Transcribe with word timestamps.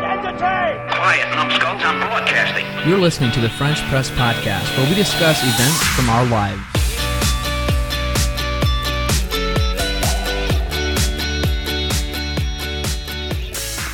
not 0.00 0.18
entertained. 0.18 0.90
Quiet, 0.90 1.34
numbskulls, 1.36 1.82
I'm 1.84 2.00
broadcasting. 2.00 2.66
You're 2.88 2.98
listening 2.98 3.30
to 3.32 3.40
the 3.40 3.48
French 3.50 3.80
Press 3.82 4.10
Podcast, 4.10 4.76
where 4.76 4.88
we 4.88 4.94
discuss 4.94 5.40
events 5.42 5.82
from 5.94 6.10
our 6.10 6.24
lives. 6.26 6.60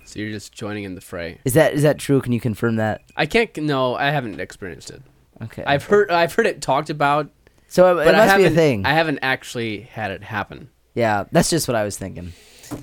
So 0.04 0.18
you're 0.20 0.30
just 0.30 0.52
joining 0.52 0.84
in 0.84 0.94
the 0.94 1.00
fray. 1.00 1.40
Is 1.44 1.54
that 1.54 1.74
is 1.74 1.82
that 1.82 1.98
true? 1.98 2.20
Can 2.20 2.32
you 2.32 2.40
confirm 2.40 2.76
that? 2.76 3.02
I 3.16 3.26
can't. 3.26 3.54
No, 3.58 3.94
I 3.94 4.10
haven't 4.10 4.40
experienced 4.40 4.90
it. 4.90 5.02
Okay. 5.42 5.64
I've 5.66 5.84
heard. 5.84 6.10
I've 6.10 6.32
heard 6.32 6.46
it 6.46 6.62
talked 6.62 6.88
about, 6.90 7.28
so 7.68 7.88
it, 7.98 8.02
it 8.02 8.04
but 8.06 8.14
I 8.14 8.26
must 8.26 8.36
be 8.36 8.44
a 8.44 8.50
thing. 8.50 8.86
I 8.86 8.92
haven't 8.94 9.18
actually 9.20 9.80
had 9.80 10.10
it 10.12 10.22
happen. 10.22 10.70
yeah, 10.94 11.24
that's 11.32 11.50
just 11.50 11.66
what 11.68 11.74
I 11.74 11.84
was 11.84 11.96
thinking. 11.98 12.32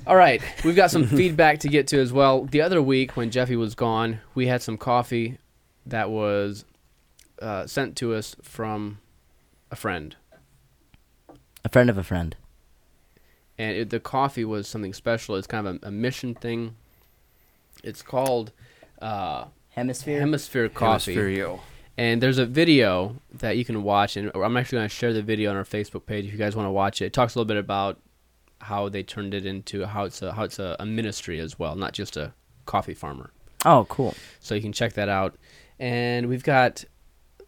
All 0.06 0.16
right, 0.16 0.42
we've 0.64 0.76
got 0.76 0.90
some 0.90 1.06
feedback 1.18 1.60
to 1.60 1.68
get 1.68 1.86
to 1.88 2.00
as 2.00 2.12
well. 2.12 2.44
The 2.44 2.60
other 2.60 2.82
week 2.82 3.16
when 3.16 3.30
Jeffy 3.30 3.56
was 3.56 3.74
gone, 3.74 4.20
we 4.34 4.46
had 4.46 4.62
some 4.62 4.76
coffee 4.78 5.38
that 5.86 6.10
was 6.10 6.64
uh, 7.40 7.66
sent 7.66 7.96
to 7.96 8.14
us 8.14 8.36
from 8.42 8.98
a 9.70 9.76
friend, 9.76 10.16
A 11.64 11.68
friend 11.68 11.88
of 11.90 11.98
a 11.98 12.02
friend. 12.04 12.36
and 13.58 13.76
it, 13.76 13.90
the 13.90 14.00
coffee 14.00 14.44
was 14.44 14.68
something 14.68 14.92
special. 14.92 15.36
It's 15.36 15.46
kind 15.46 15.66
of 15.66 15.78
a, 15.82 15.88
a 15.88 15.90
mission 15.90 16.34
thing. 16.34 16.76
It's 17.82 18.02
called 18.02 18.52
uh, 19.00 19.46
Hemisphere. 19.70 20.20
Hemisphere 20.20 20.68
Coffee. 20.68 21.14
Hemisphere. 21.14 21.58
And 21.98 22.22
there's 22.22 22.38
a 22.38 22.46
video 22.46 23.16
that 23.34 23.56
you 23.56 23.64
can 23.64 23.82
watch, 23.82 24.16
and 24.16 24.30
I'm 24.34 24.56
actually 24.56 24.76
going 24.78 24.88
to 24.88 24.94
share 24.94 25.12
the 25.12 25.22
video 25.22 25.50
on 25.50 25.56
our 25.56 25.64
Facebook 25.64 26.06
page 26.06 26.24
if 26.24 26.32
you 26.32 26.38
guys 26.38 26.56
want 26.56 26.66
to 26.66 26.70
watch 26.70 27.02
it. 27.02 27.06
It 27.06 27.12
talks 27.12 27.34
a 27.34 27.38
little 27.38 27.48
bit 27.48 27.58
about 27.58 27.98
how 28.62 28.88
they 28.88 29.02
turned 29.02 29.34
it 29.34 29.44
into 29.46 29.86
how 29.86 30.04
it's 30.04 30.22
a 30.22 30.32
how 30.32 30.44
it's 30.44 30.58
a, 30.58 30.76
a 30.80 30.86
ministry 30.86 31.38
as 31.40 31.58
well, 31.58 31.74
not 31.76 31.92
just 31.92 32.16
a 32.16 32.32
coffee 32.66 32.94
farmer. 32.94 33.30
oh, 33.64 33.86
cool. 33.88 34.14
So 34.40 34.54
you 34.54 34.60
can 34.60 34.72
check 34.72 34.92
that 34.94 35.08
out. 35.08 35.34
And 35.78 36.28
we've 36.28 36.44
got, 36.44 36.84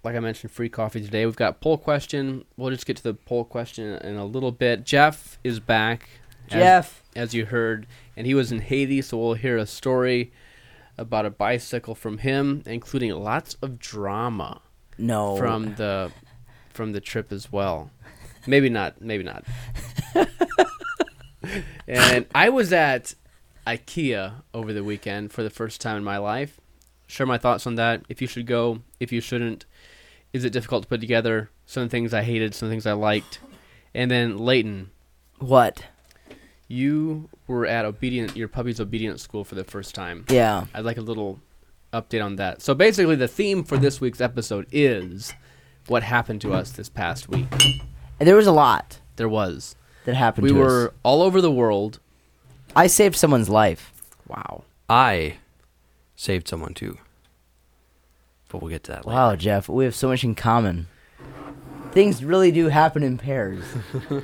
like 0.03 0.17
I 0.17 0.21
mentioned, 0.21 0.51
free 0.53 0.69
coffee 0.69 1.01
today. 1.01 1.25
We've 1.25 1.37
got 1.37 1.61
poll 1.61 1.79
question. 1.79 2.45
We'll 2.57 2.71
just 2.71 2.85
get 2.87 2.97
to 2.99 3.03
the 3.03 3.15
poll 3.15 3.45
question 3.45 3.85
in 4.03 4.17
a 4.17 4.25
little 4.25 4.51
bit. 4.53 4.85
Jeff 4.85 5.39
is 5.45 5.61
back. 5.61 6.09
as- 6.51 6.53
Jeff. 6.53 7.03
as 7.17 7.33
you 7.35 7.47
heard, 7.47 7.87
and 8.17 8.27
he 8.27 8.35
was 8.35 8.51
in 8.53 8.61
Haiti, 8.61 9.01
so 9.03 9.17
we'll 9.19 9.35
hear 9.35 9.57
a 9.57 9.67
story 9.67 10.33
about 10.99 11.27
a 11.27 11.31
bicycle 11.31 11.95
from 11.95 12.19
him, 12.19 12.63
including 12.67 13.13
lots 13.13 13.55
of 13.63 13.79
drama 13.79 14.61
No. 14.99 15.37
from 15.37 15.75
the 15.77 16.11
from 16.71 16.91
the 16.93 17.01
trip 17.01 17.31
as 17.33 17.53
well. 17.53 17.91
Maybe 18.49 18.69
not. 18.69 19.01
Maybe 19.01 19.23
not. 19.25 19.45
and 21.89 22.27
I 22.35 22.49
was 22.49 22.73
at 22.73 23.15
IKEA 23.67 24.43
over 24.53 24.73
the 24.73 24.85
weekend 24.85 25.33
for 25.33 25.43
the 25.43 25.51
first 25.51 25.81
time 25.81 25.97
in 25.97 26.05
my 26.05 26.19
life. 26.19 26.61
Share 27.07 27.27
my 27.27 27.39
thoughts 27.39 27.67
on 27.67 27.75
that. 27.77 28.03
If 28.09 28.21
you 28.21 28.27
should 28.27 28.47
go, 28.47 28.81
if 29.01 29.13
you 29.13 29.21
shouldn't. 29.21 29.67
Is 30.33 30.45
it 30.45 30.51
difficult 30.51 30.83
to 30.83 30.89
put 30.89 31.01
together? 31.01 31.51
Some 31.67 31.89
things 31.89 32.13
I 32.13 32.23
hated, 32.23 32.55
some 32.55 32.69
things 32.69 32.87
I 32.87 32.93
liked. 32.93 33.39
And 33.95 34.11
then 34.11 34.39
Leighton, 34.39 34.91
what? 35.39 35.85
you 36.69 37.29
were 37.47 37.67
at 37.67 37.85
obedient 37.85 38.37
your 38.37 38.49
puppy's 38.49 38.81
obedience 38.81 39.23
school 39.23 39.45
for 39.45 39.55
the 39.55 39.65
first 39.65 39.95
time. 39.95 40.25
Yeah. 40.29 40.67
I'd 40.75 40.85
like 40.85 40.97
a 40.97 41.03
little 41.03 41.41
update 41.93 42.25
on 42.25 42.37
that. 42.37 42.63
So 42.63 42.75
basically, 42.75 43.17
the 43.17 43.29
theme 43.29 43.65
for 43.65 43.77
this 43.77 44.01
week's 44.01 44.21
episode 44.21 44.67
is 44.73 45.33
what 45.87 46.03
happened 46.03 46.41
to 46.43 46.53
us 46.53 46.73
this 46.73 46.89
past 46.89 47.29
week. 47.29 47.47
And 48.19 48.29
there 48.29 48.37
was 48.37 48.47
a 48.47 48.53
lot 48.53 49.01
There 49.17 49.29
was. 49.29 49.77
That 50.05 50.15
happened 50.15 50.45
We 50.45 50.51
to 50.51 50.59
were 50.59 50.89
us. 50.89 50.95
all 51.03 51.23
over 51.23 51.41
the 51.41 51.51
world. 51.51 51.99
I 52.77 52.87
saved 52.87 53.17
someone's 53.17 53.49
life. 53.49 53.93
Wow. 54.29 54.65
I 54.89 55.37
saved 56.17 56.49
someone 56.49 56.75
too. 56.75 56.99
But 58.49 58.63
we'll 58.63 58.71
get 58.71 58.85
to 58.85 58.93
that 58.93 59.07
later. 59.07 59.17
Wow, 59.17 59.37
Jeff, 59.37 59.69
we 59.69 59.85
have 59.85 59.95
so 59.95 60.09
much 60.09 60.23
in 60.25 60.35
common. 60.35 60.87
Things 61.93 62.25
really 62.25 62.51
do 62.53 62.69
happen 62.69 63.03
in 63.03 63.19
pairs. 63.19 63.65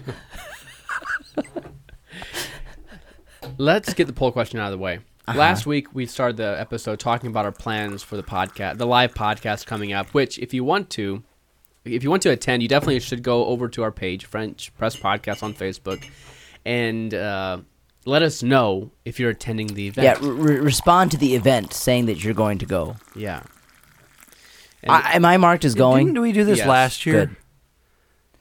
Let's 3.58 3.94
get 3.94 4.06
the 4.06 4.12
poll 4.12 4.32
question 4.32 4.58
out 4.58 4.72
of 4.72 4.78
the 4.78 4.82
way. 4.82 5.00
Uh-huh. 5.26 5.38
Last 5.38 5.66
week 5.66 5.94
we 5.94 6.06
started 6.06 6.36
the 6.36 6.58
episode 6.58 6.98
talking 6.98 7.30
about 7.30 7.44
our 7.44 7.52
plans 7.52 8.02
for 8.02 8.16
the 8.16 8.22
podcast, 8.22 8.78
the 8.78 8.86
live 8.86 9.14
podcast 9.14 9.66
coming 9.66 9.92
up. 9.92 10.08
Which, 10.10 10.38
if 10.38 10.52
you 10.54 10.64
want 10.64 10.91
to, 10.91 11.22
if 11.84 12.02
you 12.02 12.10
want 12.10 12.22
to 12.22 12.30
attend, 12.30 12.62
you 12.62 12.68
definitely 12.68 13.00
should 13.00 13.22
go 13.22 13.46
over 13.46 13.68
to 13.68 13.82
our 13.82 13.92
page, 13.92 14.26
French 14.26 14.72
Press 14.76 14.96
Podcast 14.96 15.42
on 15.42 15.54
Facebook, 15.54 16.04
and 16.64 17.12
uh, 17.14 17.58
let 18.04 18.22
us 18.22 18.42
know 18.42 18.91
if 19.04 19.18
you're 19.20 19.30
attending 19.30 19.68
the 19.68 19.88
event. 19.88 20.04
yeah, 20.04 20.28
re- 20.28 20.58
respond 20.58 21.10
to 21.12 21.16
the 21.16 21.34
event 21.34 21.72
saying 21.72 22.06
that 22.06 22.22
you're 22.22 22.34
going 22.34 22.58
to 22.58 22.66
go. 22.66 22.96
yeah. 23.14 23.42
I, 24.88 25.14
am 25.16 25.26
I 25.26 25.36
marked 25.36 25.66
as 25.66 25.74
going? 25.74 26.06
Didn't 26.06 26.22
we 26.22 26.32
do 26.32 26.42
this 26.44 26.58
Yes. 26.58 26.66
last 26.66 27.04
year? 27.04 27.26
Good. 27.26 27.36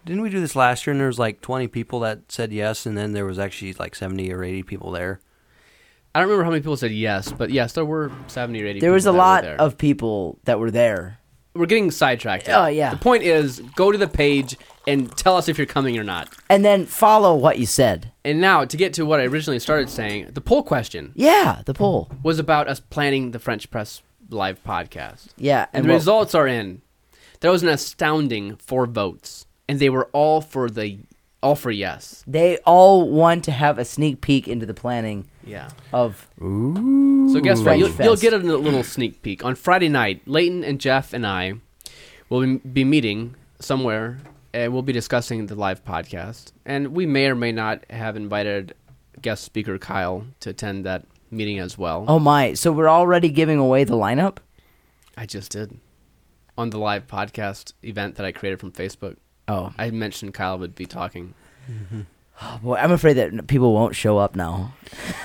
Didn't 0.06 0.22
we 0.22 0.30
do 0.30 0.40
this 0.40 0.56
last 0.56 0.88
year? 0.88 0.92
And 0.94 1.00
there 1.02 1.08
was 1.08 1.20
like 1.20 1.42
20 1.42 1.68
people 1.68 2.00
that 2.00 2.32
said 2.32 2.54
yes, 2.54 2.86
and 2.86 2.98
then 2.98 3.12
there 3.12 3.26
was 3.26 3.38
actually 3.38 3.74
like 3.74 3.94
70 3.94 4.32
or 4.32 4.42
80 4.44 4.64
people 4.64 4.92
there. 4.92 5.20
I 6.16 6.20
don't 6.20 6.30
remember 6.30 6.46
how 6.46 6.50
many 6.52 6.62
people 6.62 6.78
said 6.78 6.92
yes, 6.92 7.32
but 7.32 7.52
yes, 7.52 7.74
there 7.74 7.86
were 7.86 8.12
seventy 8.28 8.64
or 8.64 8.66
eighty. 8.66 8.80
there 8.80 8.92
was 8.92 9.06
a 9.06 9.12
that 9.12 9.18
lot 9.18 9.44
there. 9.44 9.62
of 9.62 9.78
people 9.78 10.40
that 10.46 10.60
were 10.60 10.72
there. 10.72 11.19
We're 11.54 11.66
getting 11.66 11.92
sidetracked. 11.92 12.48
Oh, 12.50 12.68
yeah. 12.68 12.92
The 12.92 12.98
point 12.98 13.24
is, 13.24 13.60
go 13.76 13.92
to 13.92 13.98
the 13.98 14.08
page 14.08 14.56
and 14.88 15.16
tell 15.18 15.36
us 15.36 15.48
if 15.50 15.58
you're 15.58 15.68
coming 15.68 15.98
or 15.98 16.04
not. 16.04 16.30
And 16.50 16.64
then 16.64 16.86
follow 16.86 17.36
what 17.36 17.58
you 17.60 17.66
said. 17.66 18.12
And 18.24 18.40
now, 18.40 18.66
to 18.66 18.78
get 18.78 18.94
to 18.94 19.06
what 19.06 19.20
I 19.20 19.24
originally 19.26 19.60
started 19.60 19.90
saying, 19.90 20.30
the 20.34 20.42
poll 20.42 20.64
question 20.64 21.12
Yeah, 21.16 21.62
the 21.66 21.74
poll. 21.74 22.10
was 22.24 22.40
about 22.40 22.68
us 22.68 22.80
planning 22.80 23.32
the 23.32 23.40
French 23.40 23.70
Press 23.72 24.02
Live 24.30 24.64
podcast. 24.64 25.30
Yeah, 25.38 25.66
And 25.74 25.82
and 25.82 25.86
the 25.86 25.90
what- 25.90 25.96
results 25.96 26.36
are 26.36 26.48
in. 26.48 26.82
There 27.42 27.52
was 27.52 27.64
an 27.64 27.70
astounding 27.70 28.56
four 28.58 28.86
votes, 28.86 29.46
and 29.68 29.80
they 29.80 29.90
were 29.90 30.06
all 30.14 30.42
for 30.42 30.70
the 30.70 31.00
all 31.42 31.56
for 31.56 31.72
yes. 31.72 32.24
they 32.28 32.58
all 32.66 33.10
want 33.10 33.44
to 33.46 33.52
have 33.52 33.78
a 33.78 33.86
sneak 33.86 34.20
peek 34.22 34.48
into 34.48 34.66
the 34.66 34.74
planning 34.74 35.28
Yeah. 35.46 35.70
of. 35.94 36.28
So 36.38 37.40
guess 37.42 37.62
what? 37.62 37.78
You'll, 37.78 37.92
you'll 37.92 38.16
get 38.18 38.34
a 38.34 38.38
little 38.38 38.84
sneak 38.84 39.22
peek 39.22 39.46
on 39.46 39.56
Friday 39.56 39.90
night. 39.90 40.22
Leighton 40.28 40.64
and 40.64 40.80
Jeff 40.82 41.14
and 41.14 41.26
I 41.26 41.54
will 42.30 42.42
be- 42.42 42.58
be 42.58 42.84
meeting 42.84 43.36
somewhere, 43.60 44.20
and 44.54 44.74
we'll 44.74 44.82
be 44.82 44.94
discussing 44.94 45.46
the 45.48 45.56
live 45.56 45.84
podcast. 45.86 46.52
And 46.66 46.90
we 46.90 47.06
may 47.06 47.28
or 47.28 47.36
may 47.36 47.52
not 47.52 47.86
have 47.90 48.16
invited 48.16 48.74
guest 49.22 49.44
speaker 49.44 49.78
Kyle 49.78 50.26
to 50.42 50.50
attend 50.52 50.86
that 50.86 51.06
meeting 51.32 51.60
as 51.60 51.78
well. 51.78 52.06
Oh 52.08 52.20
my! 52.20 52.54
So 52.54 52.72
we're 52.72 52.90
already 52.90 53.30
giving 53.30 53.58
away 53.60 53.84
the 53.84 53.96
lineup. 53.96 54.38
I 55.18 55.26
just 55.26 55.52
did 55.52 55.80
on 56.58 56.70
the 56.72 56.78
live 56.80 57.08
podcast 57.08 57.74
event 57.84 58.16
that 58.16 58.26
I 58.26 58.32
created 58.32 58.60
from 58.60 58.72
Facebook. 58.72 59.18
Oh, 59.50 59.74
I 59.78 59.90
mentioned 59.90 60.34
Kyle 60.34 60.58
would 60.60 60.76
be 60.76 60.86
talking. 60.86 61.34
boy, 62.64 62.76
I'm 62.76 62.92
afraid 62.92 63.14
that 63.14 63.48
people 63.48 63.74
won't 63.74 63.96
show 63.96 64.18
up 64.18 64.36
now. 64.36 64.74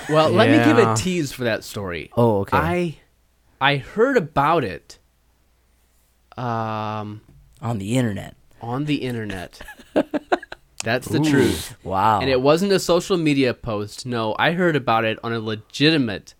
Well, 0.09 0.29
let 0.31 0.49
me 0.49 0.57
give 0.65 0.77
a 0.77 0.95
tease 0.95 1.31
for 1.31 1.43
that 1.45 1.63
story. 1.63 2.11
Oh, 2.17 2.39
okay. 2.39 2.57
I 2.57 2.97
I 3.61 3.77
heard 3.77 4.17
about 4.17 4.63
it 4.63 4.99
um 6.37 7.21
On 7.61 7.77
the 7.77 7.95
internet. 7.97 8.35
on 8.61 8.85
the 8.85 8.95
internet. 8.95 9.61
That's 10.83 11.07
the 11.07 11.19
truth. 11.19 11.75
Wow. 11.83 12.19
And 12.19 12.29
it 12.29 12.41
wasn't 12.41 12.71
a 12.71 12.79
social 12.79 13.17
media 13.17 13.53
post. 13.53 14.05
No, 14.05 14.35
I 14.37 14.51
heard 14.51 14.75
about 14.75 15.03
it 15.05 15.17
on 15.23 15.33
a 15.33 15.39
legitimate 15.39 16.35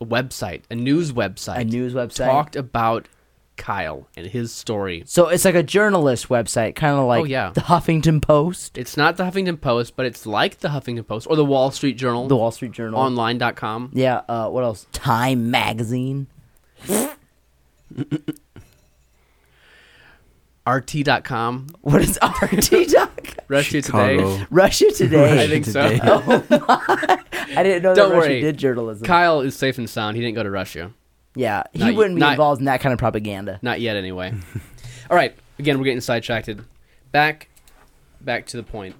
website, 0.00 0.62
a 0.70 0.74
news 0.74 1.12
website. 1.12 1.60
a 1.60 1.64
news 1.64 1.94
website. 1.94 2.26
talked 2.26 2.56
about 2.56 3.08
Kyle 3.56 4.06
and 4.16 4.26
his 4.26 4.52
story. 4.52 5.02
So 5.06 5.28
it's 5.28 5.44
like 5.44 5.54
a 5.54 5.62
journalist 5.62 6.28
website, 6.28 6.74
kind 6.74 6.98
of 6.98 7.06
like 7.06 7.22
Oh, 7.22 7.24
yeah. 7.24 7.50
the 7.54 7.62
Huffington 7.62 8.20
Post, 8.22 8.76
It's 8.78 8.96
not 8.96 9.16
the 9.16 9.24
Huffington 9.24 9.60
Post, 9.60 9.96
but 9.96 10.06
it's 10.06 10.26
like 10.26 10.58
the 10.60 10.68
Huffington 10.68 11.06
Post 11.06 11.26
or 11.28 11.36
the 11.36 11.44
Wall 11.44 11.70
Street 11.70 11.96
Journal. 11.96 12.28
the 12.28 12.36
Wall 12.36 12.50
Street 12.50 12.72
Journal. 12.72 12.98
Online.com. 13.00 13.90
yeah. 13.94 14.22
Uh, 14.28 14.48
what 14.48 14.64
else? 14.64 14.86
Time 14.92 15.50
Magazine. 15.50 16.26
RT.com. 20.68 21.68
What 21.82 22.02
is 22.02 22.18
RT 22.22 22.88
Doc? 22.90 23.36
Russia 23.48 23.82
Chicago. 23.82 24.32
Today. 24.32 24.46
Russia 24.50 24.90
Today. 24.92 25.44
I 25.44 25.46
think 25.46 25.64
so. 25.64 25.88
Today. 25.88 26.02
I 26.50 27.62
didn't 27.62 27.82
know 27.84 27.94
Don't 27.94 28.10
that 28.10 28.16
Russia 28.16 28.28
worry. 28.30 28.40
did 28.40 28.56
journalism. 28.56 29.06
Kyle 29.06 29.40
is 29.42 29.54
safe 29.54 29.78
and 29.78 29.88
sound. 29.88 30.16
He 30.16 30.22
didn't 30.22 30.34
go 30.34 30.42
to 30.42 30.50
Russia. 30.50 30.90
Yeah, 31.36 31.62
he 31.72 31.78
Not 31.78 31.90
y- 31.92 31.96
wouldn't 31.96 32.16
be 32.16 32.20
not- 32.20 32.32
involved 32.32 32.60
in 32.60 32.64
that 32.64 32.80
kind 32.80 32.92
of 32.92 32.98
propaganda. 32.98 33.58
Not 33.62 33.80
yet, 33.80 33.96
anyway. 33.96 34.32
All 35.10 35.16
right. 35.16 35.36
Again, 35.58 35.78
we're 35.78 35.84
getting 35.84 36.00
sidetracked. 36.00 36.50
Back, 37.12 37.48
back 38.20 38.46
to 38.46 38.56
the 38.56 38.62
point. 38.62 38.96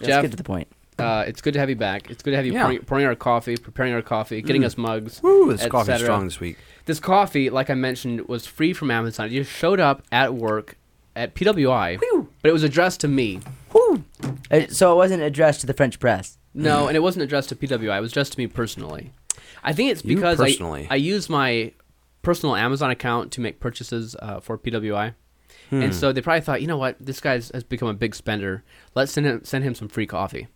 Let's 0.00 0.08
Jeff, 0.08 0.22
get 0.22 0.30
to 0.32 0.36
the 0.36 0.44
point. 0.44 0.68
uh, 0.98 1.24
it's 1.26 1.40
good 1.40 1.54
to 1.54 1.60
have 1.60 1.70
you 1.70 1.76
back. 1.76 2.10
It's 2.10 2.22
good 2.22 2.32
to 2.32 2.36
have 2.36 2.46
you 2.46 2.52
Yeah. 2.52 2.62
pouring, 2.62 2.78
pouring 2.80 3.06
our 3.06 3.14
coffee, 3.14 3.56
preparing 3.56 3.92
our 3.94 4.02
coffee, 4.02 4.42
getting 4.42 4.64
us 4.64 4.76
mugs. 4.76 5.22
Woo, 5.22 5.50
this 5.52 5.62
et 5.62 5.70
coffee's 5.70 5.86
cetera. 5.86 6.04
strong 6.06 6.24
this 6.26 6.38
week. 6.40 6.58
This 6.84 7.00
coffee, 7.00 7.48
like 7.50 7.70
I 7.70 7.74
mentioned, 7.74 8.28
was 8.28 8.46
free 8.46 8.72
from 8.72 8.90
Amazon. 8.90 9.26
It 9.26 9.30
just 9.30 9.50
showed 9.50 9.80
up 9.80 10.02
at 10.12 10.34
work 10.34 10.76
at 11.16 11.34
PWI, 11.34 11.98
but 12.42 12.48
it 12.48 12.52
was 12.52 12.62
addressed 12.62 13.00
to 13.00 13.08
me. 13.08 13.40
Whew. 13.72 14.04
Uh, 14.50 14.60
So 14.68 14.92
it 14.92 14.96
wasn't 14.96 15.22
addressed 15.22 15.62
to 15.62 15.66
the 15.66 15.74
French 15.74 15.98
press. 15.98 16.36
No, 16.54 16.86
and 16.88 16.96
it 16.96 17.00
wasn't 17.00 17.22
addressed 17.24 17.48
to 17.48 17.56
PWI. 17.56 17.96
It 17.98 18.00
was 18.00 18.12
addressed 18.12 18.32
to 18.34 18.38
me 18.38 18.46
personally. 18.46 19.10
I 19.66 19.72
think 19.74 19.90
it's 19.90 20.02
You 20.04 20.14
because 20.14 20.40
I, 20.40 20.46
personally. 20.46 20.86
I 20.88 20.94
use 20.94 21.28
my 21.28 21.72
personal 22.22 22.56
Amazon 22.56 22.90
account 22.90 23.32
to 23.32 23.40
make 23.42 23.60
purchases 23.60 24.16
uh, 24.22 24.40
for 24.40 24.56
PWI. 24.56 25.14
Hmm. 25.70 25.82
And 25.82 25.94
so 25.94 26.12
they 26.12 26.22
probably 26.22 26.40
thought, 26.40 26.60
you 26.62 26.68
know 26.68 26.76
what, 26.78 26.96
this 27.00 27.20
guy 27.20 27.32
has 27.34 27.64
become 27.68 27.88
a 27.88 27.94
big 27.94 28.14
spender. 28.14 28.62
Let's 28.94 29.12
send 29.12 29.26
him 29.26 29.44
send 29.44 29.64
him 29.64 29.74
some 29.74 29.88
free 29.88 30.06
coffee. 30.06 30.46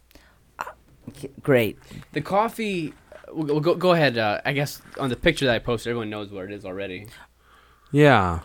K- 1.14 1.30
Great. 1.42 1.78
The 2.12 2.20
coffee, 2.20 2.94
we'll, 3.32 3.46
we'll 3.46 3.60
go, 3.60 3.74
go 3.74 3.92
ahead. 3.92 4.16
Uh, 4.16 4.40
I 4.44 4.52
guess 4.52 4.80
on 4.98 5.10
the 5.10 5.16
picture 5.16 5.46
that 5.46 5.54
I 5.56 5.58
posted, 5.58 5.90
everyone 5.90 6.10
knows 6.10 6.30
where 6.30 6.44
it 6.44 6.52
is 6.52 6.64
already. 6.64 7.08
Yeah. 7.90 8.40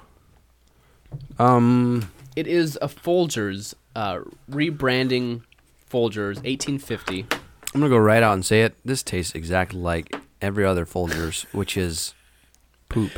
Um. 1.38 2.12
It 2.36 2.48
is 2.48 2.78
a 2.82 2.88
Folgers 2.88 3.76
uh, 3.96 4.20
rebranding 4.52 5.44
Folgers 5.90 6.36
1850. 6.44 7.28
I'm 7.74 7.80
gonna 7.82 7.90
go 7.90 7.98
right 7.98 8.24
out 8.24 8.34
and 8.34 8.46
say 8.46 8.64
it. 8.64 8.76
This 8.84 9.04
tastes 9.04 9.36
exactly 9.36 9.80
like 9.80 10.16
every 10.42 10.66
other 10.66 10.86
Folgers, 10.86 11.44
which 11.54 11.76
is 11.78 12.14
poop. 12.90 13.12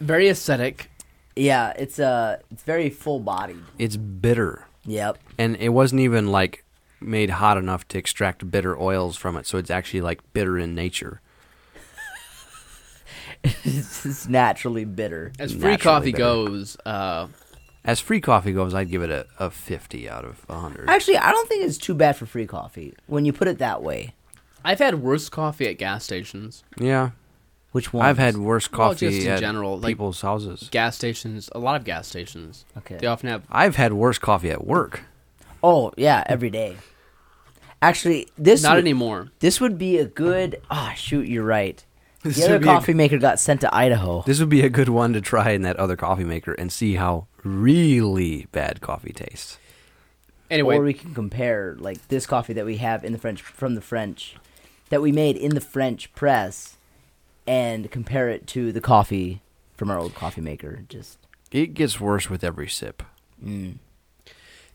Very 0.00 0.28
aesthetic. 0.28 0.90
Yeah, 1.36 1.72
it's 1.78 1.98
uh, 1.98 2.38
it's 2.50 2.62
very 2.64 2.90
full 2.90 3.20
bodied. 3.20 3.62
It's 3.78 3.96
bitter, 3.96 4.66
Yep. 4.84 5.18
and 5.38 5.56
it 5.56 5.70
wasn't 5.70 6.00
even 6.02 6.28
like 6.32 6.64
made 7.00 7.30
hot 7.30 7.56
enough 7.56 7.86
to 7.88 7.98
extract 7.98 8.50
bitter 8.50 8.78
oils 8.80 9.16
from 9.16 9.36
it. 9.36 9.46
So 9.46 9.58
it's 9.58 9.70
actually 9.70 10.02
like 10.02 10.20
bitter 10.32 10.58
in 10.58 10.74
nature. 10.74 11.20
it's 13.64 14.02
just 14.02 14.28
naturally 14.28 14.84
bitter. 14.84 15.32
As 15.38 15.52
free 15.52 15.60
Naturally 15.72 15.78
coffee 15.78 16.12
bitter. 16.12 16.18
goes, 16.24 16.76
uh, 16.86 17.28
As 17.84 17.98
free 18.00 18.20
coffee 18.20 18.52
goes, 18.52 18.74
I'd 18.74 18.90
give 18.90 19.02
it 19.02 19.10
a, 19.10 19.26
a 19.38 19.50
50 19.50 20.08
out 20.08 20.24
of 20.24 20.48
100. 20.48 20.88
Actually, 20.88 21.16
I 21.18 21.32
don't 21.32 21.48
think 21.48 21.64
it's 21.64 21.78
too 21.78 21.94
bad 21.94 22.16
for 22.16 22.26
free 22.26 22.46
coffee 22.46 22.94
when 23.06 23.24
you 23.24 23.32
put 23.32 23.48
it 23.48 23.58
that 23.58 23.82
way. 23.82 24.14
I've 24.64 24.78
had 24.78 24.96
worse 25.02 25.28
coffee 25.28 25.66
at 25.68 25.78
gas 25.78 26.04
stations. 26.04 26.62
yeah, 26.78 27.10
Which 27.72 27.92
one? 27.92 28.04
I've 28.04 28.18
had 28.18 28.36
worse 28.36 28.70
Well, 28.70 28.90
coffee 28.90 29.08
just 29.10 29.26
in 29.26 29.32
at 29.32 29.40
general, 29.40 29.78
like- 29.78 29.88
people's 29.92 30.20
houses. 30.20 30.68
Gas 30.70 30.96
stations, 30.96 31.48
a 31.52 31.58
lot 31.58 31.76
of 31.76 31.84
gas 31.84 32.06
stations. 32.06 32.64
Okay. 32.78 32.96
They 32.96 33.06
often 33.06 33.28
have. 33.28 33.42
I've 33.50 33.76
had 33.76 33.92
worse 33.94 34.18
coffee 34.18 34.50
at 34.50 34.66
work. 34.66 35.02
Oh 35.62 35.92
yeah, 35.96 36.22
every 36.26 36.50
day. 36.50 36.76
Actually, 37.80 38.28
this 38.38 38.62
Not 38.62 38.76
would, 38.76 38.84
anymore. 38.84 39.28
This 39.40 39.60
would 39.60 39.76
be 39.78 39.98
a 39.98 40.04
good. 40.06 40.60
Ah, 40.70 40.92
shoot, 40.96 41.26
you're 41.28 41.44
right. 41.44 41.84
This 42.22 42.36
The 42.36 42.44
other 42.44 42.52
would 42.54 42.62
be 42.62 42.68
a- 42.68 42.72
coffee 42.72 42.94
maker 42.94 43.18
got 43.18 43.40
sent 43.40 43.62
to 43.62 43.74
Idaho. 43.74 44.22
This 44.24 44.38
would 44.38 44.48
be 44.48 44.62
a 44.62 44.68
good 44.70 44.88
one 44.88 45.12
to 45.14 45.20
try 45.20 45.50
in 45.50 45.62
that 45.62 45.76
other 45.78 45.96
coffee 45.96 46.22
maker 46.22 46.52
and 46.52 46.70
see 46.70 46.94
how 46.94 47.26
really 47.42 48.46
bad 48.52 48.80
coffee 48.80 49.12
tastes. 49.12 49.58
Anyway, 50.48 50.76
Or 50.76 50.82
we 50.84 50.92
can 50.94 51.14
compare 51.14 51.74
like 51.80 52.06
this 52.08 52.24
coffee 52.26 52.52
that 52.52 52.64
we 52.64 52.76
have 52.76 53.04
in 53.04 53.10
the 53.12 53.18
French 53.18 53.42
from 53.42 53.74
the 53.74 53.80
French 53.80 54.36
that 54.92 55.00
we 55.00 55.10
made 55.10 55.38
in 55.38 55.54
the 55.54 55.60
French 55.60 56.12
press 56.14 56.76
and 57.46 57.90
compare 57.90 58.28
it 58.28 58.46
to 58.46 58.72
the 58.72 58.80
coffee 58.80 59.40
from 59.74 59.90
our 59.90 59.98
old 59.98 60.14
coffee 60.14 60.42
maker. 60.42 60.84
Just 60.86 61.16
It 61.50 61.72
gets 61.72 61.98
worse 61.98 62.28
with 62.28 62.44
every 62.44 62.68
sip. 62.68 63.02
mm, 63.42 63.76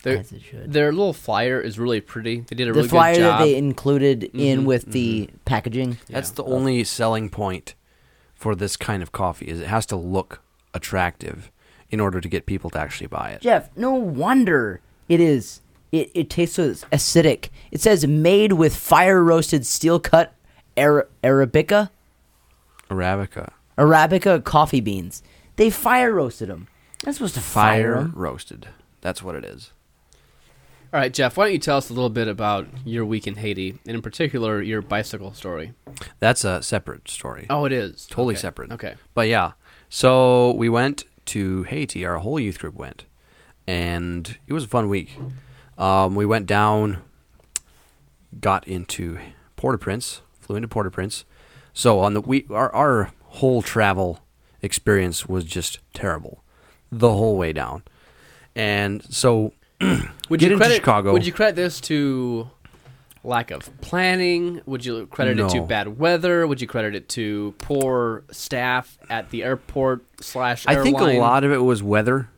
their, 0.01 0.17
as 0.17 0.31
it 0.31 0.41
should. 0.41 0.73
their 0.73 0.91
little 0.91 1.13
flyer 1.13 1.61
is 1.61 1.77
really 1.77 2.01
pretty. 2.01 2.39
They 2.49 2.55
did 2.55 2.67
a 2.67 2.71
The 2.71 2.77
really 2.77 2.87
flyer 2.89 3.13
good 3.13 3.21
that 3.25 3.29
job. 3.37 3.39
they 3.41 3.55
included 3.55 4.23
in 4.33 4.61
Mhm, 4.61 4.65
with 4.65 4.91
the 4.91 5.29
packaging. 5.45 5.99
That's 6.09 6.29
Yeah. 6.31 6.35
the 6.37 6.43
only 6.45 6.83
selling 6.83 7.29
point 7.29 7.75
for 8.33 8.55
this 8.55 8.75
kind 8.75 9.03
of 9.03 9.11
coffee 9.11 9.45
is 9.45 9.59
it 9.61 9.67
has 9.67 9.85
to 9.85 9.95
look 9.95 10.41
attractive 10.73 11.51
in 11.91 11.99
order 11.99 12.19
to 12.19 12.27
get 12.27 12.47
people 12.47 12.71
to 12.71 12.79
actually 12.79 13.07
buy 13.07 13.29
it. 13.29 13.41
Jeff, 13.41 13.69
no 13.77 13.93
wonder 13.93 14.81
it 15.07 15.19
is. 15.19 15.61
It, 15.91 16.11
it 16.13 16.29
tastes 16.29 16.55
so 16.55 16.71
acidic. 16.91 17.49
It 17.71 17.81
says 17.81 18.05
made 18.05 18.53
with 18.53 18.75
fire 18.75 19.23
roasted 19.23 19.65
steel 19.65 19.99
cut 19.99 20.33
Ara- 20.75 21.07
Arabica 21.23 21.89
Arabica. 22.89 23.51
Arabica 23.77 24.43
coffee 24.43 24.81
beans. 24.81 25.21
They 25.55 25.69
fire 25.69 26.13
roasted 26.13 26.49
them. 26.49 26.67
They're 27.03 27.13
supposed 27.13 27.35
to 27.35 27.41
fire, 27.41 27.93
Fire 27.95 27.97
'em. 27.97 28.13
roasted. 28.15 28.67
That's 29.01 29.21
what 29.21 29.35
it 29.35 29.45
is. 29.45 29.71
All 30.93 30.99
right, 31.01 31.13
Jeff, 31.13 31.35
why 31.35 31.45
don't 31.45 31.53
you 31.53 31.59
tell 31.59 31.77
us 31.77 31.89
a 31.89 31.93
little 31.93 32.09
bit 32.09 32.27
about 32.29 32.65
your 32.85 33.05
week 33.05 33.27
in 33.27 33.35
Haiti, 33.35 33.77
and 33.85 33.95
in 33.95 34.01
particular, 34.01 34.61
your 34.61 34.81
bicycle 34.81 35.33
story? 35.33 35.73
That's 36.19 36.45
a 36.45 36.63
separate 36.63 37.09
story. 37.09 37.45
Oh, 37.49 37.65
it 37.65 37.73
is. 37.73 38.05
Totally 38.07 38.35
Okay. 38.35 38.41
separate. 38.41 38.71
Okay. 38.71 38.95
But 39.13 39.27
yeah, 39.27 39.51
so 39.89 40.51
we 40.53 40.69
went 40.69 41.03
to 41.25 41.63
Haiti. 41.63 42.05
Our 42.05 42.19
whole 42.19 42.39
youth 42.39 42.59
group 42.59 42.75
went, 42.75 43.03
and 43.67 44.37
it 44.47 44.53
was 44.53 44.63
a 44.63 44.67
fun 44.67 44.87
week. 44.87 45.17
Um, 45.77 46.15
we 46.15 46.25
went 46.25 46.45
down, 46.47 46.97
got 48.39 48.67
into 48.67 49.19
Port-au-Prince, 49.55 50.21
flew 50.39 50.55
into 50.55 50.67
Port-au-Prince. 50.67 51.25
So 51.73 51.99
on 51.99 52.13
the 52.13 52.21
we 52.21 52.45
our 52.49 52.73
our 52.73 53.11
whole 53.23 53.61
travel 53.61 54.19
experience 54.61 55.27
was 55.27 55.43
just 55.45 55.79
terrible, 55.93 56.43
the 56.91 57.11
whole 57.11 57.37
way 57.37 57.53
down, 57.53 57.83
and 58.55 59.03
so 59.13 59.53
Would 59.81 60.39
Get 60.39 60.41
you 60.41 60.47
into 60.53 60.57
credit 60.57 60.75
Chicago. 60.77 61.13
Would 61.13 61.25
you 61.27 61.31
credit 61.33 61.55
this 61.55 61.79
to 61.81 62.49
lack 63.23 63.51
of 63.51 63.69
planning? 63.81 64.61
Would 64.65 64.83
you 64.85 65.05
credit 65.05 65.37
it 65.39 65.49
to 65.49 65.57
No. 65.57 65.65
bad 65.65 65.99
weather? 65.99 66.47
Would 66.47 66.61
you 66.61 66.67
credit 66.67 66.95
it 66.95 67.09
to 67.09 67.53
poor 67.59 68.23
staff 68.31 68.97
at 69.09 69.29
the 69.29 69.43
airport 69.43 70.03
slash 70.21 70.65
I 70.65 70.71
airline? 70.73 70.83
think 70.95 70.99
a 70.99 71.19
lot 71.19 71.43
of 71.43 71.51
it 71.51 71.59
was 71.59 71.83
weather, 71.83 72.29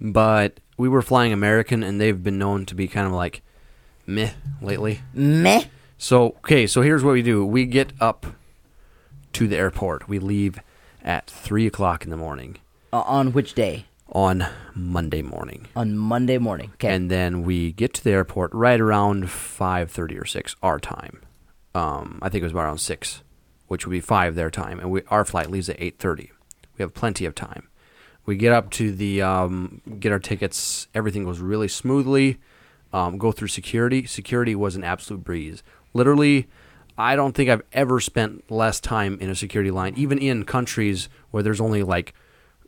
but 0.00 0.58
we 0.78 0.88
were 0.88 1.02
flying 1.02 1.32
American, 1.32 1.82
and 1.82 2.00
they've 2.00 2.22
been 2.22 2.38
known 2.38 2.64
to 2.66 2.74
be 2.74 2.88
kind 2.88 3.06
of 3.06 3.12
like 3.12 3.42
meh 4.06 4.30
lately. 4.62 5.00
Meh. 5.12 5.64
So 5.98 6.28
okay, 6.38 6.66
so 6.66 6.80
here's 6.80 7.04
what 7.04 7.12
we 7.12 7.22
do: 7.22 7.44
we 7.44 7.66
get 7.66 7.92
up 8.00 8.24
to 9.34 9.46
the 9.46 9.56
airport. 9.56 10.08
We 10.08 10.18
leave 10.18 10.58
at 11.04 11.26
three 11.26 11.66
o'clock 11.66 12.04
in 12.04 12.10
the 12.10 12.16
morning 12.16 12.56
Uh, 12.92 13.00
on 13.00 13.32
which 13.32 13.52
day? 13.54 13.84
on 14.10 14.46
Monday 14.74 15.20
morning, 15.20 15.66
On 15.76 15.94
Monday 15.98 16.38
morning. 16.38 16.70
Okay. 16.74 16.88
and 16.94 17.10
then 17.10 17.42
we 17.42 17.72
get 17.72 17.92
to 17.92 18.02
the 18.02 18.10
airport 18.12 18.54
right 18.54 18.80
around 18.80 19.28
five 19.30 19.90
thirty 19.90 20.16
or 20.16 20.24
six 20.24 20.56
our 20.62 20.78
time. 20.78 21.20
Um, 21.74 22.18
I 22.22 22.30
think 22.30 22.40
it 22.40 22.44
was 22.46 22.52
about 22.52 22.64
around 22.64 22.78
six, 22.78 23.22
which 23.66 23.84
would 23.86 23.92
be 23.92 24.00
five 24.00 24.34
their 24.34 24.50
time, 24.50 24.78
and 24.80 24.90
we 24.90 25.02
our 25.10 25.24
flight 25.26 25.50
leaves 25.50 25.68
at 25.68 25.76
eight 25.78 25.98
thirty. 25.98 26.32
We 26.78 26.82
have 26.82 26.94
plenty 26.94 27.26
of 27.26 27.34
time. 27.34 27.68
We 28.28 28.36
get 28.36 28.52
up 28.52 28.68
to 28.72 28.92
the 28.92 29.22
um, 29.22 29.80
get 30.00 30.12
our 30.12 30.18
tickets. 30.18 30.86
Everything 30.94 31.24
goes 31.24 31.38
really 31.38 31.66
smoothly. 31.66 32.36
Um, 32.92 33.16
go 33.16 33.32
through 33.32 33.48
security. 33.48 34.04
Security 34.04 34.54
was 34.54 34.76
an 34.76 34.84
absolute 34.84 35.24
breeze. 35.24 35.62
Literally, 35.94 36.46
I 36.98 37.16
don't 37.16 37.34
think 37.34 37.48
I've 37.48 37.62
ever 37.72 38.00
spent 38.00 38.50
less 38.50 38.80
time 38.80 39.16
in 39.18 39.30
a 39.30 39.34
security 39.34 39.70
line, 39.70 39.94
even 39.96 40.18
in 40.18 40.44
countries 40.44 41.08
where 41.30 41.42
there's 41.42 41.58
only 41.58 41.82
like 41.82 42.12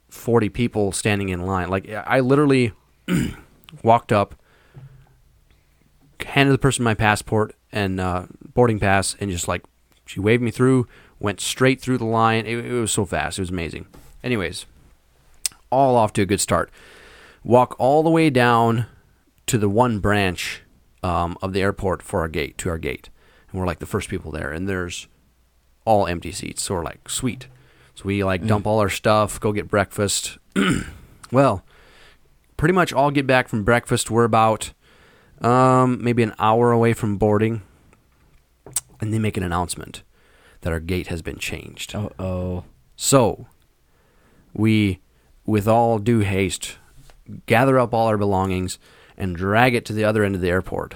40 0.09 0.49
people 0.49 0.93
standing 0.93 1.29
in 1.29 1.43
line. 1.43 1.69
Like, 1.69 1.91
I 1.91 2.21
literally 2.21 2.73
walked 3.83 4.13
up, 4.13 4.35
handed 6.25 6.55
the 6.55 6.59
person 6.59 6.85
my 6.85 6.95
passport 6.95 7.55
and 7.71 8.01
uh, 8.01 8.25
boarding 8.55 8.79
pass, 8.79 9.15
and 9.21 9.31
just 9.31 9.47
like 9.47 9.63
she 10.07 10.21
waved 10.21 10.43
me 10.43 10.53
through, 10.53 10.89
went 11.19 11.39
straight 11.39 11.83
through 11.83 11.99
the 11.99 12.07
line. 12.07 12.47
It, 12.47 12.65
it 12.65 12.81
was 12.81 12.93
so 12.93 13.05
fast. 13.05 13.39
It 13.39 13.43
was 13.43 13.51
amazing. 13.51 13.89
Anyways, 14.25 14.65
all 15.71 15.97
off 15.97 16.13
to 16.15 16.23
a 16.23 16.27
good 16.27 16.41
start. 16.41 16.71
Walk 17.43 17.75
all 17.79 18.03
the 18.03 18.11
way 18.11 18.31
down 18.31 18.87
to 19.47 19.59
the 19.59 19.69
one 19.69 19.99
branch 19.99 20.63
um, 21.03 21.37
of 21.43 21.53
the 21.53 21.63
airport 21.63 22.03
for 22.03 22.21
our 22.21 22.29
gate, 22.29 22.59
to 22.59 22.69
our 22.69 22.79
gate. 22.79 23.09
And 23.51 23.61
we're 23.61 23.67
like 23.67 23.79
the 23.79 23.87
first 23.87 24.09
people 24.09 24.31
there, 24.31 24.53
and 24.53 24.69
there's 24.69 25.09
all 25.85 26.07
empty 26.07 26.33
seats. 26.33 26.63
So 26.63 26.75
we're 26.75 26.85
like, 26.85 27.09
sweet. 27.09 27.49
So 27.95 28.05
we 28.05 28.23
like 28.23 28.47
dump 28.47 28.67
all 28.67 28.79
our 28.79 28.89
stuff, 28.89 29.41
go 29.41 29.53
get 29.53 29.69
breakfast. 29.69 30.39
well, 31.33 31.65
pretty 32.57 32.73
much 32.73 32.93
all 32.93 33.11
get 33.11 33.27
back 33.27 33.49
from 33.49 33.65
breakfast. 33.65 34.11
We're 34.11 34.25
about 34.25 34.73
um, 35.41 36.03
maybe 36.03 36.23
an 36.23 36.35
hour 36.39 36.73
away 36.73 36.93
from 36.93 37.17
boarding, 37.17 37.63
and 39.01 39.13
they 39.13 39.19
make 39.19 39.37
an 39.37 39.43
announcement 39.43 40.03
that 40.61 40.73
our 40.73 40.81
gate 40.81 41.09
has 41.09 41.23
been 41.23 41.39
changed. 41.39 41.95
Oh. 41.95 42.65
So, 42.97 43.47
we, 44.53 45.01
with 45.51 45.67
all 45.69 45.99
due 45.99 46.21
haste, 46.21 46.77
gather 47.47 47.79
up 47.79 47.93
all 47.93 48.07
our 48.07 48.17
belongings 48.19 48.79
and 49.17 49.37
drag 49.37 49.75
it 49.75 49.85
to 49.87 49.93
the 49.93 50.05
other 50.05 50.25
end 50.25 50.35
of 50.35 50.41
the 50.41 50.49
airport. 50.49 50.95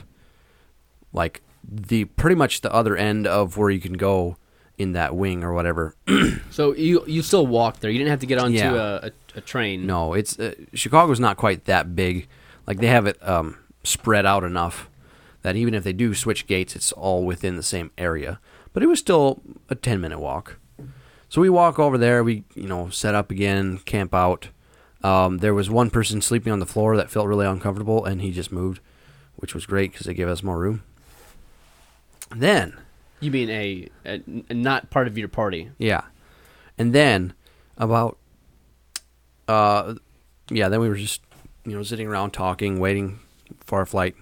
Like 1.13 1.43
the 1.63 2.05
pretty 2.07 2.37
much 2.37 2.61
the 2.61 2.73
other 2.73 2.97
end 2.97 3.27
of 3.27 3.57
where 3.57 3.71
you 3.71 3.81
can 3.81 3.95
go 3.95 4.37
in 4.79 4.93
that 4.93 5.15
wing 5.15 5.45
or 5.45 5.53
whatever. 5.53 5.95
So 6.51 6.73
you 6.77 7.03
you 7.09 7.23
still 7.23 7.49
walk 7.49 7.81
there. 7.81 7.91
You 7.91 7.99
didn't 7.99 8.11
have 8.11 8.21
to 8.21 8.27
get 8.27 8.39
onto 8.39 8.57
Yeah. 8.59 8.75
a, 8.75 9.07
a, 9.07 9.11
a 9.37 9.41
train. 9.41 9.87
no, 9.87 10.15
it's 10.15 10.39
uh, 10.39 10.55
Chicago's 10.73 11.19
not 11.19 11.37
quite 11.37 11.65
that 11.65 11.97
big. 11.97 12.29
Like 12.65 12.79
they 12.79 12.87
have 12.87 13.07
it 13.09 13.19
um, 13.29 13.59
spread 13.83 14.25
out 14.25 14.45
enough 14.45 14.89
that 15.43 15.57
even 15.57 15.75
if 15.75 15.83
they 15.83 15.93
do 15.93 16.15
switch 16.15 16.47
gates, 16.47 16.77
it's 16.77 16.93
all 16.93 17.25
within 17.25 17.57
the 17.57 17.63
same 17.65 17.91
area. 17.99 18.39
But 18.73 18.85
it 18.85 18.87
was 18.87 19.01
still 19.01 19.43
a 19.69 19.75
ten 19.75 20.01
minute 20.01 20.21
walk. 20.21 20.59
So 21.35 21.41
we 21.41 21.51
walk 21.51 21.81
over 21.81 21.99
there. 21.99 22.23
We 22.23 22.45
you 22.55 22.69
know 22.69 22.91
set 22.91 23.17
up 23.17 23.33
again, 23.33 23.79
camp 23.79 24.15
out. 24.15 24.51
Um, 25.03 25.39
there 25.39 25.53
was 25.53 25.69
one 25.69 25.91
person 25.91 26.23
sleeping 26.23 26.53
on 26.53 26.61
the 26.61 26.65
floor 26.65 26.97
that 26.97 27.11
felt 27.11 27.27
really 27.27 27.45
uncomfortable, 27.45 28.05
and 28.05 28.21
he 28.21 28.31
just 28.31 28.53
moved, 28.53 28.81
which 29.35 29.53
was 29.53 29.67
great 29.67 29.91
because 29.91 30.07
they 30.07 30.15
gave 30.15 30.29
us 30.29 30.45
more 30.45 30.61
room. 30.61 30.85
Then 32.31 32.79
You 33.19 33.33
mean 33.33 33.51
a, 33.51 33.89
a, 34.07 34.23
a 34.49 34.55
not 34.55 34.91
part 34.91 35.09
of 35.09 35.19
your 35.19 35.27
party? 35.27 35.73
Yeah. 35.77 36.03
And 36.79 36.93
then 36.93 37.35
about 37.77 38.17
uh 39.49 39.97
yeah, 40.51 40.69
then 40.69 40.79
we 40.79 40.89
were 40.89 40.95
just 40.95 41.21
you 41.65 41.73
know 41.73 41.83
sitting 41.83 42.07
around 42.07 42.31
talking, 42.31 42.79
waiting 42.79 43.19
for 43.59 43.81
our 43.81 43.87
flight. 43.87 44.15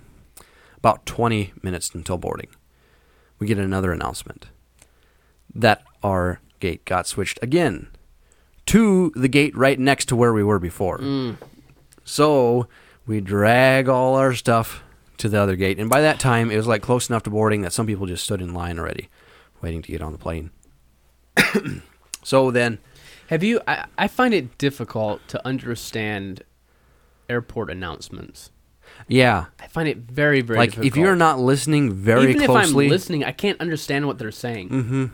About 0.78 1.04
20 1.04 1.52
minutes 1.62 1.94
until 1.94 2.16
boarding. 2.16 2.48
We 3.38 3.46
get 3.46 3.58
another 3.58 3.92
announcement 3.92 4.46
that 5.54 5.82
our 6.02 6.40
gate 6.62 6.84
got 6.86 7.06
switched 7.06 7.38
again 7.42 7.88
to 8.66 9.10
the 9.16 9.28
gate 9.28 9.54
right 9.56 9.78
next 9.78 10.06
to 10.06 10.16
where 10.16 10.32
we 10.32 10.44
were 10.44 10.58
before. 10.58 10.98
So, 12.04 12.66
we 13.06 13.20
drag 13.20 13.88
all 13.88 14.14
our 14.14 14.32
stuff 14.34 14.82
to 15.18 15.28
the 15.28 15.38
other 15.38 15.56
gate 15.56 15.78
and 15.78 15.90
by 15.90 16.00
that 16.00 16.18
time 16.18 16.50
it 16.50 16.56
was 16.56 16.66
like 16.66 16.82
close 16.82 17.08
enough 17.08 17.22
to 17.24 17.30
boarding 17.30 17.62
that 17.62 17.72
some 17.72 17.86
people 17.86 18.06
just 18.06 18.24
stood 18.24 18.40
in 18.40 18.54
line 18.54 18.76
already 18.78 19.08
waiting 19.60 19.82
to 19.82 19.92
get 19.92 20.02
on 20.02 20.10
the 20.12 20.18
plane. 20.18 20.50
so 22.24 22.50
then 22.50 22.78
Have 23.28 23.42
you? 23.42 23.60
I, 23.66 23.86
I 23.96 24.08
find 24.08 24.34
it 24.34 24.58
difficult 24.58 25.20
to 25.28 25.46
understand 25.46 26.42
airport 27.28 27.70
announcements. 27.70 28.50
Yeah. 29.08 29.46
I 29.60 29.68
find 29.68 29.88
it 29.88 29.98
very 29.98 30.40
very 30.40 30.58
like 30.58 30.70
difficult. 30.70 30.86
if 30.86 30.96
you're 30.96 31.16
not 31.16 31.38
listening 31.38 31.92
very 31.92 32.30
even 32.30 32.46
closely, 32.46 32.86
if 32.86 32.90
I'm 32.90 32.90
listening, 32.90 33.24
I 33.24 33.32
can't 33.32 33.60
understand 33.60 34.06
what 34.06 34.18
they're 34.18 34.30
saying. 34.30 34.68
Mm-hmm. 34.70 35.06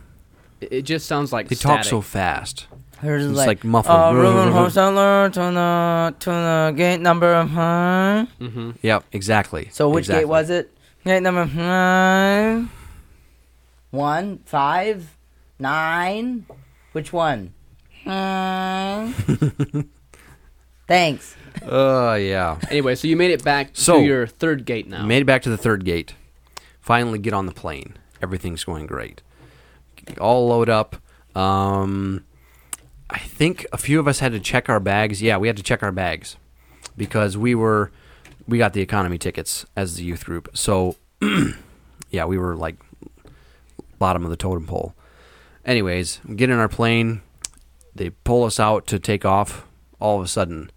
It, 0.61 0.73
it 0.73 0.83
just 0.83 1.07
sounds 1.07 1.33
like 1.33 1.49
they 1.49 1.55
talk 1.57 1.85
so 1.85 2.01
fast. 2.01 2.67
There's 3.03 3.25
It's 3.27 3.37
like, 3.37 3.47
like 3.47 3.65
muffled. 3.65 3.97
Uh, 3.97 4.13
Ruben 4.15 4.53
Hosteller 4.53 5.33
to 5.33 5.39
the 5.41 6.15
to 6.19 6.31
the 6.31 6.75
gate 6.77 7.01
number 7.01 7.47
five. 7.47 8.29
Yep, 8.83 9.05
exactly. 9.13 9.69
So 9.73 9.89
which 9.89 10.03
exactly. 10.07 10.23
gate 10.23 10.29
was 10.29 10.51
it? 10.51 10.73
Gate 11.05 11.23
number 11.23 11.47
five. 11.47 12.69
One, 13.91 14.39
five, 14.45 15.17
nine. 15.59 16.47
Which 16.93 17.13
one? 17.13 17.55
Nine. 18.05 19.13
Thanks. 20.89 21.37
Uh, 21.63 22.19
yeah. 22.21 22.59
Anyway, 22.71 22.95
so 22.95 23.07
you 23.09 23.17
made 23.17 23.31
it 23.31 23.45
back 23.45 23.71
So- 23.75 23.99
to 23.99 24.05
your 24.05 24.27
third 24.27 24.65
gate 24.65 24.89
now. 24.89 25.05
Made 25.05 25.23
it 25.23 25.27
back 25.27 25.43
to 25.43 25.51
the 25.51 25.57
third 25.57 25.85
gate. 25.85 26.15
Finally, 26.81 27.19
get 27.19 27.33
on 27.35 27.47
the 27.47 27.53
plane. 27.53 27.97
Everything's 28.23 28.65
going 28.65 28.87
great. 28.87 29.23
All 30.21 30.49
load 30.49 30.69
up. 30.69 30.97
Um, 31.35 32.25
I 33.11 33.19
think 33.19 33.67
a 33.73 33.79
few 33.79 34.01
of 34.01 34.09
us 34.09 34.19
had 34.21 34.33
to 34.33 34.41
check 34.41 34.69
our 34.69 34.81
bags. 34.81 35.23
Yeah, 35.23 35.37
we 35.39 35.47
had 35.47 35.57
to 35.57 35.63
check 35.63 35.83
our 35.83 35.93
bags 35.93 36.37
because 36.97 37.37
we 37.37 37.55
were 37.55 37.91
we 38.47 38.59
got 38.59 38.73
the 38.73 38.81
economy 38.81 39.19
tickets 39.19 39.67
as 39.77 39.97
the 39.97 40.05
youth 40.05 40.25
group. 40.25 40.49
So, 40.55 40.97
yeah, 42.11 42.25
we 42.25 42.39
were 42.39 42.57
like 42.57 42.77
bottom 43.99 44.25
of 44.25 44.31
the 44.31 44.37
totem 44.37 44.67
pole. 44.67 44.95
Anyways, 45.65 46.21
get 46.35 46.51
in 46.51 46.59
our 46.59 46.69
plane. 46.69 47.21
They 47.95 48.11
pull 48.11 48.45
us 48.45 48.59
out 48.59 48.87
to 48.89 48.99
take 48.99 49.25
off. 49.25 49.67
All 50.01 50.19
of 50.19 50.25
a 50.25 50.29
sudden, 50.29 50.71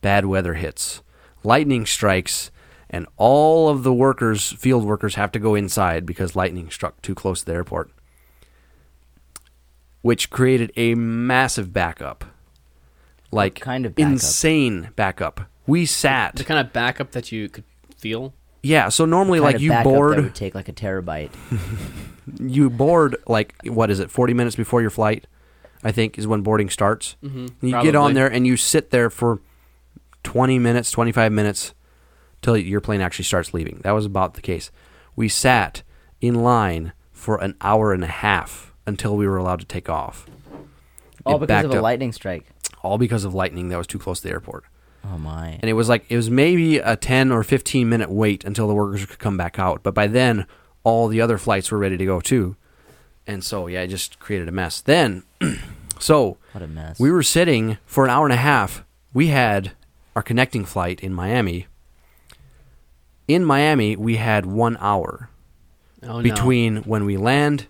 bad 0.00 0.24
weather 0.24 0.54
hits, 0.54 1.02
lightning 1.42 1.84
strikes, 1.84 2.50
and 2.88 3.06
all 3.16 3.68
of 3.68 3.82
the 3.82 3.92
workers, 3.92 4.52
field 4.52 4.84
workers, 4.84 5.16
have 5.16 5.30
to 5.32 5.38
go 5.38 5.54
inside 5.54 6.06
because 6.06 6.34
lightning 6.34 6.70
struck 6.70 7.00
too 7.02 7.14
close 7.14 7.40
to 7.40 7.46
the 7.46 7.52
airport, 7.52 7.90
which 10.04 10.28
created 10.28 10.70
a 10.76 10.94
massive 10.94 11.72
backup. 11.72 12.26
Like 13.32 13.54
kind 13.54 13.86
of 13.86 13.94
backup? 13.94 14.12
insane 14.12 14.90
backup. 14.96 15.40
We 15.66 15.86
sat. 15.86 16.36
the 16.36 16.44
kind 16.44 16.60
of 16.60 16.74
backup 16.74 17.12
that 17.12 17.32
you 17.32 17.48
could 17.48 17.64
feel. 17.96 18.34
Yeah, 18.62 18.90
so 18.90 19.06
normally 19.06 19.40
like 19.40 19.60
you 19.60 19.72
board 19.82 20.22
would 20.22 20.34
take 20.34 20.54
like 20.54 20.68
a 20.68 20.74
terabyte. 20.74 21.30
you 22.38 22.68
board 22.68 23.16
like 23.26 23.54
what 23.64 23.90
is 23.90 23.98
it 23.98 24.10
40 24.10 24.34
minutes 24.34 24.56
before 24.56 24.80
your 24.80 24.90
flight 24.90 25.26
i 25.82 25.92
think 25.92 26.18
is 26.18 26.26
when 26.26 26.40
boarding 26.40 26.70
starts 26.70 27.16
mm-hmm. 27.22 27.46
you 27.60 27.82
get 27.82 27.94
on 27.94 28.14
there 28.14 28.26
and 28.26 28.46
you 28.46 28.56
sit 28.56 28.90
there 28.90 29.10
for 29.10 29.40
20 30.22 30.58
minutes 30.58 30.90
25 30.90 31.32
minutes 31.32 31.74
till 32.40 32.56
your 32.56 32.80
plane 32.80 33.02
actually 33.02 33.26
starts 33.26 33.52
leaving 33.52 33.80
that 33.84 33.90
was 33.90 34.06
about 34.06 34.34
the 34.34 34.40
case 34.40 34.70
we 35.14 35.28
sat 35.28 35.82
in 36.22 36.42
line 36.42 36.92
for 37.12 37.36
an 37.42 37.54
hour 37.60 37.92
and 37.92 38.02
a 38.02 38.08
half 38.08 38.73
until 38.86 39.16
we 39.16 39.26
were 39.26 39.36
allowed 39.36 39.60
to 39.60 39.66
take 39.66 39.88
off 39.88 40.26
All 41.24 41.36
It 41.36 41.40
because 41.46 41.64
of 41.64 41.70
a 41.72 41.76
up. 41.78 41.82
lightning 41.82 42.12
strike. 42.12 42.44
all 42.82 42.98
because 42.98 43.24
of 43.24 43.34
lightning 43.34 43.68
that 43.68 43.78
was 43.78 43.86
too 43.86 43.98
close 43.98 44.18
to 44.20 44.24
the 44.28 44.30
airport 44.32 44.64
Oh 45.04 45.18
my. 45.18 45.58
and 45.60 45.64
it 45.70 45.74
was 45.74 45.88
like 45.88 46.04
it 46.08 46.16
was 46.16 46.30
maybe 46.30 46.78
a 46.78 46.96
10 46.96 47.30
or 47.32 47.42
15 47.42 47.88
minute 47.88 48.10
wait 48.10 48.44
until 48.44 48.66
the 48.68 48.74
workers 48.74 49.04
could 49.06 49.18
come 49.18 49.36
back 49.36 49.58
out 49.58 49.82
but 49.82 49.94
by 49.94 50.06
then 50.06 50.46
all 50.82 51.08
the 51.08 51.20
other 51.20 51.38
flights 51.38 51.70
were 51.70 51.78
ready 51.78 51.96
to 51.96 52.04
go 52.06 52.20
too 52.20 52.56
and 53.26 53.42
so 53.44 53.66
yeah 53.66 53.80
it 53.82 53.88
just 53.88 54.18
created 54.18 54.48
a 54.48 54.52
mess 54.52 54.80
then 54.80 55.22
so 55.98 56.36
What 56.52 56.62
a 56.62 56.66
mess. 56.66 56.98
we 57.00 57.10
were 57.10 57.22
sitting 57.22 57.78
for 57.86 58.04
an 58.04 58.10
hour 58.10 58.24
and 58.26 58.32
a 58.32 58.36
half 58.36 58.84
we 59.12 59.28
had 59.28 59.72
our 60.16 60.22
connecting 60.22 60.64
flight 60.64 61.00
in 61.00 61.12
miami 61.14 61.66
in 63.28 63.44
miami 63.44 63.96
we 63.96 64.16
had 64.16 64.46
one 64.46 64.76
hour 64.80 65.30
Oh, 66.02 66.18
no. 66.18 66.22
between 66.22 66.76
when 66.82 67.06
we 67.06 67.16
land 67.16 67.66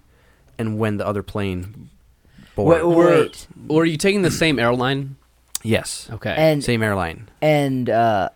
and 0.58 0.78
when 0.78 0.96
the 0.96 1.06
other 1.06 1.23
plane 1.23 1.90
board 2.54 2.82
Wait, 2.82 2.87
Were, 2.87 3.06
wait. 3.23 3.46
were 3.66 3.84
you 3.84 3.96
taking 3.96 4.23
the 4.23 4.30
same 4.30 4.58
airline? 4.58 5.16
yes 5.62 6.08
Okay. 6.12 6.34
And 6.37 6.62
same 6.62 6.82
airline 6.82 7.28
and 7.42 7.88
uh, 7.90 8.28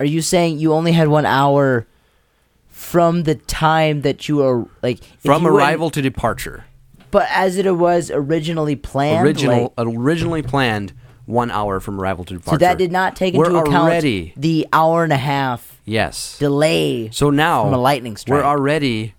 are 0.00 0.06
you 0.06 0.20
saying 0.22 0.58
you 0.58 0.72
only 0.74 0.92
had 0.92 1.08
one 1.08 1.26
hour 1.26 1.86
from 2.68 3.24
the 3.24 3.34
time 3.34 4.02
that 4.02 4.28
you 4.28 4.36
were 4.36 4.66
like 4.82 5.02
from 5.24 5.42
you 5.42 5.52
went- 5.52 5.56
arrival 5.56 5.90
to 5.90 6.00
departure 6.02 6.64
But 7.10 7.26
as 7.30 7.56
it 7.56 7.70
was 7.76 8.10
originally 8.10 8.76
planned, 8.76 9.26
original 9.26 9.72
like- 9.76 9.86
originally 9.86 10.42
planned 10.42 10.92
one 11.24 11.50
hour 11.50 11.80
from 11.80 12.00
arrival 12.00 12.24
to 12.24 12.34
departure. 12.34 12.54
so 12.54 12.58
that 12.58 12.78
did 12.78 12.92
not 12.92 13.14
take 13.16 13.34
We're 13.34 13.46
into 13.46 13.58
account 13.58 13.74
already 13.76 14.32
the 14.36 14.66
hour 14.72 15.04
and 15.04 15.12
a 15.12 15.16
half 15.18 15.80
yes. 15.84 16.38
delay. 16.38 17.10
So 17.12 17.28
now 17.30 17.64
from 17.64 17.74
a 17.74 17.78
lightning 17.78 18.16
strike. 18.16 18.38
we're 18.38 18.44
already 18.46 19.14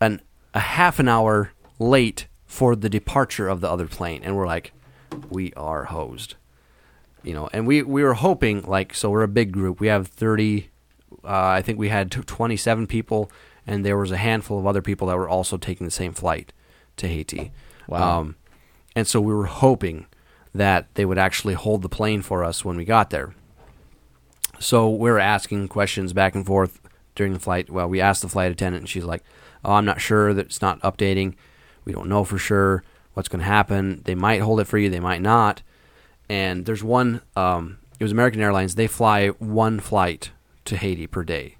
an 0.00 0.20
a 0.54 0.60
half 0.60 0.98
an 0.98 1.08
hour 1.08 1.52
late 1.78 2.26
for 2.46 2.76
the 2.76 2.88
departure 2.88 3.48
of 3.48 3.60
the 3.60 3.70
other 3.70 3.86
plane, 3.86 4.20
and 4.24 4.36
we're 4.36 4.46
like, 4.46 4.72
we 5.30 5.52
are 5.54 5.84
hosed, 5.84 6.34
you 7.22 7.32
know. 7.34 7.48
And 7.52 7.66
we 7.66 7.82
we 7.82 8.02
were 8.02 8.14
hoping 8.14 8.62
like 8.62 8.94
so 8.94 9.10
we're 9.10 9.22
a 9.22 9.28
big 9.28 9.52
group. 9.52 9.80
We 9.80 9.88
have 9.88 10.08
thirty. 10.08 10.70
Uh, 11.24 11.58
I 11.58 11.62
think 11.62 11.78
we 11.78 11.88
had 11.88 12.10
twenty 12.10 12.56
seven 12.56 12.86
people, 12.86 13.30
and 13.66 13.84
there 13.84 13.96
was 13.96 14.10
a 14.10 14.16
handful 14.16 14.58
of 14.58 14.66
other 14.66 14.82
people 14.82 15.08
that 15.08 15.16
were 15.16 15.28
also 15.28 15.56
taking 15.56 15.86
the 15.86 15.90
same 15.90 16.12
flight 16.12 16.52
to 16.96 17.08
Haiti. 17.08 17.52
Wow. 17.88 18.20
Um, 18.20 18.36
and 18.94 19.06
so 19.06 19.20
we 19.20 19.34
were 19.34 19.46
hoping 19.46 20.06
that 20.54 20.94
they 20.94 21.04
would 21.04 21.18
actually 21.18 21.54
hold 21.54 21.82
the 21.82 21.88
plane 21.88 22.22
for 22.22 22.44
us 22.44 22.64
when 22.64 22.76
we 22.76 22.84
got 22.84 23.10
there. 23.10 23.34
So 24.58 24.88
we're 24.90 25.18
asking 25.18 25.68
questions 25.68 26.12
back 26.12 26.34
and 26.34 26.46
forth 26.46 26.80
during 27.14 27.32
the 27.32 27.40
flight. 27.40 27.70
Well, 27.70 27.88
we 27.88 28.00
asked 28.00 28.22
the 28.22 28.28
flight 28.28 28.52
attendant, 28.52 28.82
and 28.82 28.88
she's 28.88 29.04
like, 29.04 29.22
"Oh, 29.64 29.72
I'm 29.72 29.84
not 29.84 30.00
sure 30.00 30.34
that 30.34 30.46
it's 30.46 30.62
not 30.62 30.80
updating. 30.82 31.34
We 31.84 31.92
don't 31.92 32.08
know 32.08 32.24
for 32.24 32.38
sure 32.38 32.84
what's 33.14 33.28
going 33.28 33.40
to 33.40 33.46
happen. 33.46 34.02
They 34.04 34.14
might 34.14 34.40
hold 34.40 34.60
it 34.60 34.66
for 34.66 34.78
you, 34.78 34.88
they 34.90 35.00
might 35.00 35.22
not." 35.22 35.62
And 36.28 36.64
there's 36.66 36.84
one. 36.84 37.20
Um, 37.36 37.78
it 37.98 38.04
was 38.04 38.12
American 38.12 38.40
Airlines. 38.40 38.74
They 38.74 38.86
fly 38.86 39.28
one 39.28 39.80
flight 39.80 40.30
to 40.64 40.76
Haiti 40.76 41.06
per 41.06 41.22
day, 41.24 41.56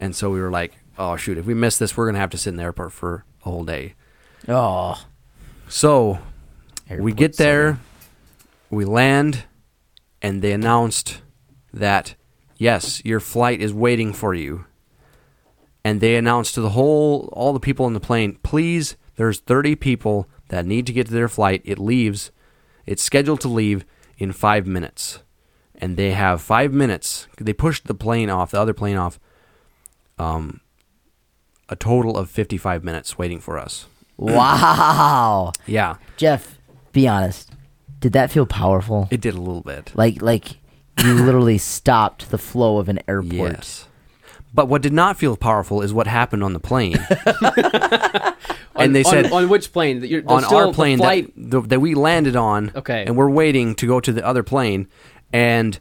and 0.00 0.14
so 0.14 0.30
we 0.30 0.40
were 0.40 0.50
like, 0.50 0.74
"Oh 0.98 1.16
shoot! 1.16 1.38
If 1.38 1.46
we 1.46 1.54
miss 1.54 1.76
this, 1.78 1.96
we're 1.96 2.06
going 2.06 2.14
to 2.14 2.20
have 2.20 2.30
to 2.30 2.38
sit 2.38 2.50
in 2.50 2.56
the 2.56 2.62
airport 2.62 2.92
for 2.92 3.24
a 3.44 3.50
whole 3.50 3.64
day." 3.64 3.94
oh, 4.48 5.04
So 5.68 6.18
we 6.90 7.12
get 7.12 7.36
there, 7.36 7.78
we 8.70 8.84
land, 8.84 9.44
and 10.22 10.40
they 10.40 10.52
announced 10.52 11.20
that 11.72 12.14
yes, 12.56 13.04
your 13.04 13.20
flight 13.20 13.60
is 13.60 13.72
waiting 13.74 14.12
for 14.12 14.34
you. 14.34 14.64
And 15.86 16.00
they 16.00 16.16
announced 16.16 16.54
to 16.54 16.60
the 16.60 16.70
whole, 16.70 17.28
all 17.32 17.52
the 17.52 17.60
people 17.60 17.86
on 17.86 17.92
the 17.92 18.00
plane, 18.00 18.38
please, 18.42 18.96
there's 19.14 19.38
30 19.38 19.76
people 19.76 20.28
that 20.48 20.66
need 20.66 20.84
to 20.88 20.92
get 20.92 21.06
to 21.06 21.12
their 21.12 21.28
flight. 21.28 21.62
It 21.64 21.78
leaves, 21.78 22.32
it's 22.86 23.04
scheduled 23.04 23.40
to 23.42 23.48
leave 23.48 23.84
in 24.18 24.32
five 24.32 24.66
minutes. 24.66 25.20
And 25.76 25.96
they 25.96 26.10
have 26.10 26.42
five 26.42 26.72
minutes. 26.72 27.28
They 27.38 27.52
pushed 27.52 27.86
the 27.86 27.94
plane 27.94 28.30
off, 28.30 28.50
the 28.50 28.60
other 28.60 28.74
plane 28.74 28.96
off, 28.96 29.20
um, 30.18 30.60
a 31.68 31.76
total 31.76 32.16
of 32.18 32.30
55 32.30 32.82
minutes 32.82 33.16
waiting 33.16 33.38
for 33.38 33.56
us. 33.56 33.86
Wow, 34.16 35.52
Yeah, 35.66 35.98
Jeff, 36.16 36.58
be 36.90 37.06
honest. 37.06 37.52
Did 38.00 38.12
that 38.14 38.32
feel 38.32 38.46
powerful? 38.46 39.06
it 39.12 39.20
did 39.20 39.34
a 39.34 39.40
little 39.40 39.60
bit. 39.62 39.92
Like 39.94 40.20
like 40.20 40.56
you 41.04 41.14
literally 41.14 41.58
stopped 41.58 42.30
the 42.30 42.38
flow 42.38 42.78
of 42.78 42.88
an 42.88 42.98
airport. 43.06 43.52
Yes. 43.52 43.86
But 44.56 44.68
what 44.68 44.80
did 44.80 44.94
not 44.94 45.18
feel 45.18 45.36
powerful 45.36 45.82
is 45.82 45.92
what 45.92 46.06
happened 46.06 46.42
on 46.42 46.54
the 46.54 46.58
plane. 46.60 46.96
On- 48.74 48.84
and 48.84 48.96
they 48.96 49.02
said 49.02 49.30
on, 49.32 49.48
which 49.48 49.72
plane? 49.72 50.02
You're, 50.02 50.22
on 50.26 50.42
still 50.42 50.58
our 50.58 50.66
the 50.66 50.72
plane 50.72 50.98
flight. 50.98 51.32
that, 51.36 51.50
the, 51.50 51.60
that 51.62 51.80
we 51.80 51.94
landed 51.94 52.36
on. 52.36 52.72
Okay. 52.74 53.04
And 53.06 53.16
we're 53.16 53.30
waiting 53.30 53.74
to 53.76 53.86
go 53.86 54.00
to 54.00 54.12
the 54.12 54.26
other 54.26 54.42
plane. 54.42 54.88
And 55.32 55.78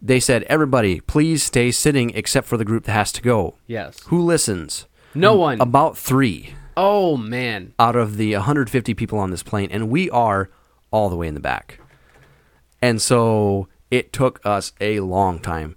they 0.00 0.20
said, 0.20 0.42
everybody, 0.44 1.00
please 1.00 1.42
stay 1.42 1.70
sitting 1.70 2.10
except 2.10 2.46
for 2.46 2.56
the 2.56 2.64
group 2.64 2.84
that 2.84 2.92
has 2.92 3.12
to 3.12 3.22
go. 3.22 3.56
yes. 3.66 3.98
Who 4.06 4.20
listens? 4.22 4.86
No 5.14 5.34
one. 5.34 5.60
About 5.60 5.96
three 5.98 6.54
oh 6.76 7.16
man. 7.18 7.74
out 7.78 7.96
of 7.96 8.16
the 8.16 8.32
150 8.34 8.94
people 8.94 9.18
on 9.18 9.30
this 9.30 9.42
plane. 9.42 9.68
And 9.70 9.90
we 9.90 10.08
are 10.10 10.50
all 10.90 11.08
the 11.10 11.16
way 11.16 11.28
in 11.28 11.34
the 11.34 11.40
back. 11.40 11.80
And 12.80 13.00
so 13.00 13.68
it 13.90 14.12
took 14.12 14.40
us 14.44 14.72
a 14.80 15.00
long 15.00 15.38
time. 15.38 15.76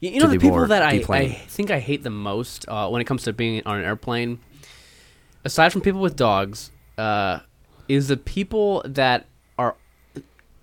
You, 0.00 0.20
know 0.20 0.28
the 0.28 0.38
people 0.38 0.66
that 0.66 0.82
I, 0.82 1.02
I 1.08 1.28
think 1.28 1.70
I 1.70 1.80
hate 1.80 2.04
the 2.04 2.10
most 2.10 2.66
uh, 2.68 2.88
when 2.88 3.00
it 3.00 3.04
comes 3.04 3.24
to 3.24 3.32
being 3.32 3.62
on 3.66 3.78
an 3.78 3.84
airplane, 3.84 4.38
aside 5.44 5.72
from 5.72 5.80
people 5.80 6.00
with 6.00 6.14
dogs, 6.14 6.70
uh, 6.96 7.40
is 7.88 8.08
the 8.08 8.16
people 8.16 8.82
that 8.84 9.26
are 9.58 9.74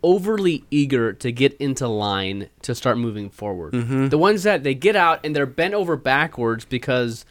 overly 0.04 0.64
eager 0.72 1.12
to 1.12 1.32
get 1.32 1.54
into 1.58 1.88
line 1.88 2.50
to 2.62 2.74
start 2.74 2.98
moving 2.98 3.30
forward. 3.30 3.74
Mm-hmm. 3.74 4.08
The 4.08 4.18
ones 4.18 4.44
that 4.44 4.64
they 4.64 4.74
get 4.74 4.96
out 4.96 5.20
and 5.26 5.36
they're 5.36 5.46
bent 5.46 5.74
over 5.74 5.98
backwards 5.98 6.64
because 6.64 7.26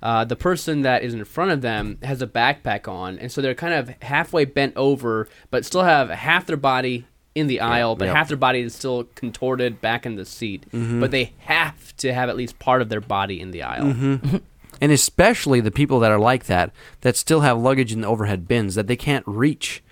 uh, 0.00 0.24
the 0.24 0.36
person 0.36 0.82
that 0.82 1.02
is 1.02 1.12
in 1.12 1.24
front 1.24 1.50
of 1.50 1.60
them 1.60 1.98
has 2.04 2.22
a 2.22 2.26
backpack 2.28 2.86
on, 2.86 3.18
and 3.18 3.32
so 3.32 3.40
they're 3.40 3.54
kind 3.54 3.74
of 3.74 3.90
halfway 4.02 4.44
bent 4.44 4.76
over, 4.76 5.26
but 5.50 5.64
still 5.64 5.82
have 5.82 6.08
half 6.10 6.46
their 6.46 6.56
body 6.56 7.04
in 7.38 7.46
the 7.46 7.60
aisle, 7.60 7.96
but 7.96 8.06
yep. 8.06 8.16
half 8.16 8.28
their 8.28 8.36
body 8.36 8.60
is 8.60 8.74
still 8.74 9.04
contorted 9.14 9.80
back 9.80 10.04
in 10.04 10.16
the 10.16 10.24
seat. 10.24 10.66
Mm-hmm. 10.72 11.00
But 11.00 11.10
they 11.10 11.32
have 11.38 11.96
to 11.98 12.12
have 12.12 12.28
at 12.28 12.36
least 12.36 12.58
part 12.58 12.82
of 12.82 12.88
their 12.88 13.00
body 13.00 13.40
in 13.40 13.50
the 13.50 13.62
aisle. 13.62 13.84
Mm-hmm. 13.84 14.36
and 14.80 14.92
especially 14.92 15.60
the 15.60 15.70
people 15.70 16.00
that 16.00 16.10
are 16.10 16.18
like 16.18 16.46
that 16.46 16.72
that 17.00 17.16
still 17.16 17.40
have 17.40 17.58
luggage 17.58 17.92
in 17.92 18.00
the 18.00 18.08
overhead 18.08 18.46
bins 18.46 18.74
that 18.74 18.86
they 18.86 18.96
can't 18.96 19.26
reach 19.26 19.82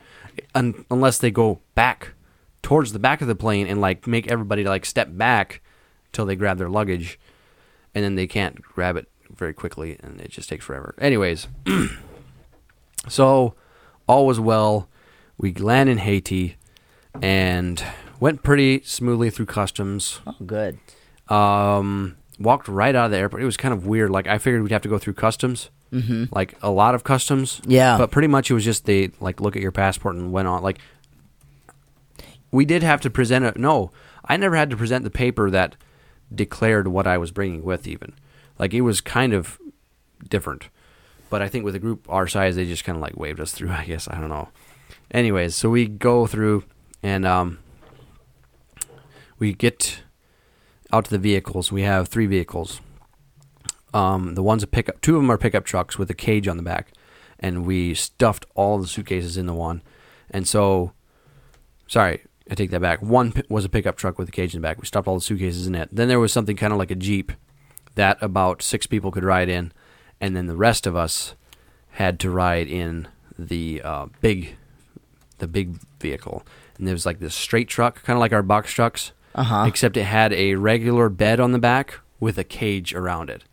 un- 0.55 0.85
unless 0.91 1.19
they 1.19 1.31
go 1.31 1.61
back 1.75 2.13
towards 2.63 2.93
the 2.93 2.99
back 2.99 3.21
of 3.21 3.29
the 3.29 3.35
plane 3.35 3.67
and 3.67 3.81
like 3.81 4.07
make 4.07 4.31
everybody 4.31 4.65
like 4.65 4.85
step 4.85 5.09
back 5.13 5.61
till 6.13 6.27
they 6.27 6.37
grab 6.37 6.59
their 6.59 6.69
luggage 6.69 7.19
and 7.95 8.05
then 8.05 8.15
they 8.15 8.27
can't 8.27 8.63
grab 8.63 8.97
it 8.97 9.09
very 9.31 9.53
quickly 9.53 9.99
and 10.03 10.21
it 10.21 10.31
just 10.31 10.49
takes 10.49 10.65
forever 10.65 10.95
anyways 10.99 11.49
so 13.09 13.55
all 14.07 14.27
was 14.27 14.41
well 14.41 14.89
we 15.39 15.53
land 15.55 15.89
in 15.89 15.99
haiti 15.99 16.57
and 17.23 17.83
went 18.21 18.43
pretty 18.43 18.83
smoothly 18.85 19.31
through 19.31 19.47
customs 19.47 20.21
Oh, 20.27 20.35
good. 20.45 20.79
um, 21.29 22.17
walked 22.39 22.69
right 22.69 22.95
out 22.95 23.07
of 23.07 23.11
the 23.11 23.19
airport. 23.19 23.43
It 23.43 23.47
was 23.47 23.57
kind 23.57 23.73
of 23.75 23.87
weird. 23.87 24.11
Like 24.11 24.27
I 24.27 24.39
figured 24.39 24.63
we'd 24.63 24.73
have 24.73 24.83
to 24.83 24.89
go 24.89 24.99
through 24.99 25.15
customs, 25.15 25.71
mm-hmm. 25.93 26.25
like 26.33 26.55
a 26.63 26.71
lot 26.71 26.95
of 26.95 27.05
customs. 27.05 27.61
Yeah. 27.67 27.99
but 27.99 28.11
pretty 28.11 28.29
much 28.29 28.51
it 28.51 28.55
was 28.55 28.65
just 28.65 28.85
they 28.87 29.11
like 29.21 29.41
look 29.41 29.57
at 29.57 29.63
your 29.63 29.73
passport 29.73 30.17
and 30.17 30.33
went 30.33 30.49
on. 30.49 30.63
Like 30.63 30.79
we 32.51 32.65
did 32.65 32.83
have 32.83 33.01
to 33.03 33.11
present 33.11 33.45
a 33.45 33.59
no. 33.61 33.91
I 34.25 34.37
never 34.37 34.57
had 34.57 34.71
to 34.71 34.77
present 34.77 35.05
the 35.05 35.11
paper 35.11 35.51
that 35.51 35.77
declared 36.35 36.89
what 36.89 37.07
I 37.07 37.19
was 37.19 37.31
bringing 37.31 37.63
with. 37.65 37.87
Even 37.87 38.13
like 38.59 38.75
it 38.75 38.81
was 38.83 39.01
kind 39.01 39.33
of 39.33 39.59
different. 40.29 40.69
But 41.29 41.43
I 41.43 41.49
think 41.49 41.65
with 41.65 41.75
a 41.75 41.81
group 41.81 42.07
our 42.09 42.27
size, 42.29 42.57
they 42.57 42.67
just 42.67 42.85
kind 42.85 42.97
of 42.97 43.03
like 43.03 43.17
waved 43.17 43.41
us 43.41 43.53
through. 43.53 43.71
I 43.73 43.85
guess 43.85 44.09
I 44.09 44.21
don't 44.21 44.31
know. 44.31 44.49
Anyways, 45.11 45.55
so 45.55 45.71
we 45.71 45.87
go 45.87 46.27
through 46.27 46.65
and 47.07 47.25
um, 47.25 47.61
we 49.39 49.53
get 49.53 50.03
out 50.93 51.05
to 51.05 51.11
the 51.13 51.19
vehicles. 51.19 51.71
We 51.71 51.83
have 51.83 52.09
three 52.09 52.27
vehicles. 52.27 52.81
Um, 53.95 54.35
the 54.35 54.43
one's 54.43 54.65
a 54.65 54.67
pickup. 54.67 55.01
Two 55.03 55.15
of 55.15 55.23
them 55.23 55.31
are 55.31 55.39
pickup 55.39 55.65
trucks 55.65 55.99
with 55.99 56.11
a 56.11 56.15
cage 56.15 56.49
on 56.49 56.57
the 56.57 56.65
back, 56.65 56.91
and 57.39 57.65
we 57.65 57.95
stuffed 57.95 58.45
all 58.57 58.79
the 58.79 58.89
suitcases 58.89 59.37
in 59.37 59.47
the 59.47 59.55
one. 59.55 59.83
And 60.33 60.49
so, 60.49 60.95
sorry, 61.87 62.25
I 62.51 62.57
take 62.57 62.73
that 62.73 62.81
back. 62.81 63.01
One 63.03 63.33
was 63.49 63.65
a 63.65 63.69
pickup 63.69 63.97
truck 63.97 64.19
with 64.19 64.29
a 64.29 64.33
cage 64.33 64.57
in 64.57 64.61
the 64.61 64.67
back. 64.67 64.81
We 64.81 64.87
stuffed 64.87 65.07
all 65.07 65.15
the 65.15 65.21
suitcases 65.21 65.69
in 65.69 65.77
it. 65.77 65.89
Then 65.93 66.09
there 66.09 66.19
was 66.19 66.33
something 66.33 66.57
kind 66.57 66.73
of 66.73 66.79
like 66.81 66.91
a 66.91 66.97
jeep 66.97 67.31
that 67.95 68.19
about 68.21 68.63
six 68.63 68.85
people 68.89 69.13
could 69.13 69.23
ride 69.23 69.49
in, 69.49 69.71
and 70.21 70.35
then 70.35 70.47
the 70.47 70.57
rest 70.57 70.89
of 70.89 70.97
us 70.97 71.37
had 71.91 72.19
to 72.19 72.31
ride 72.31 72.67
in 72.67 73.07
the 73.39 73.81
uh, 73.85 74.07
big, 74.21 74.57
the 75.39 75.47
big 75.47 75.79
vehicle. 76.01 76.45
And 76.79 76.87
there 76.87 76.95
was 76.95 77.07
like 77.07 77.19
this 77.21 77.35
straight 77.35 77.69
truck, 77.69 78.03
kind 78.03 78.17
of 78.17 78.21
like 78.21 78.33
our 78.33 78.43
box 78.43 78.73
trucks 78.73 79.13
Uh-huh. 79.35 79.65
except 79.67 79.97
it 79.97 80.05
had 80.05 80.33
a 80.33 80.55
regular 80.57 81.09
bed 81.09 81.41
on 81.41 81.53
the 81.53 81.59
back 81.59 82.01
with 82.21 82.39
a 82.39 82.45
cage 82.45 82.95
around 82.95 83.31
it. 83.31 83.45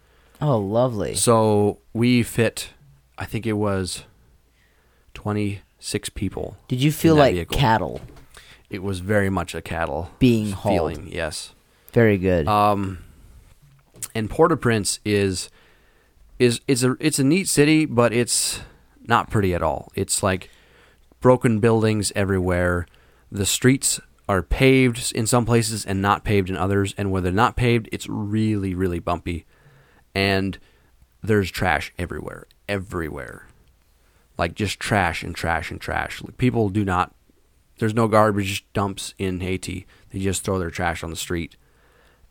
Oh, 0.41 0.57
lovely. 0.57 1.15
So 1.15 1.79
we 1.93 2.23
fit, 2.23 2.69
I 3.17 3.25
think 3.25 3.45
it 3.45 3.53
was 3.53 4.03
26 5.13 6.09
people. 6.09 6.57
Did 6.67 6.81
you 6.81 6.91
feel 6.91 7.15
like 7.15 7.33
vehicle. 7.36 7.57
cattle 7.57 8.01
It 8.69 8.81
was 8.83 8.99
very 8.99 9.29
much 9.29 9.53
a 9.55 9.62
cattle 9.62 10.12
being 10.19 10.51
hauled? 10.51 10.73
feeling, 10.95 11.09
yes. 11.12 11.53
Very 11.91 12.17
good. 12.17 12.47
Um, 12.47 12.99
and 14.15 14.29
Port-au-Prince 14.29 14.99
is 15.05 15.49
is 16.39 16.59
it's 16.67 16.81
a 16.83 16.97
it's 16.99 17.19
a 17.19 17.23
neat 17.23 17.47
city, 17.47 17.86
but 17.86 18.12
it's 18.12 18.62
not 19.07 19.29
pretty 19.29 19.53
at 19.53 19.62
all. 19.62 19.91
It's 19.95 20.23
like 20.23 20.49
broken 21.21 21.59
buildings 21.59 22.12
everywhere. 22.15 22.88
The 23.34 23.48
streets 23.48 24.00
are 24.30 24.43
paved 24.43 25.12
in 25.13 25.26
some 25.26 25.43
places 25.43 25.84
and 25.86 26.04
not 26.04 26.24
paved 26.24 26.52
in 26.52 26.56
others, 26.56 26.93
and 27.00 27.12
where 27.12 27.19
they're 27.19 27.32
not 27.32 27.56
paved, 27.56 27.89
it's 27.91 28.08
really 28.08 28.76
really 28.76 29.00
bumpy. 29.00 29.46
And 30.13 30.60
there's 31.24 31.50
trash 31.50 31.91
everywhere, 31.98 32.46
everywhere. 32.69 33.48
Like 34.38 34.54
just 34.54 34.80
trash 34.80 35.24
and 35.24 35.36
trash 35.36 35.72
and 35.72 35.82
trash. 35.82 36.22
Like, 36.22 36.38
People 36.38 36.69
do 36.69 36.86
not 36.86 37.15
there's 37.80 37.96
no 37.96 38.08
garbage 38.08 38.65
dumps 38.72 39.15
in 39.17 39.39
Haiti. 39.39 39.88
They 40.12 40.19
just 40.19 40.43
throw 40.43 40.60
their 40.60 40.69
trash 40.69 41.04
on 41.04 41.10
the 41.10 41.15
street. 41.15 41.58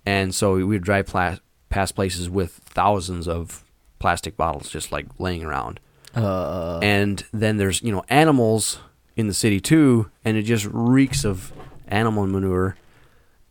And 0.06 0.32
so 0.32 0.54
we 0.54 0.62
would 0.62 0.84
drive 0.84 1.06
pla- 1.06 1.38
past 1.68 1.96
places 1.96 2.30
with 2.30 2.52
thousands 2.52 3.26
of 3.26 3.64
plastic 3.98 4.36
bottles 4.36 4.70
just 4.70 4.92
like 4.92 5.06
laying 5.18 5.42
around. 5.42 5.80
uh, 6.14 6.78
and 6.80 7.24
then 7.32 7.56
there's, 7.56 7.82
you 7.82 7.90
know, 7.90 8.04
animals 8.08 8.78
in 9.16 9.26
the 9.26 9.34
city 9.34 9.60
too, 9.60 10.10
and 10.24 10.36
it 10.36 10.42
just 10.42 10.66
reeks 10.70 11.24
of 11.24 11.52
animal 11.88 12.26
manure. 12.26 12.76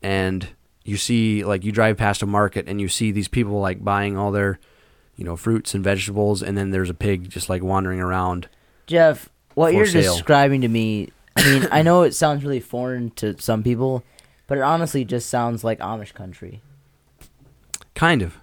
And 0.02 0.48
you 0.84 0.98
see, 0.98 1.44
like, 1.44 1.64
you 1.64 1.72
drive 1.72 1.98
past 1.98 2.24
a 2.24 2.26
market 2.26 2.68
and 2.68 2.82
you 2.82 2.88
see 2.88 3.12
these 3.12 3.28
people 3.28 3.60
like 3.60 3.84
buying 3.84 4.18
all 4.18 4.32
their, 4.32 4.60
you 5.16 5.24
know, 5.24 5.36
fruits 5.36 5.74
and 5.76 5.84
vegetables, 5.84 6.42
and 6.42 6.58
then 6.58 6.72
there's 6.72 6.90
a 6.90 6.96
pig 6.96 7.30
just 7.30 7.50
like 7.50 7.62
wandering 7.64 8.00
around. 8.00 8.50
Jeff, 8.88 9.30
what 9.54 9.74
you're 9.74 9.86
sale. 9.86 10.14
describing 10.14 10.62
to 10.62 10.68
me, 10.68 11.12
I 11.36 11.44
mean, 11.60 11.68
I 11.72 11.82
know 11.84 12.02
it 12.02 12.14
sounds 12.16 12.44
really 12.44 12.60
foreign 12.60 13.12
to 13.12 13.40
some 13.40 13.62
people, 13.62 14.04
but 14.48 14.58
it 14.58 14.62
honestly 14.62 15.06
just 15.06 15.30
sounds 15.30 15.64
like 15.64 15.80
Amish 15.80 16.14
country. 16.14 16.62
Kind 17.94 18.22
of. 18.22 18.38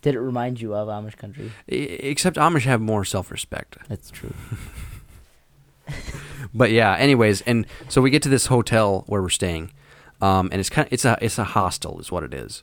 Did 0.00 0.14
it 0.14 0.20
remind 0.20 0.60
you 0.60 0.74
of 0.74 0.88
Amish 0.88 1.16
country? 1.16 1.50
I- 1.70 1.74
Except 1.74 2.36
Amish 2.36 2.62
have 2.62 2.80
more 2.80 3.04
self 3.04 3.30
respect. 3.30 3.76
That's 3.88 4.10
true. 4.10 4.32
But 6.54 6.70
yeah, 6.70 6.94
anyways, 6.96 7.42
and 7.42 7.66
so 7.88 8.00
we 8.00 8.10
get 8.10 8.22
to 8.22 8.28
this 8.28 8.46
hotel 8.46 9.04
where 9.08 9.20
we're 9.20 9.28
staying, 9.28 9.72
um, 10.22 10.48
and 10.52 10.60
it's 10.60 10.70
kind 10.70 10.86
of 10.86 10.92
it's 10.92 11.04
a 11.04 11.18
it's 11.20 11.38
a 11.38 11.44
hostel 11.44 12.00
is 12.00 12.10
what 12.10 12.22
it 12.22 12.32
is, 12.32 12.62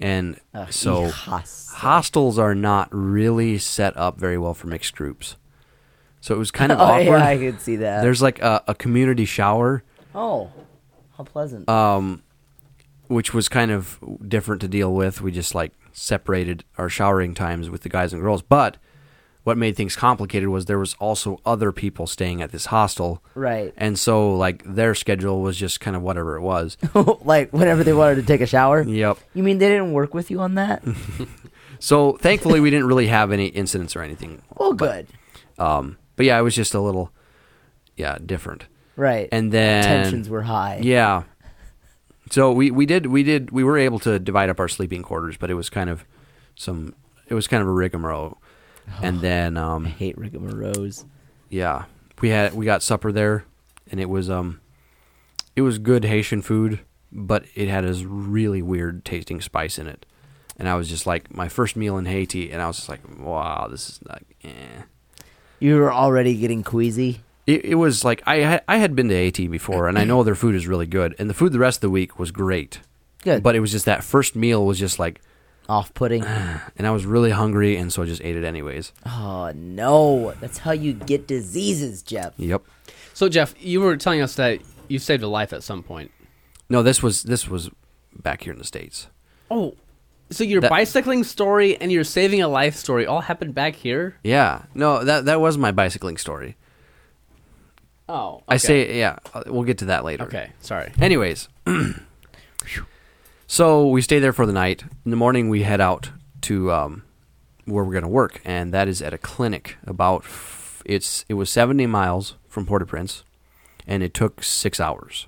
and 0.00 0.40
Ugh, 0.54 0.72
so 0.72 1.02
yes. 1.26 1.70
hostels 1.74 2.38
are 2.38 2.54
not 2.54 2.88
really 2.92 3.58
set 3.58 3.96
up 3.96 4.18
very 4.18 4.38
well 4.38 4.54
for 4.54 4.68
mixed 4.68 4.94
groups. 4.94 5.36
So 6.20 6.34
it 6.34 6.38
was 6.38 6.50
kind 6.50 6.72
of 6.72 6.78
oh 6.80 6.84
awkward. 6.84 7.04
yeah, 7.04 7.26
I 7.26 7.36
could 7.36 7.60
see 7.60 7.76
that. 7.76 8.02
There's 8.02 8.22
like 8.22 8.40
a, 8.40 8.62
a 8.68 8.74
community 8.74 9.24
shower, 9.26 9.82
oh, 10.14 10.50
how 11.18 11.24
pleasant. 11.24 11.68
um, 11.68 12.22
which 13.08 13.34
was 13.34 13.48
kind 13.48 13.70
of 13.70 13.98
different 14.26 14.60
to 14.62 14.68
deal 14.68 14.94
with. 14.94 15.20
We 15.20 15.30
just 15.30 15.54
like 15.54 15.72
separated 15.92 16.64
our 16.78 16.88
showering 16.88 17.34
times 17.34 17.68
with 17.68 17.82
the 17.82 17.88
guys 17.90 18.12
and 18.12 18.22
girls, 18.22 18.40
but 18.42 18.78
what 19.46 19.56
made 19.56 19.76
things 19.76 19.94
complicated 19.94 20.48
was 20.48 20.64
there 20.64 20.78
was 20.78 20.94
also 20.98 21.40
other 21.46 21.70
people 21.70 22.08
staying 22.08 22.42
at 22.42 22.50
this 22.50 22.66
hostel, 22.66 23.22
Right. 23.36 23.72
and 23.76 23.96
so 23.96 24.34
like 24.34 24.64
their 24.64 24.92
schedule 24.96 25.40
was 25.40 25.56
just 25.56 25.78
kind 25.78 25.94
of 25.94 26.02
whatever 26.02 26.36
it 26.36 26.40
was. 26.40 26.76
like 27.24 27.52
whenever 27.52 27.84
they 27.84 27.92
wanted 27.92 28.16
to 28.16 28.22
take 28.22 28.40
a 28.40 28.46
shower. 28.46 28.82
yep. 28.82 29.18
You 29.34 29.44
mean 29.44 29.58
they 29.58 29.68
didn't 29.68 29.92
work 29.92 30.14
with 30.14 30.30
you 30.32 30.40
on 30.40 30.54
that? 30.56 30.82
So 31.78 32.16
thankfully 32.16 32.58
we 32.58 32.70
didn't 32.70 32.86
really 32.88 33.06
have 33.08 33.30
any 33.30 33.46
incidents 33.48 33.94
or 33.96 34.00
anything. 34.00 34.40
well, 34.56 34.72
good. 34.72 35.06
Um, 35.58 35.98
but 36.16 36.24
yeah, 36.24 36.38
it 36.38 36.42
was 36.42 36.54
just 36.54 36.72
a 36.74 36.80
little, 36.80 37.12
yeah, 37.96 38.16
different. 38.24 38.64
Right. 38.96 39.28
And 39.30 39.52
then 39.52 39.84
tensions 39.84 40.30
were 40.30 40.40
high. 40.42 40.80
Yeah. 40.82 41.24
So 42.30 42.50
we, 42.52 42.70
we 42.70 42.86
did 42.86 43.06
we 43.06 43.22
did 43.22 43.50
we 43.50 43.62
were 43.62 43.76
able 43.76 43.98
to 44.00 44.18
divide 44.18 44.48
up 44.48 44.58
our 44.58 44.68
sleeping 44.68 45.02
quarters, 45.02 45.36
but 45.36 45.50
it 45.50 45.54
was 45.54 45.68
kind 45.68 45.90
of 45.90 46.04
some 46.54 46.94
it 47.28 47.34
was 47.34 47.46
kind 47.46 47.62
of 47.62 47.68
a 47.68 47.72
rigmarole. 47.72 48.38
And 49.02 49.20
then 49.20 49.56
I 49.56 49.74
um 49.74 49.84
hate 49.84 50.16
rigmaroles. 50.16 51.04
yeah, 51.50 51.84
we 52.20 52.30
had 52.30 52.54
we 52.54 52.64
got 52.64 52.82
supper 52.82 53.12
there 53.12 53.44
and 53.90 54.00
it 54.00 54.08
was 54.08 54.30
um 54.30 54.60
it 55.54 55.62
was 55.62 55.78
good 55.78 56.04
Haitian 56.04 56.42
food, 56.42 56.80
but 57.12 57.44
it 57.54 57.68
had 57.68 57.84
this 57.84 58.02
really 58.02 58.62
weird 58.62 59.04
tasting 59.04 59.40
spice 59.40 59.78
in 59.78 59.86
it. 59.86 60.04
And 60.58 60.68
I 60.68 60.74
was 60.74 60.88
just 60.88 61.06
like 61.06 61.34
my 61.34 61.48
first 61.48 61.76
meal 61.76 61.98
in 61.98 62.06
Haiti 62.06 62.50
and 62.50 62.62
I 62.62 62.66
was 62.66 62.76
just 62.76 62.88
like, 62.88 63.00
wow, 63.20 63.68
this 63.70 63.88
is 63.88 64.00
like 64.08 64.24
eh. 64.44 64.82
You 65.58 65.76
were 65.76 65.92
already 65.92 66.36
getting 66.36 66.62
queasy. 66.62 67.20
It, 67.46 67.64
it 67.64 67.74
was 67.76 68.04
like 68.04 68.22
I 68.26 68.36
had, 68.38 68.64
I 68.66 68.78
had 68.78 68.96
been 68.96 69.08
to 69.08 69.14
Haiti 69.14 69.46
before, 69.48 69.88
and 69.88 69.98
I 69.98 70.04
know 70.04 70.22
their 70.24 70.34
food 70.34 70.54
is 70.54 70.66
really 70.66 70.86
good, 70.86 71.14
and 71.18 71.30
the 71.30 71.34
food 71.34 71.52
the 71.52 71.58
rest 71.60 71.78
of 71.78 71.80
the 71.82 71.90
week 71.90 72.18
was 72.18 72.30
great. 72.32 72.80
Good. 73.22 73.42
But 73.42 73.54
it 73.54 73.60
was 73.60 73.70
just 73.70 73.84
that 73.86 74.02
first 74.04 74.34
meal 74.36 74.66
was 74.66 74.78
just 74.78 74.98
like, 74.98 75.20
Off-putting. 75.68 76.24
and 76.76 76.86
I 76.86 76.90
was 76.90 77.04
really 77.06 77.30
hungry, 77.30 77.76
and 77.76 77.92
so 77.92 78.02
I 78.02 78.06
just 78.06 78.22
ate 78.22 78.36
it 78.36 78.44
anyways. 78.44 78.92
oh 79.06 79.52
no, 79.54 80.32
that's 80.40 80.58
how 80.58 80.72
you 80.72 80.92
get 80.92 81.26
diseases, 81.26 82.02
Jeff. 82.02 82.32
Yep. 82.36 82.62
So 83.14 83.28
Jeff, 83.28 83.54
you 83.58 83.80
were 83.80 83.96
telling 83.96 84.20
us 84.20 84.34
that 84.36 84.60
you 84.88 84.98
saved 84.98 85.22
a 85.22 85.28
life 85.28 85.52
at 85.52 85.62
some 85.62 85.82
point. 85.82 86.10
No, 86.68 86.82
this 86.82 87.02
was 87.02 87.22
this 87.24 87.48
was 87.48 87.70
back 88.14 88.42
here 88.42 88.52
in 88.52 88.58
the 88.58 88.64
states. 88.64 89.08
Oh, 89.50 89.74
so 90.30 90.42
your 90.44 90.60
That- 90.60 90.70
bicycling 90.70 91.22
story 91.24 91.76
and 91.80 91.90
your 91.92 92.04
saving 92.04 92.42
a 92.42 92.48
life 92.48 92.74
story 92.74 93.06
all 93.06 93.20
happened 93.22 93.54
back 93.54 93.76
here? 93.76 94.16
Yeah. 94.24 94.62
No, 94.74 95.04
that 95.04 95.24
that 95.26 95.40
was 95.40 95.56
my 95.56 95.70
bicycling 95.72 96.16
story. 96.16 96.56
Oh, 98.08 98.42
I 98.48 98.54
okay. 98.54 98.58
say, 98.58 98.98
yeah, 98.98 99.16
uh, 99.34 99.42
we'll 99.48 99.64
get 99.64 99.78
to 99.78 99.86
that 99.86 100.04
later. 100.04 100.24
Okay, 100.24 100.50
sorry. 100.60 100.92
Anyways, 101.00 101.48
so 103.46 103.86
we 103.88 104.02
stay 104.02 104.18
there 104.18 104.32
for 104.32 104.46
the 104.46 104.52
night. 104.52 104.84
In 105.04 105.10
the 105.10 105.16
morning, 105.16 105.48
we 105.48 105.62
head 105.62 105.80
out 105.80 106.10
to 106.42 106.72
um, 106.72 107.02
where 107.64 107.84
we're 107.84 107.92
going 107.92 108.02
to 108.02 108.08
work, 108.08 108.40
and 108.44 108.72
that 108.72 108.88
is 108.88 109.02
at 109.02 109.14
a 109.14 109.18
clinic. 109.18 109.76
About 109.86 110.22
f- 110.24 110.82
it's 110.84 111.24
it 111.28 111.34
was 111.34 111.50
seventy 111.50 111.86
miles 111.86 112.34
from 112.48 112.66
Port-au-Prince, 112.66 113.24
and 113.86 114.02
it 114.02 114.14
took 114.14 114.42
six 114.42 114.80
hours. 114.80 115.26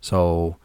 So, 0.00 0.56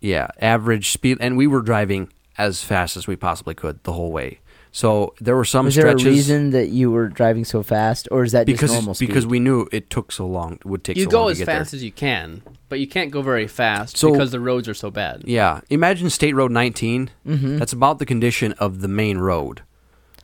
yeah, 0.00 0.28
average 0.40 0.90
speed, 0.90 1.18
and 1.20 1.36
we 1.36 1.46
were 1.46 1.62
driving 1.62 2.12
as 2.38 2.62
fast 2.62 2.96
as 2.96 3.06
we 3.06 3.16
possibly 3.16 3.54
could 3.54 3.82
the 3.84 3.92
whole 3.92 4.12
way. 4.12 4.40
So 4.76 5.14
there 5.22 5.34
were 5.34 5.46
some 5.46 5.64
Was 5.64 5.74
there 5.74 5.86
a 5.86 5.96
reason 5.96 6.50
that 6.50 6.68
you 6.68 6.90
were 6.90 7.08
driving 7.08 7.46
so 7.46 7.62
fast, 7.62 8.08
or 8.10 8.24
is 8.24 8.32
that 8.32 8.44
because 8.44 8.60
just 8.68 8.74
normal 8.74 8.92
speed? 8.92 9.06
because 9.06 9.26
we 9.26 9.40
knew 9.40 9.66
it 9.72 9.88
took 9.88 10.12
so 10.12 10.26
long 10.26 10.58
would 10.66 10.84
take 10.84 10.98
You 10.98 11.04
so 11.04 11.10
go 11.10 11.20
long 11.22 11.30
as 11.30 11.38
to 11.38 11.40
get 11.40 11.46
there. 11.46 11.60
fast 11.60 11.72
as 11.72 11.82
you 11.82 11.90
can, 11.92 12.42
but 12.68 12.78
you 12.78 12.86
can't 12.86 13.10
go 13.10 13.22
very 13.22 13.46
fast 13.46 13.96
So- 13.96 14.12
because 14.12 14.32
the 14.32 14.38
roads 14.38 14.68
are 14.68 14.74
so 14.74 14.90
bad. 14.90 15.22
Yeah, 15.24 15.62
imagine 15.70 16.10
State 16.10 16.34
Road 16.34 16.50
19. 16.52 17.08
Mhm. 17.26 17.58
That's 17.58 17.72
about 17.72 17.98
the 18.00 18.04
condition 18.04 18.52
of 18.58 18.82
the 18.82 18.88
main 18.88 19.16
road 19.16 19.62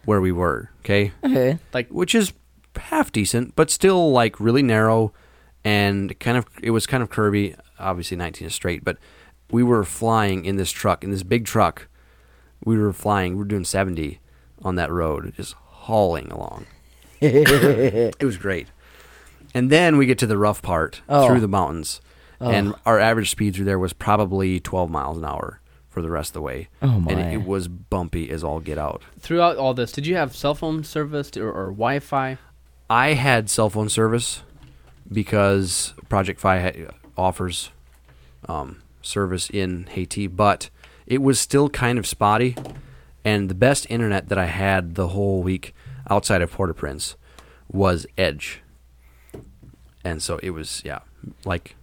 where 0.04 0.20
we 0.20 0.32
were. 0.32 0.68
Okay, 0.84 1.12
okay. 1.24 1.58
Like 1.72 1.88
which 1.88 2.14
is 2.14 2.34
half 2.76 3.10
decent, 3.10 3.56
but 3.56 3.70
still 3.70 4.12
like 4.12 4.38
really 4.38 4.62
narrow 4.62 5.14
and 5.64 6.18
kind 6.20 6.36
of. 6.36 6.44
It 6.62 6.72
was 6.72 6.86
kind 6.86 7.02
of 7.02 7.08
curvy. 7.08 7.56
Obviously, 7.78 8.18
19 8.18 8.46
is 8.48 8.54
straight, 8.54 8.84
but 8.84 8.98
we 9.50 9.62
were 9.62 9.82
flying 9.82 10.44
in 10.44 10.56
this 10.56 10.70
truck 10.70 11.02
in 11.02 11.10
this 11.10 11.22
big 11.22 11.46
truck. 11.46 11.88
We 12.62 12.76
were 12.76 12.92
flying. 12.92 13.32
We 13.32 13.38
were 13.38 13.44
doing 13.46 13.64
70 13.64 14.18
on 14.64 14.76
that 14.76 14.90
road, 14.90 15.32
just 15.36 15.54
hauling 15.54 16.30
along. 16.32 16.66
it 17.20 18.22
was 18.24 18.36
great. 18.36 18.68
And 19.54 19.70
then 19.70 19.96
we 19.96 20.06
get 20.06 20.18
to 20.18 20.26
the 20.26 20.38
rough 20.38 20.62
part 20.62 21.02
Oh. 21.08 21.26
through 21.26 21.40
the 21.40 21.48
mountains, 21.48 22.00
and 22.40 22.72
Oh. 22.74 22.78
our 22.86 22.98
average 22.98 23.30
speed 23.30 23.54
through 23.54 23.64
there 23.66 23.78
was 23.78 23.92
probably 23.92 24.58
12 24.60 24.90
miles 24.90 25.18
an 25.18 25.24
hour 25.24 25.60
for 25.90 26.00
the 26.02 26.10
rest 26.10 26.30
of 26.30 26.34
the 26.34 26.40
way. 26.40 26.68
Oh, 26.80 27.00
my. 27.00 27.12
it, 27.12 27.34
it 27.34 27.44
was 27.46 27.68
bumpy 27.68 28.30
as 28.30 28.42
all 28.42 28.60
get 28.60 28.78
out. 28.78 29.02
throughout 29.20 29.56
all 29.58 29.74
this, 29.74 29.92
did 29.92 30.06
you 30.06 30.16
have 30.16 30.34
cell 30.34 30.54
phone 30.54 30.84
service 30.84 31.36
or, 31.36 31.50
or 31.52 31.66
Wi-Fi? 31.66 32.38
I 32.88 33.08
had 33.14 33.50
cell 33.50 33.68
phone 33.70 33.88
service 33.90 34.42
because 35.10 35.92
Project 36.08 36.40
Fi 36.40 36.58
ha- 36.60 36.90
offers 37.16 37.70
um, 38.48 38.82
service 39.02 39.50
in 39.50 39.84
Haiti, 39.90 40.26
but 40.26 40.70
it 41.06 41.20
was 41.22 41.38
still 41.38 41.68
kind 41.68 41.98
of 41.98 42.06
spotty. 42.06 42.56
And 43.24 43.48
the 43.48 43.54
best 43.54 43.86
internet 43.88 44.28
that 44.28 44.38
I 44.38 44.46
had 44.46 44.94
the 44.94 45.08
whole 45.08 45.42
week 45.42 45.74
outside 46.10 46.42
of 46.42 46.50
Port-au-Prince 46.50 47.16
was 47.70 48.06
Edge. 48.18 48.62
And 50.04 50.22
so 50.22 50.38
it 50.38 50.50
was, 50.50 50.82
yeah, 50.84 51.00
like 51.44 51.76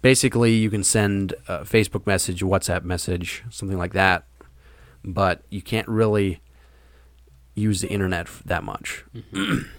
basically 0.00 0.52
you 0.54 0.70
can 0.70 0.84
send 0.84 1.34
a 1.48 1.60
Facebook 1.60 2.06
message, 2.06 2.42
WhatsApp 2.42 2.84
message, 2.84 3.42
something 3.50 3.78
like 3.78 3.92
that, 3.94 4.24
but 5.04 5.42
you 5.50 5.62
can't 5.62 5.88
really 5.88 6.40
use 7.54 7.80
the 7.80 7.88
internet 7.88 8.28
that 8.44 8.64
much. 8.64 9.04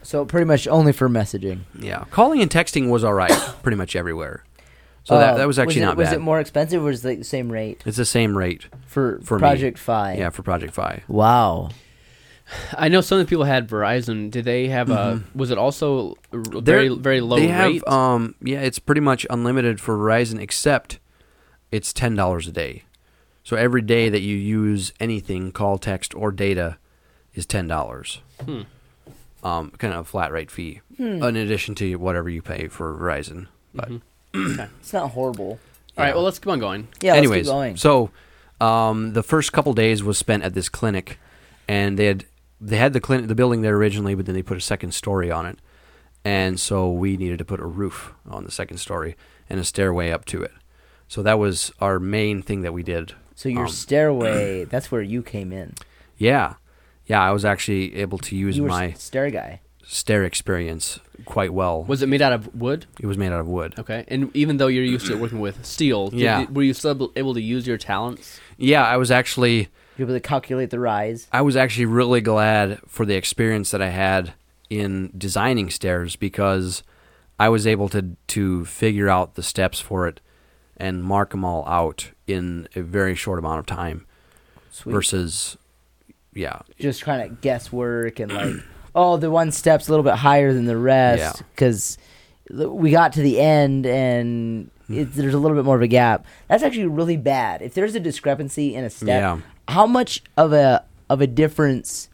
So 0.04 0.26
pretty 0.26 0.46
much 0.46 0.68
only 0.68 0.92
for 0.92 1.10
messaging. 1.10 1.62
Yeah, 1.80 2.06
calling 2.12 2.42
and 2.42 2.52
texting 2.52 2.90
was 2.90 3.04
all 3.04 3.14
right, 3.14 3.32
pretty 3.64 3.78
much 3.78 3.96
everywhere. 3.96 4.44
So 5.06 5.18
that, 5.18 5.34
Uh, 5.34 5.38
that 5.38 5.48
was 5.48 5.60
actually 5.60 5.82
it, 5.82 5.86
not 5.86 5.98
Was 5.98 6.06
bad. 6.08 6.12
Was 6.12 6.18
it 6.18 6.22
more 6.22 6.40
expensive, 6.40 6.82
or 6.82 6.86
was 6.86 7.04
it 7.04 7.08
like 7.10 7.18
the 7.20 7.24
same 7.26 7.52
rate 7.52 7.82
it's 7.86 7.98
the 7.98 8.06
same 8.06 8.38
rate 8.38 8.68
for, 8.88 9.20
for 9.24 9.38
me. 9.38 9.42
Project 9.42 9.78
Fi? 9.78 10.16
Yeah, 10.16 10.30
for 10.30 10.44
Project 10.44 10.74
Fi. 10.74 11.04
Wow. 11.08 11.70
I 12.78 12.90
know 12.90 13.02
some 13.02 13.20
of 13.20 13.26
the 13.26 13.30
people 13.30 13.46
had 13.46 13.68
Verizon. 13.70 14.30
Did 14.30 14.46
they 14.46 14.68
have 14.68 14.90
a? 14.90 15.24
Was 15.34 15.50
it 15.52 15.58
also 15.58 16.18
a 16.32 16.38
r- 16.38 16.44
very 16.62 16.88
They're- 16.90 16.98
very 16.98 17.22
low 17.22 17.38
they 17.38 17.48
have, 17.48 17.72
rate? 17.72 17.88
um, 17.88 18.36
yeah, 18.42 18.60
it's 18.62 18.80
pretty 18.80 19.02
much 19.02 19.26
unlimited 19.30 19.80
for 19.82 19.98
Verizon, 19.98 20.40
except 20.40 21.00
it's 21.72 21.92
ten 21.94 22.16
dollars 22.16 22.48
a 22.48 22.52
day. 22.52 22.84
So 23.44 23.56
every 23.58 23.82
day 23.82 24.08
that 24.10 24.22
you 24.22 24.36
use 24.38 24.94
anything, 25.00 25.52
call, 25.52 25.78
text, 25.78 26.14
or 26.16 26.32
data, 26.32 26.78
is 27.34 27.46
ten 27.46 27.68
dollars. 27.68 28.22
Hmm. 28.44 28.62
Um, 29.44 29.72
kind 29.78 29.94
of 29.94 30.02
a 30.02 30.04
flat 30.06 30.32
rate 30.32 30.52
fee, 30.52 30.80
in 30.98 31.22
addition 31.24 31.76
to 31.76 31.96
whatever 31.96 32.30
you 32.30 32.42
pay 32.42 32.68
for 32.70 32.94
Verizon. 32.94 33.48
But 33.74 33.86
Okay. 33.90 34.02
It's 34.80 34.94
not 34.94 35.12
horrible. 35.12 35.60
All 35.98 36.04
right. 36.04 36.14
Well, 36.16 36.24
let's 36.24 36.40
keep 36.40 36.48
on 36.52 36.60
going. 36.60 36.88
Yeah. 37.02 37.14
Anyways, 37.16 37.48
let's 37.48 37.50
keep 37.50 37.54
going. 37.54 38.10
so 38.60 38.66
um, 38.66 39.14
the 39.14 39.24
first 39.24 39.54
couple 39.54 39.74
days 39.74 40.04
was 40.04 40.18
spent 40.18 40.44
at 40.44 40.54
this 40.54 40.70
clinic, 40.70 41.20
and 41.68 41.98
they 42.00 42.06
had 42.06 42.26
they 42.60 42.78
had 42.78 42.94
the 42.94 43.00
clinic, 43.02 43.28
the 43.28 43.36
building 43.36 43.62
there 43.62 43.76
originally, 43.76 44.16
but 44.16 44.26
then 44.26 44.36
they 44.36 44.42
put 44.42 44.58
a 44.58 44.62
second 44.62 44.94
story 44.94 45.30
on 45.30 45.46
it, 45.46 45.60
and 46.26 46.60
so 46.60 46.90
we 46.92 47.18
needed 47.18 47.38
to 47.40 47.46
put 47.46 47.60
a 47.60 47.66
roof 47.66 48.14
on 48.28 48.44
the 48.46 48.52
second 48.52 48.78
story 48.78 49.16
and 49.50 49.60
a 49.60 49.64
stairway 49.64 50.10
up 50.12 50.26
to 50.26 50.42
it. 50.42 50.52
So 51.08 51.22
that 51.24 51.38
was 51.38 51.72
our 51.80 52.00
main 52.00 52.42
thing 52.42 52.62
that 52.62 52.74
we 52.74 52.82
did. 52.82 53.14
So 53.36 53.50
your 53.50 53.66
um, 53.66 53.70
stairway, 53.72 54.64
that's 54.66 54.92
where 54.92 55.02
you 55.02 55.22
came 55.24 55.52
in. 55.54 55.74
Yeah, 56.16 56.54
yeah, 57.08 57.22
I 57.22 57.32
was 57.32 57.44
actually 57.44 57.96
able 57.96 58.18
to 58.20 58.36
use 58.36 58.56
You 58.56 58.64
were 58.64 58.70
my 58.70 58.90
s- 58.92 59.02
stair 59.04 59.30
guy. 59.30 59.60
Stair 59.86 60.24
experience 60.24 61.00
quite 61.26 61.54
well. 61.54 61.84
Was 61.84 62.02
it 62.02 62.10
made 62.10 62.22
out 62.22 62.34
of 62.34 62.54
wood? 62.56 62.86
it 63.00 63.06
was 63.06 63.18
made 63.18 63.32
out 63.32 63.40
of 63.40 63.48
wood. 63.48 63.76
Okay. 63.78 64.06
And 64.08 64.36
even 64.36 64.58
though 64.58 64.68
you're 64.68 64.84
used 64.84 65.08
to 65.08 65.16
working 65.18 65.40
with 65.40 65.66
steel, 65.66 66.10
Yeah. 66.14 66.42
did- 66.42 66.56
were 66.56 66.64
you 66.64 66.74
still 66.74 66.92
able- 66.92 67.12
able 67.16 67.34
to 67.34 67.42
use 67.42 67.68
your 67.68 67.78
talents? 67.78 68.40
Yeah, 68.58 68.86
I 68.86 68.98
was 68.98 69.12
actually 69.12 69.70
You're 69.98 70.08
able 70.08 70.16
to 70.16 70.20
calculate 70.22 70.70
the 70.70 70.80
rise. 70.80 71.28
I 71.32 71.42
was 71.42 71.56
actually 71.56 71.86
really 71.86 72.22
glad 72.22 72.80
for 72.88 73.06
the 73.06 73.16
experience 73.16 73.72
that 73.72 73.82
I 73.82 73.90
had 73.90 74.34
in 74.70 75.12
designing 75.18 75.70
stairs 75.70 76.16
because 76.16 76.82
I 77.40 77.50
was 77.50 77.68
able 77.68 77.90
to 77.90 78.16
to 78.28 78.66
figure 78.66 79.10
out 79.10 79.36
the 79.36 79.44
steps 79.44 79.80
for 79.80 80.08
it 80.08 80.20
and 80.78 81.04
mark 81.04 81.32
them 81.32 81.44
all 81.46 81.64
out 81.68 82.10
in 82.26 82.68
a 82.76 82.82
very 82.82 83.14
short 83.16 83.38
amount 83.38 83.60
of 83.60 83.66
time 83.66 84.06
Sweet. 84.72 84.92
versus 84.94 85.58
yeah 86.34 86.60
Just 86.80 87.04
kind 87.04 87.22
of 87.22 87.42
guesswork 87.42 88.20
and 88.20 88.32
like, 88.32 88.56
oh, 88.96 89.18
the 89.18 89.30
one 89.32 89.52
step's 89.52 89.88
a 89.88 89.92
little 89.92 90.04
bit 90.04 90.16
higher 90.16 90.54
than 90.54 90.66
the 90.66 90.78
rest 90.78 91.20
Yeah. 91.40 91.46
because 91.56 91.98
we 92.52 92.92
got 92.92 93.14
to 93.14 93.22
the 93.22 93.40
end 93.40 93.86
and 93.86 94.70
Hmm. 94.88 95.00
it, 95.00 95.14
there's 95.14 95.34
a 95.34 95.40
little 95.40 95.56
bit 95.56 95.64
more 95.66 95.76
of 95.78 95.82
a 95.82 95.88
gap. 95.88 96.26
That's 96.50 96.62
actually 96.62 96.88
really 96.88 97.16
bad. 97.18 97.62
If 97.62 97.74
there's 97.74 97.96
a 97.96 98.00
discrepancy 98.02 98.76
in 98.76 98.84
a 98.84 98.90
step, 98.90 99.08
Yeah. 99.22 99.38
how 99.70 99.88
much 99.88 100.22
of 100.38 100.52
a 100.54 100.84
of 101.10 101.22
a 101.22 101.28
difference 101.28 102.10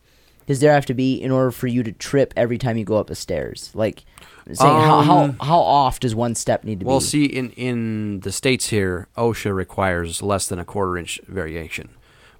does 0.47 0.59
there 0.59 0.71
have 0.73 0.85
to 0.87 0.93
be 0.93 1.15
in 1.15 1.31
order 1.31 1.51
for 1.51 1.67
you 1.67 1.83
to 1.83 1.91
trip 1.91 2.33
every 2.37 2.57
time 2.57 2.77
you 2.77 2.83
go 2.85 2.97
up 2.97 3.07
the 3.07 3.15
stairs? 3.15 3.71
Like, 3.73 4.03
saying 4.51 4.71
how, 4.71 5.01
how 5.01 5.17
Um, 5.19 5.37
how 5.41 5.59
off 5.59 5.99
does 5.99 6.13
one 6.15 6.33
step 6.35 6.63
need 6.63 6.79
to 6.81 6.85
well 6.85 6.99
be? 6.99 7.05
see 7.05 7.25
in 7.25 7.49
in 7.51 8.19
the 8.21 8.31
states 8.31 8.69
here 8.69 9.07
OSHA 9.17 9.53
requires 9.55 10.21
less 10.21 10.47
than 10.47 10.57
a 10.59 10.65
quarter 10.65 10.97
inch 10.97 11.19
variation 11.27 11.89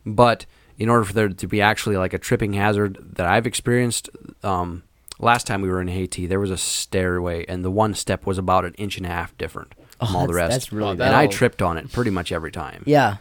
but 0.05 0.45
in 0.79 0.89
order 0.89 1.03
for 1.03 1.13
there 1.13 1.29
to 1.29 1.47
be 1.47 1.61
actually 1.61 1.97
like 1.97 2.13
a 2.13 2.17
tripping 2.17 2.53
hazard 2.53 2.97
that 3.15 3.27
I've 3.27 3.45
experienced, 3.45 4.09
um, 4.43 4.83
last 5.19 5.45
time 5.45 5.61
we 5.61 5.69
were 5.69 5.81
in 5.81 5.89
Haiti, 5.89 6.25
there 6.25 6.39
was 6.39 6.49
a 6.51 6.57
stairway, 6.57 7.45
and 7.47 7.63
the 7.63 7.69
one 7.69 7.93
step 7.93 8.25
was 8.25 8.37
about 8.37 8.63
an 8.65 8.73
inch 8.75 8.97
and 8.97 9.05
a 9.05 9.09
half 9.09 9.37
different 9.37 9.73
from 9.99 10.15
Oh, 10.15 10.19
all 10.19 10.27
the 10.27 10.33
rest. 10.33 10.51
that's 10.51 10.71
really 10.71 10.87
Oh, 10.87 10.91
and. 10.91 11.03
I 11.03 11.27
tripped 11.27 11.61
on 11.61 11.77
it 11.77 11.91
pretty 11.91 12.11
much 12.11 12.31
every 12.31 12.51
time. 12.51 12.83
Yeah, 12.85 13.17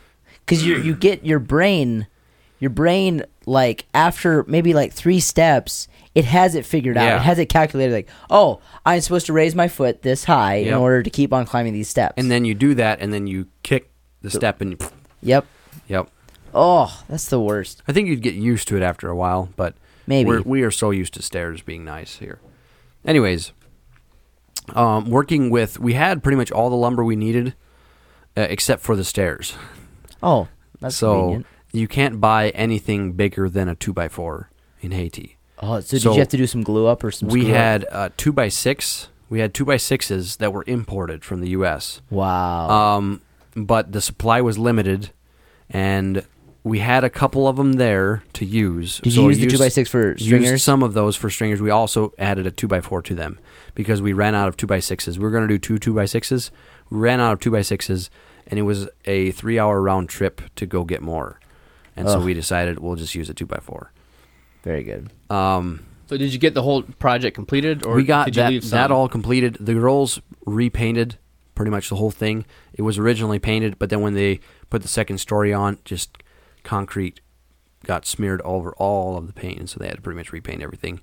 because 0.47 0.65
you 0.65 0.77
you 0.79 0.95
get 0.95 1.27
your 1.27 1.41
brain, 1.41 2.07
your 2.61 2.71
brain 2.71 3.25
like 3.45 3.87
after 3.93 4.45
maybe 4.47 4.73
like 4.73 4.93
three 4.93 5.19
steps, 5.19 5.89
it 6.15 6.25
has 6.27 6.55
it 6.55 6.65
figured 6.65 6.97
out. 6.97 7.05
Yeah. 7.05 7.17
It 7.17 7.23
has 7.23 7.39
it 7.41 7.47
calculated. 7.47 7.93
Like, 7.93 8.09
oh, 8.31 8.61
I'm 8.87 9.01
supposed 9.01 9.27
to 9.27 9.33
raise 9.33 9.57
my 9.57 9.67
foot 9.67 10.03
this 10.03 10.25
high 10.25 10.57
in 10.57 10.75
order 10.75 11.03
to 11.03 11.11
keep 11.11 11.33
on 11.33 11.45
climbing 11.45 11.73
these 11.73 11.89
steps. 11.89 12.15
And 12.17 12.31
then 12.31 12.45
you 12.45 12.55
do 12.55 12.75
that, 12.77 13.01
and 13.01 13.13
then 13.13 13.27
you 13.27 13.49
kick 13.65 13.91
the 14.23 14.31
step, 14.31 14.61
and 14.61 14.73
you, 14.73 14.79
yep. 15.23 15.47
yep. 15.89 16.09
Oh, 16.55 17.03
that's 17.09 17.29
the 17.29 17.41
worst. 17.41 17.83
I 17.87 17.93
think 17.93 18.09
you'd 18.09 18.23
get 18.23 18.35
used 18.35 18.69
to 18.69 18.77
it 18.77 18.83
after 18.83 19.09
a 19.09 19.17
while, 19.17 19.51
but 19.57 19.75
Maybe. 20.07 20.29
we're, 20.29 20.43
we 20.43 20.63
are 20.63 20.71
so 20.71 20.91
used 20.91 21.15
to 21.15 21.23
stairs 21.23 21.63
being 21.63 21.85
nice 21.85 22.17
here. 22.17 22.41
Anyways, 23.05 23.53
um, 24.75 25.09
working 25.11 25.51
with 25.51 25.79
we 25.79 25.95
had 25.95 26.23
pretty 26.23 26.37
much 26.37 26.51
all 26.51 26.71
the 26.71 26.77
lumber 26.77 27.05
we 27.05 27.17
needed, 27.17 27.55
uh, 28.37 28.47
except 28.51 28.83
for 28.83 28.97
the 28.97 29.05
stairs. 29.05 29.55
Oh, 30.23 30.49
that's 30.81 30.97
so 30.97 31.15
convenient. 31.21 31.47
you 31.73 31.89
can't 31.89 32.21
buy 32.21 32.51
anything 32.51 33.13
bigger 33.13 33.49
than 33.49 33.69
a 33.69 33.75
two 33.75 33.93
by 33.93 34.09
four 34.09 34.51
in 34.81 34.93
Haiti. 34.93 35.37
Oh, 35.61 35.81
so, 35.81 35.97
did 35.97 36.05
you 36.05 36.13
have 36.15 36.29
to 36.29 36.37
do 36.37 36.47
some 36.47 36.63
glue 36.63 36.87
up 36.87 37.03
or 37.03 37.11
some? 37.11 37.29
We 37.29 37.47
had 37.47 37.87
uh, 37.91 38.11
two 38.17 38.33
by 38.33 38.49
six. 38.49 39.09
We 39.29 39.41
had 39.41 39.53
two 39.53 39.65
by 39.65 39.77
sixes 39.77 40.37
that 40.37 40.53
were 40.53 40.65
imported 40.67 41.25
from 41.25 41.41
the 41.41 41.51
U.S. 41.51 42.01
Wow. 42.11 42.69
Um, 42.71 43.23
but 43.55 43.93
the 43.93 44.01
supply 44.01 44.41
was 44.41 44.57
limited, 44.57 45.11
and 45.69 46.25
we 46.69 46.79
had 46.81 47.03
a 47.05 47.11
couple 47.11 47.49
of 47.49 47.57
them 47.57 47.75
there 47.75 48.23
to 48.35 48.45
use. 48.45 49.01
Did 49.01 49.13
So 49.13 49.21
you 49.23 49.27
we 49.29 49.35
use 49.35 49.45
the 49.45 49.51
two 49.51 49.59
by 49.59 49.69
six 49.69 49.89
for 49.91 50.11
used 50.13 50.25
stringers? 50.27 50.63
some 50.63 50.83
of 50.83 50.95
those 50.95 51.17
for 51.17 51.31
stringers. 51.31 51.61
We 51.63 51.71
also 51.71 52.13
added 52.19 52.47
a 52.47 52.51
two 52.51 52.69
by 52.69 52.81
four 52.81 53.03
to 53.03 53.15
them 53.15 53.39
because 53.75 54.03
we 54.03 54.13
ran 54.13 54.35
out 54.35 54.49
of 54.49 54.57
two 54.57 54.67
by 54.67 54.81
sixes. 54.81 55.19
We 55.19 55.25
were 55.25 55.31
going 55.31 55.43
to 55.47 55.49
do 55.49 55.59
two 55.59 55.79
two 55.79 55.95
by 55.95 56.05
sixes. 56.07 56.51
We 56.91 56.99
ran 56.99 57.21
out 57.21 57.33
of 57.33 57.41
two 57.41 57.51
by 57.51 57.63
sixes, 57.63 58.11
and 58.47 58.59
it 58.59 58.63
was 58.63 58.89
a 59.05 59.31
three 59.33 59.59
hour 59.59 59.81
round 59.81 60.09
trip 60.09 60.43
to 60.57 60.67
go 60.67 60.85
get 60.85 61.03
more. 61.03 61.41
And 61.97 62.09
so 62.09 62.21
we 62.21 62.33
decided 62.35 62.79
we'll 62.79 62.95
just 62.97 63.15
use 63.17 63.29
a 63.29 63.35
two 63.35 63.47
by 63.47 63.59
four. 63.59 63.93
Very 64.63 64.85
good. 64.85 65.11
Um, 65.31 65.85
So 66.07 66.17
did 66.17 66.33
you 66.33 66.39
get 66.39 66.55
the 66.55 66.63
whole 66.63 66.83
project 66.83 67.35
completed, 67.35 67.85
or 67.85 67.95
we 67.97 68.05
got 68.05 68.27
did 68.27 68.37
you 68.37 68.43
that 68.43 68.51
leave 68.51 68.65
some? 68.65 68.77
that 68.79 68.91
all 68.91 69.09
completed. 69.09 69.57
The 69.59 69.75
girls 69.75 70.21
repainted 70.47 71.19
pretty 71.55 71.71
much 71.71 71.89
the 71.89 71.97
whole 71.97 72.11
thing. 72.13 72.45
It 72.73 72.83
was 72.83 72.99
originally 72.99 73.39
painted, 73.41 73.79
but 73.81 73.91
then 73.91 74.01
when 74.01 74.15
they 74.15 74.39
put 74.71 74.83
the 74.83 74.89
second 74.89 75.19
story 75.19 75.53
on, 75.53 75.79
just 75.85 76.17
concrete 76.69 77.21
got 77.85 78.05
smeared 78.05 78.43
over 78.43 78.73
all 78.73 79.17
of 79.17 79.27
the 79.27 79.33
paint, 79.33 79.59
and 79.59 79.71
so 79.71 79.79
they 79.79 79.87
had 79.87 79.97
to 79.97 80.03
pretty 80.03 80.19
much 80.19 80.33
repaint 80.33 80.63
everything. 80.63 81.01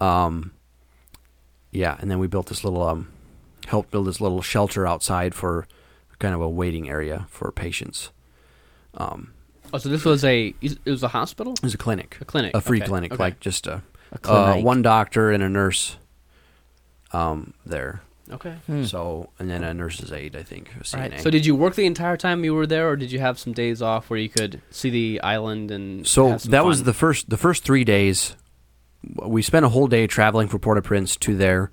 Um, 0.00 0.52
yeah, 1.70 1.96
and 2.00 2.10
then 2.10 2.18
we 2.18 2.26
built 2.26 2.46
this 2.46 2.64
little 2.64 2.82
um, 2.82 3.08
helped 3.66 3.90
build 3.90 4.06
this 4.06 4.20
little 4.20 4.40
shelter 4.40 4.86
outside 4.86 5.34
for 5.34 5.66
kind 6.18 6.34
of 6.34 6.40
a 6.40 6.48
waiting 6.48 6.88
area 6.88 7.26
for 7.28 7.52
patients. 7.52 8.10
Um, 8.94 9.34
Oh, 9.70 9.76
so 9.76 9.90
this 9.90 10.04
was 10.06 10.24
a 10.24 10.54
it 10.62 10.78
was 10.86 11.02
a 11.02 11.08
hospital. 11.08 11.52
it 11.52 11.62
was 11.62 11.74
a 11.74 11.78
clinic, 11.78 12.16
A 12.22 12.24
clinic, 12.24 12.54
a 12.54 12.60
free 12.62 12.78
okay, 12.78 12.88
clinic, 12.88 13.12
okay. 13.12 13.22
like 13.22 13.38
just 13.38 13.66
a, 13.66 13.82
A 14.24 14.30
uh, 14.30 14.56
one 14.62 14.80
doctor 14.80 15.30
and 15.30 15.42
a 15.42 15.48
nurse. 15.48 15.98
Um, 17.12 17.52
there. 17.66 18.00
Okay. 18.30 18.54
Hmm. 18.66 18.84
So, 18.84 19.30
and 19.38 19.50
then 19.50 19.64
a 19.64 19.72
nurse's 19.72 20.12
aide, 20.12 20.36
I 20.36 20.42
think, 20.42 20.70
a 20.74 20.96
All 20.96 21.02
right. 21.02 21.20
So 21.20 21.30
did 21.30 21.46
you 21.46 21.54
work 21.54 21.74
the 21.74 21.86
entire 21.86 22.16
time 22.16 22.44
you 22.44 22.54
were 22.54 22.66
there, 22.66 22.88
or 22.88 22.96
did 22.96 23.10
you 23.10 23.18
have 23.20 23.38
some 23.38 23.52
days 23.52 23.80
off 23.80 24.10
where 24.10 24.18
you 24.18 24.28
could 24.28 24.60
see 24.70 24.90
the 24.90 25.20
island 25.22 25.70
and? 25.70 26.06
So 26.06 26.30
have 26.30 26.42
some 26.42 26.50
that 26.50 26.64
was 26.64 26.82
the 26.82 26.92
first 26.92 27.30
the 27.30 27.36
first 27.36 27.64
three 27.64 27.84
days. 27.84 28.36
We 29.24 29.42
spent 29.42 29.64
a 29.64 29.70
whole 29.70 29.86
day 29.86 30.06
traveling 30.06 30.48
from 30.48 30.60
Port-au-Prince 30.60 31.16
to 31.16 31.36
there, 31.36 31.70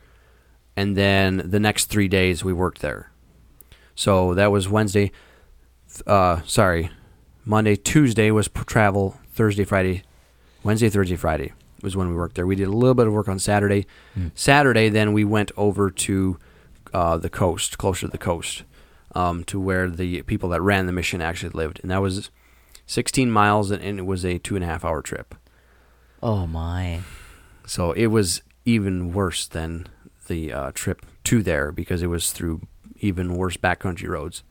and 0.76 0.96
then 0.96 1.42
the 1.44 1.60
next 1.60 1.86
three 1.86 2.08
days 2.08 2.44
we 2.44 2.54
worked 2.54 2.82
there. 2.82 3.12
So 3.96 4.34
that 4.36 4.52
was 4.52 4.70
Wednesday. 4.70 5.12
Uh, 6.06 6.42
sorry, 6.46 6.90
Monday, 7.44 7.76
Tuesday 7.76 8.32
was 8.32 8.50
travel. 8.66 9.20
Thursday, 9.34 9.66
Friday, 9.66 10.04
Wednesday, 10.64 10.90
Thursday, 10.90 11.18
Friday 11.18 11.52
was 11.82 11.96
when 11.96 12.10
we 12.10 12.16
worked 12.16 12.36
there. 12.36 12.48
We 12.48 12.56
did 12.56 12.68
a 12.68 12.72
little 12.72 12.94
bit 12.94 13.08
of 13.08 13.14
work 13.14 13.28
on 13.28 13.40
Saturday. 13.40 13.86
Saturday, 14.34 14.90
then 14.90 15.14
we 15.14 15.24
went 15.24 15.52
over 15.56 15.90
to 15.92 16.38
uh, 16.96 17.18
the 17.18 17.30
coast, 17.30 17.78
closer 17.78 18.08
to 18.08 18.12
the 18.12 18.18
coast, 18.18 18.64
um, 19.14 19.44
to 19.44 19.60
where 19.60 19.90
the 19.90 20.22
people 20.24 20.48
that 20.50 20.62
ran 20.62 20.86
the 20.86 20.94
mission 20.94 21.22
actually 21.22 21.50
lived, 21.50 21.80
and 21.82 21.92
that 21.92 22.02
was 22.02 22.32
16 22.86 23.30
miles, 23.30 23.70
and, 23.70 23.84
and 23.84 24.00
it 24.00 24.06
was 24.06 24.24
a 24.24 24.38
two 24.38 24.56
and 24.56 24.64
a 24.64 24.68
half 24.68 24.86
hour 24.86 25.02
trip. 25.02 25.36
oh 26.24 26.48
my. 26.48 27.02
So 27.68 27.92
it 27.94 28.08
was 28.08 28.42
even 28.64 29.12
worse 29.12 29.48
than 29.48 29.88
the 30.28 30.54
uh, 30.54 30.72
trip 30.74 31.06
to 31.26 31.42
there 31.44 31.72
because 31.72 32.02
it 32.04 32.08
was 32.08 32.32
through 32.32 32.62
even 33.00 33.36
worse 33.36 33.58
backcountry 33.58 34.08
roads. 34.08 34.44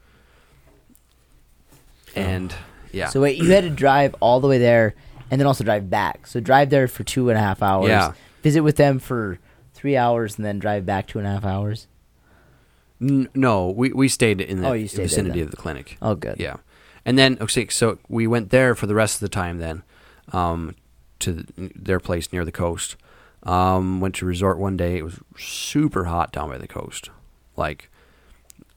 And 2.16 2.54
yeah, 2.92 3.08
So 3.08 3.20
wait, 3.20 3.38
you 3.38 3.50
had 3.52 3.64
to 3.64 3.70
drive 3.70 4.14
all 4.20 4.40
the 4.40 4.48
way 4.48 4.58
there 4.58 4.94
and 5.30 5.40
then 5.40 5.46
also 5.46 5.64
drive 5.64 5.88
back. 5.88 6.26
So 6.26 6.40
drive 6.40 6.70
there 6.70 6.88
for 6.88 7.04
two 7.04 7.28
and 7.30 7.38
a 7.38 7.40
half 7.40 7.62
hours. 7.62 7.88
Yeah. 7.88 8.12
Visit 8.42 8.60
with 8.62 8.76
them 8.76 8.98
for 8.98 9.38
three 9.72 9.96
hours 9.96 10.36
and 10.36 10.44
then 10.44 10.58
drive 10.58 10.84
back 10.84 11.06
two 11.06 11.18
and 11.18 11.26
a 11.26 11.30
half 11.30 11.44
hours. 11.44 11.86
N- 13.00 13.28
no, 13.34 13.68
we, 13.70 13.92
we 13.92 14.08
stayed 14.08 14.40
in 14.40 14.62
the 14.62 14.68
Oh, 14.68 14.72
you 14.72 14.86
stayed 14.88 14.98
there 14.98 15.04
vicinity 15.06 15.38
then. 15.40 15.44
of 15.46 15.50
the 15.50 15.56
clinic. 15.56 15.96
Oh, 16.00 16.14
good. 16.14 16.36
Yeah, 16.38 16.56
and 17.04 17.18
then 17.18 17.36
okay, 17.40 17.68
so 17.68 17.98
we 18.08 18.26
went 18.26 18.50
there 18.50 18.74
for 18.74 18.86
the 18.86 18.94
rest 18.94 19.16
of 19.16 19.20
the 19.20 19.28
time. 19.28 19.58
Then, 19.58 19.82
um, 20.32 20.74
to 21.20 21.42
th- 21.42 21.72
their 21.74 22.00
place 22.00 22.32
near 22.32 22.44
the 22.44 22.52
coast. 22.52 22.96
Um, 23.42 24.00
went 24.00 24.14
to 24.16 24.24
resort 24.26 24.58
one 24.58 24.76
day. 24.78 24.96
It 24.96 25.02
was 25.04 25.20
super 25.36 26.04
hot 26.04 26.32
down 26.32 26.48
by 26.48 26.56
the 26.56 26.66
coast, 26.66 27.10
like 27.58 27.90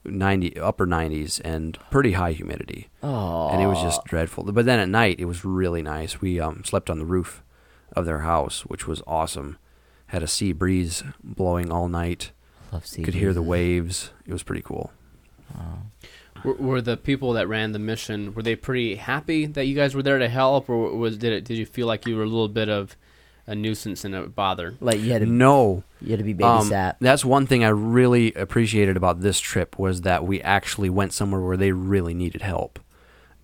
ninety 0.04 0.58
upper 0.58 0.84
nineties 0.84 1.40
and 1.40 1.78
pretty 1.90 2.12
high 2.12 2.32
humidity, 2.32 2.88
Oh. 3.02 3.48
and 3.48 3.62
it 3.62 3.66
was 3.66 3.80
just 3.80 4.04
dreadful. 4.04 4.44
But 4.44 4.66
then 4.66 4.78
at 4.78 4.88
night 4.90 5.16
it 5.20 5.24
was 5.24 5.44
really 5.44 5.80
nice. 5.82 6.20
We 6.20 6.38
um, 6.38 6.64
slept 6.64 6.90
on 6.90 6.98
the 6.98 7.06
roof 7.06 7.42
of 7.94 8.04
their 8.04 8.20
house, 8.20 8.66
which 8.66 8.86
was 8.86 9.02
awesome. 9.06 9.56
Had 10.08 10.22
a 10.22 10.26
sea 10.28 10.52
breeze 10.52 11.02
blowing 11.22 11.70
all 11.72 11.88
night. 11.88 12.32
Love 12.72 12.86
sea 12.86 13.02
Could 13.02 13.14
hear 13.14 13.32
the 13.32 13.42
waves. 13.42 14.10
It 14.26 14.32
was 14.32 14.42
pretty 14.42 14.62
cool. 14.62 14.90
Were, 16.44 16.54
were 16.54 16.80
the 16.80 16.96
people 16.96 17.32
that 17.32 17.48
ran 17.48 17.72
the 17.72 17.78
mission 17.80 18.32
were 18.34 18.42
they 18.42 18.54
pretty 18.54 18.94
happy 18.94 19.46
that 19.46 19.64
you 19.66 19.74
guys 19.74 19.94
were 19.94 20.02
there 20.04 20.18
to 20.18 20.28
help, 20.28 20.68
or 20.70 20.94
was 20.96 21.16
did 21.18 21.32
it 21.32 21.44
did 21.44 21.58
you 21.58 21.66
feel 21.66 21.86
like 21.88 22.06
you 22.06 22.16
were 22.16 22.22
a 22.22 22.26
little 22.28 22.48
bit 22.48 22.68
of 22.68 22.96
a 23.46 23.54
nuisance 23.56 24.04
and 24.04 24.14
a 24.14 24.26
bother? 24.28 24.74
Like 24.78 25.00
you 25.00 25.10
had 25.10 25.22
to, 25.22 25.26
No, 25.26 25.82
you 26.00 26.10
had 26.10 26.18
to 26.20 26.24
be 26.24 26.32
Um, 26.44 26.68
babysat. 26.70 26.96
that's 27.00 27.24
one 27.24 27.46
thing 27.46 27.64
I 27.64 27.70
really 27.70 28.32
appreciated 28.34 28.96
about 28.96 29.20
this 29.20 29.40
trip 29.40 29.78
was 29.80 30.02
that 30.02 30.24
we 30.26 30.40
actually 30.42 30.90
went 30.90 31.12
somewhere 31.12 31.40
where 31.40 31.56
they 31.56 31.72
really 31.72 32.14
needed 32.14 32.42
help, 32.42 32.78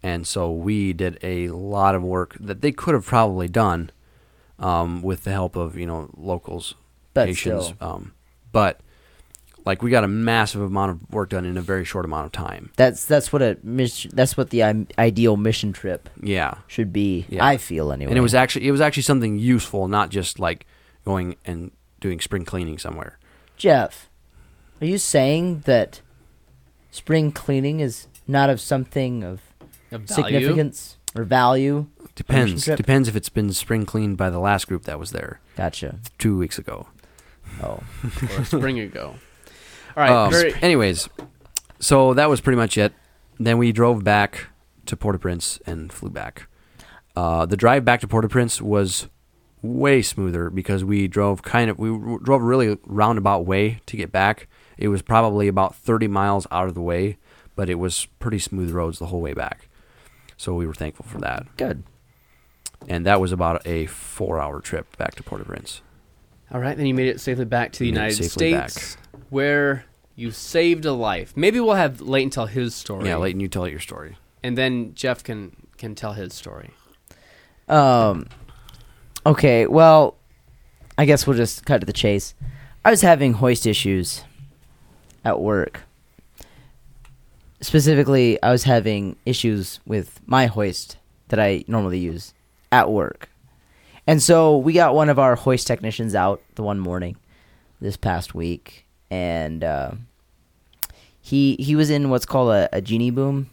and 0.02 0.24
so 0.24 0.52
we 0.52 0.92
did 0.92 1.18
a 1.22 1.48
lot 1.48 1.96
of 1.96 2.02
work 2.02 2.36
that 2.38 2.60
they 2.60 2.70
could 2.70 2.94
have 2.94 3.06
probably 3.06 3.48
done 3.48 3.90
um, 4.60 5.02
with 5.02 5.24
the 5.24 5.32
help 5.32 5.56
of 5.56 5.76
you 5.76 5.86
know 5.86 6.10
locals, 6.16 6.74
But 7.12 7.26
Haitians. 7.26 7.64
still. 7.74 7.76
Um, 7.80 8.12
but 8.52 8.80
like 9.64 9.82
we 9.82 9.90
got 9.90 10.04
a 10.04 10.08
massive 10.08 10.60
amount 10.60 10.90
of 10.90 11.10
work 11.10 11.30
done 11.30 11.44
in 11.44 11.56
a 11.56 11.62
very 11.62 11.84
short 11.84 12.04
amount 12.04 12.26
of 12.26 12.32
time. 12.32 12.70
that's 12.76 13.04
that's 13.04 13.32
what 13.32 13.42
a 13.42 13.56
mission. 13.62 14.10
That's 14.14 14.36
what 14.36 14.50
the 14.50 14.62
um, 14.62 14.86
ideal 14.98 15.36
mission 15.36 15.72
trip 15.72 16.08
Yeah, 16.22 16.54
should 16.66 16.92
be. 16.92 17.26
Yeah. 17.28 17.44
I 17.44 17.56
feel 17.56 17.90
anyway. 17.92 18.10
and 18.10 18.18
it 18.18 18.22
was 18.22 18.34
actually 18.34 18.66
it 18.68 18.72
was 18.72 18.80
actually 18.80 19.04
something 19.04 19.38
useful, 19.38 19.88
not 19.88 20.10
just 20.10 20.38
like 20.38 20.66
going 21.04 21.36
and 21.44 21.70
doing 22.00 22.20
spring 22.20 22.44
cleaning 22.44 22.78
somewhere. 22.78 23.18
Jeff, 23.56 24.10
are 24.80 24.86
you 24.86 24.98
saying 24.98 25.60
that 25.66 26.00
spring 26.90 27.32
cleaning 27.32 27.80
is 27.80 28.06
not 28.26 28.50
of 28.50 28.60
something 28.60 29.22
of 29.24 29.40
Of 29.90 30.08
significance 30.08 30.96
or 31.14 31.24
value? 31.24 31.86
Depends. 32.14 32.64
Depends 32.66 33.08
if 33.08 33.16
it's 33.16 33.28
been 33.28 33.52
spring 33.52 33.86
cleaned 33.86 34.16
by 34.16 34.30
the 34.30 34.38
last 34.38 34.68
group 34.68 34.84
that 34.84 34.98
was 35.00 35.10
there 35.12 35.40
Gotcha. 35.56 35.98
two 36.18 36.36
weeks 36.38 36.58
ago. 36.58 36.88
Oh, 37.62 37.80
or 38.34 38.40
a 38.40 38.44
spring 38.44 38.78
ago. 38.78 39.14
All 39.96 40.02
right. 40.02 40.10
Um, 40.10 40.30
very, 40.30 40.54
anyways, 40.62 41.08
so 41.78 42.14
that 42.14 42.28
was 42.28 42.40
pretty 42.40 42.56
much 42.56 42.76
it. 42.78 42.92
Then 43.38 43.58
we 43.58 43.72
drove 43.72 44.04
back 44.04 44.46
to 44.86 44.96
Port-au-Prince 44.96 45.58
and 45.66 45.92
flew 45.92 46.10
back. 46.10 46.46
Uh, 47.16 47.46
the 47.46 47.56
drive 47.56 47.84
back 47.84 48.00
to 48.00 48.08
Port-au-Prince 48.08 48.60
was 48.60 49.08
way 49.62 50.02
smoother 50.02 50.50
because 50.50 50.84
we 50.84 51.08
drove 51.08 51.42
kind 51.42 51.70
of 51.70 51.78
we 51.78 51.88
r- 51.90 52.18
drove 52.18 52.42
a 52.42 52.44
really 52.44 52.76
roundabout 52.84 53.46
way 53.46 53.80
to 53.86 53.96
get 53.96 54.12
back. 54.12 54.48
It 54.76 54.88
was 54.88 55.00
probably 55.02 55.48
about 55.48 55.74
30 55.74 56.08
miles 56.08 56.46
out 56.50 56.68
of 56.68 56.74
the 56.74 56.82
way, 56.82 57.16
but 57.56 57.70
it 57.70 57.76
was 57.76 58.06
pretty 58.18 58.38
smooth 58.38 58.70
roads 58.72 58.98
the 58.98 59.06
whole 59.06 59.20
way 59.20 59.32
back. 59.32 59.68
So 60.36 60.54
we 60.54 60.66
were 60.66 60.74
thankful 60.74 61.06
for 61.06 61.18
that. 61.18 61.46
good. 61.56 61.84
And 62.86 63.06
that 63.06 63.18
was 63.20 63.32
about 63.32 63.66
a 63.66 63.86
4-hour 63.86 64.60
trip 64.60 64.96
back 64.98 65.14
to 65.14 65.22
Port-au-Prince. 65.22 65.80
All 66.54 66.60
right. 66.60 66.76
Then 66.76 66.86
you 66.86 66.94
made 66.94 67.08
it 67.08 67.20
safely 67.20 67.44
back 67.44 67.72
to 67.72 67.80
the 67.80 67.86
Made 67.92 67.98
it 67.98 68.00
United 68.00 68.14
safely 68.16 68.28
States, 68.52 68.96
where 69.28 69.84
you 70.16 70.30
saved 70.30 70.84
a 70.86 70.92
life. 70.92 71.36
Maybe 71.36 71.58
we'll 71.60 71.74
have 71.74 72.00
Leighton 72.00 72.30
tell 72.30 72.46
his 72.46 72.74
story. 72.74 73.08
Yeah, 73.08 73.16
Leighton, 73.16 73.40
you 73.40 73.48
tell 73.48 73.68
your 73.68 73.80
story. 73.80 74.16
and 74.42 74.56
then 74.56 74.94
Jeff 74.94 75.22
can 75.24 75.54
can 75.76 75.94
tell 75.94 76.12
his 76.14 76.32
story. 76.32 76.70
Um. 77.68 78.28
Okay. 79.26 79.66
Well, 79.66 80.16
I 80.96 81.04
guess 81.04 81.26
we'll 81.26 81.36
just 81.36 81.66
cut 81.66 81.80
to 81.80 81.86
the 81.86 81.92
chase. 81.92 82.34
I 82.84 82.90
was 82.90 83.00
having 83.00 83.32
hoist 83.34 83.66
issues 83.66 84.22
at 85.24 85.40
work. 85.40 85.80
Specifically, 87.60 88.40
I 88.42 88.52
was 88.52 88.64
having 88.64 89.16
issues 89.24 89.80
with 89.86 90.20
my 90.26 90.46
hoist 90.46 90.98
that 91.28 91.40
I 91.40 91.64
normally 91.66 91.98
use 91.98 92.34
at 92.70 92.90
work. 92.90 93.30
And 94.06 94.22
so 94.22 94.58
we 94.58 94.72
got 94.72 94.94
one 94.94 95.08
of 95.08 95.18
our 95.18 95.34
hoist 95.34 95.66
technicians 95.66 96.14
out 96.14 96.42
the 96.56 96.62
one 96.62 96.78
morning 96.78 97.16
this 97.80 97.96
past 97.96 98.34
week, 98.34 98.86
and 99.10 99.64
uh, 99.64 99.92
he 101.20 101.56
he 101.58 101.74
was 101.74 101.88
in 101.90 102.10
what's 102.10 102.26
called 102.26 102.50
a, 102.50 102.68
a 102.72 102.80
genie 102.80 103.10
boom. 103.10 103.50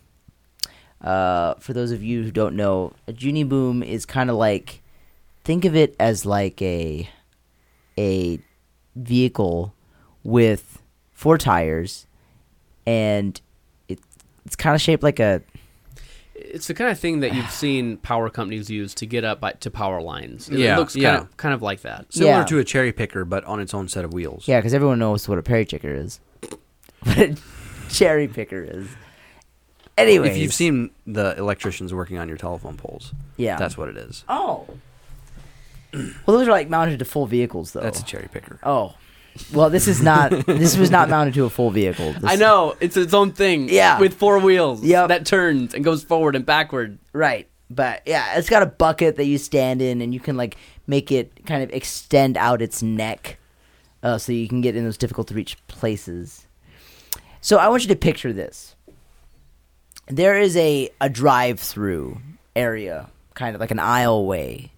Uh, 1.01 1.55
for 1.55 1.73
those 1.73 1.91
of 1.91 2.03
you 2.03 2.23
who 2.23 2.31
don't 2.31 2.55
know, 2.55 2.93
a 3.07 3.13
genie 3.13 3.43
boom 3.43 3.81
is 3.81 4.05
kind 4.05 4.29
of 4.29 4.35
like 4.35 4.81
think 5.43 5.65
of 5.65 5.75
it 5.75 5.95
as 5.99 6.25
like 6.25 6.61
a 6.61 7.09
a 7.97 8.39
vehicle 8.95 9.73
with 10.23 10.81
four 11.13 11.37
tires, 11.37 12.05
and 12.85 13.39
it 13.87 13.99
it's 14.45 14.55
kind 14.57 14.75
of 14.75 14.81
shaped 14.81 15.01
like 15.01 15.19
a 15.19 15.41
It's 16.53 16.67
the 16.67 16.73
kind 16.73 16.89
of 16.91 16.99
thing 16.99 17.21
that 17.21 17.33
you've 17.33 17.49
seen 17.51 17.97
power 17.97 18.29
companies 18.29 18.69
use 18.69 18.93
to 18.95 19.05
get 19.05 19.23
up 19.23 19.39
by, 19.39 19.53
to 19.53 19.71
power 19.71 20.01
lines. 20.01 20.49
It 20.49 20.59
Yeah, 20.59 20.77
looks 20.77 20.93
kind 20.93 21.03
yeah. 21.03 21.17
of 21.21 21.37
kind 21.37 21.53
of 21.53 21.61
like 21.61 21.81
that. 21.81 22.13
Similar 22.13 22.39
Yeah. 22.39 22.45
to 22.45 22.59
a 22.59 22.63
cherry 22.63 22.91
picker, 22.91 23.23
but 23.25 23.43
on 23.45 23.59
its 23.59 23.73
own 23.73 23.87
set 23.87 24.03
of 24.05 24.13
wheels. 24.13 24.47
yeah, 24.47 24.59
because 24.59 24.73
everyone 24.73 24.99
knows 24.99 25.27
what 25.29 25.37
a 25.37 25.43
perry 25.43 25.65
picker 25.65 25.93
is, 25.93 26.19
what 27.03 27.17
a 27.17 27.37
cherry 27.89 28.27
picker 28.27 28.63
is. 28.63 28.87
Anyway, 29.97 30.29
If 30.29 30.37
you've 30.37 30.53
seen 30.53 30.89
the 31.05 31.37
electricians 31.37 31.93
working 31.93 32.17
on 32.17 32.27
your 32.27 32.37
telephone 32.37 32.75
poles, 32.77 33.13
yeah, 33.37 33.57
that's 33.57 33.77
what 33.77 33.87
it 33.89 33.97
is. 33.97 34.23
oh, 34.29 34.65
well, 35.93 36.09
those 36.37 36.47
are 36.47 36.51
like 36.51 36.69
mounted 36.69 36.97
to 36.99 37.05
full 37.05 37.27
vehicles, 37.27 37.73
though. 37.73 37.81
That's 37.81 37.99
a 37.99 38.05
cherry 38.05 38.27
picker. 38.31 38.57
Oh, 38.63 38.95
well, 39.53 39.69
this 39.69 39.87
is 39.87 40.01
not. 40.01 40.31
this 40.45 40.77
was 40.77 40.91
not 40.91 41.09
mounted 41.09 41.33
to 41.35 41.45
a 41.45 41.49
full 41.49 41.71
vehicle. 41.71 42.13
This- 42.13 42.23
I 42.25 42.35
know 42.35 42.75
it's 42.79 42.97
its 42.97 43.13
own 43.13 43.31
thing. 43.33 43.69
Yeah. 43.69 43.99
with 43.99 44.13
four 44.13 44.39
wheels. 44.39 44.83
Yep. 44.83 45.09
that 45.09 45.25
turns 45.25 45.73
and 45.73 45.83
goes 45.83 46.03
forward 46.03 46.35
and 46.35 46.45
backward. 46.45 46.97
Right. 47.13 47.47
But 47.69 48.01
yeah, 48.05 48.37
it's 48.37 48.49
got 48.49 48.63
a 48.63 48.65
bucket 48.65 49.15
that 49.15 49.25
you 49.25 49.37
stand 49.37 49.81
in, 49.81 50.01
and 50.01 50.13
you 50.13 50.19
can 50.19 50.35
like 50.35 50.57
make 50.87 51.11
it 51.11 51.45
kind 51.45 51.63
of 51.63 51.71
extend 51.71 52.35
out 52.37 52.61
its 52.61 52.83
neck, 52.83 53.37
uh, 54.03 54.17
so 54.17 54.33
you 54.33 54.47
can 54.49 54.59
get 54.59 54.75
in 54.75 54.83
those 54.83 54.97
difficult 54.97 55.29
to 55.29 55.33
reach 55.33 55.55
places. 55.67 56.45
So 57.39 57.57
I 57.57 57.69
want 57.69 57.83
you 57.83 57.87
to 57.89 57.95
picture 57.95 58.33
this. 58.33 58.75
There 60.07 60.37
is 60.37 60.57
a 60.57 60.89
a 60.99 61.09
drive 61.09 61.59
through 61.61 62.19
area, 62.57 63.09
kind 63.35 63.55
of 63.55 63.61
like 63.61 63.71
an 63.71 63.77
aisleway, 63.77 64.71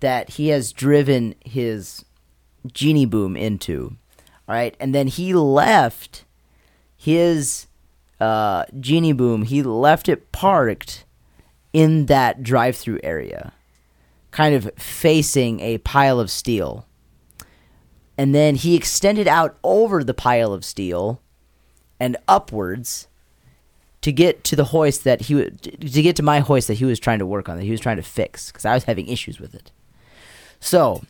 that 0.00 0.28
he 0.28 0.48
has 0.48 0.72
driven 0.72 1.34
his 1.46 2.04
genie 2.72 3.06
boom 3.06 3.36
into. 3.36 3.96
All 4.48 4.54
right, 4.54 4.76
and 4.78 4.94
then 4.94 5.06
he 5.06 5.34
left 5.34 6.24
his 6.96 7.66
uh, 8.20 8.64
genie 8.78 9.12
boom. 9.12 9.42
He 9.42 9.62
left 9.62 10.08
it 10.08 10.32
parked 10.32 11.04
in 11.72 12.06
that 12.06 12.42
drive-through 12.42 13.00
area, 13.02 13.52
kind 14.30 14.54
of 14.54 14.70
facing 14.76 15.60
a 15.60 15.78
pile 15.78 16.20
of 16.20 16.30
steel. 16.30 16.86
And 18.16 18.34
then 18.34 18.54
he 18.54 18.76
extended 18.76 19.26
out 19.26 19.56
over 19.64 20.04
the 20.04 20.14
pile 20.14 20.52
of 20.52 20.64
steel 20.64 21.20
and 21.98 22.16
upwards 22.28 23.08
to 24.02 24.12
get 24.12 24.44
to 24.44 24.54
the 24.54 24.66
hoist 24.66 25.02
that 25.04 25.22
he 25.22 25.34
would 25.34 25.62
to 25.62 26.02
get 26.02 26.14
to 26.16 26.22
my 26.22 26.40
hoist 26.40 26.68
that 26.68 26.74
he 26.74 26.84
was 26.84 27.00
trying 27.00 27.18
to 27.18 27.26
work 27.26 27.48
on 27.48 27.56
that 27.56 27.64
he 27.64 27.70
was 27.70 27.80
trying 27.80 27.96
to 27.96 28.02
fix 28.02 28.52
because 28.52 28.66
I 28.66 28.74
was 28.74 28.84
having 28.84 29.08
issues 29.08 29.40
with 29.40 29.54
it. 29.54 29.72
So 30.60 31.04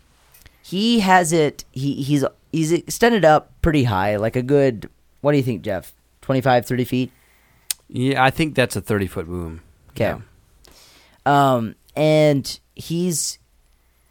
he 0.64 1.00
has 1.00 1.32
it. 1.32 1.64
He 1.72 2.02
he's 2.02 2.24
he's 2.50 2.72
extended 2.72 3.22
up 3.24 3.52
pretty 3.60 3.84
high, 3.84 4.16
like 4.16 4.34
a 4.34 4.42
good. 4.42 4.88
What 5.20 5.32
do 5.32 5.36
you 5.36 5.44
think, 5.44 5.62
Jeff? 5.62 5.92
25, 6.22 6.64
30 6.66 6.84
feet. 6.84 7.12
Yeah, 7.88 8.24
I 8.24 8.30
think 8.30 8.54
that's 8.54 8.76
a 8.76 8.80
30 8.80 9.06
foot 9.06 9.26
boom. 9.26 9.60
Okay. 9.90 10.14
Um, 11.26 11.74
and 11.94 12.58
he's 12.74 13.38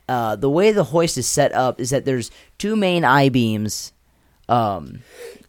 uh, 0.07 0.35
the 0.35 0.49
way 0.49 0.71
the 0.71 0.83
hoist 0.85 1.17
is 1.17 1.27
set 1.27 1.51
up 1.53 1.79
is 1.79 1.89
that 1.89 2.05
there's 2.05 2.29
two 2.59 2.75
main 2.75 3.03
I 3.03 3.29
beams 3.29 3.93
um, 4.47 4.99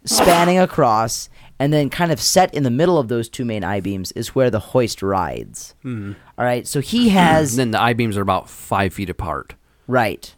spanning 0.05 0.59
across, 0.59 1.29
and 1.59 1.71
then 1.71 1.91
kind 1.91 2.13
of 2.13 2.21
set 2.21 2.55
in 2.55 2.63
the 2.63 2.71
middle 2.71 2.99
of 2.99 3.09
those 3.09 3.29
two 3.29 3.45
main 3.45 3.63
I 3.63 3.81
beams 3.81 4.11
is 4.13 4.35
where 4.35 4.51
the 4.51 4.59
hoist 4.59 5.03
rides. 5.03 5.75
Mm-hmm. 5.85 6.13
All 6.39 6.45
right, 6.45 6.67
so 6.67 6.81
he 6.81 7.11
has 7.11 7.53
And 7.53 7.59
then 7.59 7.71
the 7.73 7.83
I 7.83 7.93
beams 7.93 8.17
are 8.17 8.23
about 8.23 8.49
five 8.49 8.95
feet 8.95 9.11
apart. 9.11 9.55
right, 9.87 10.35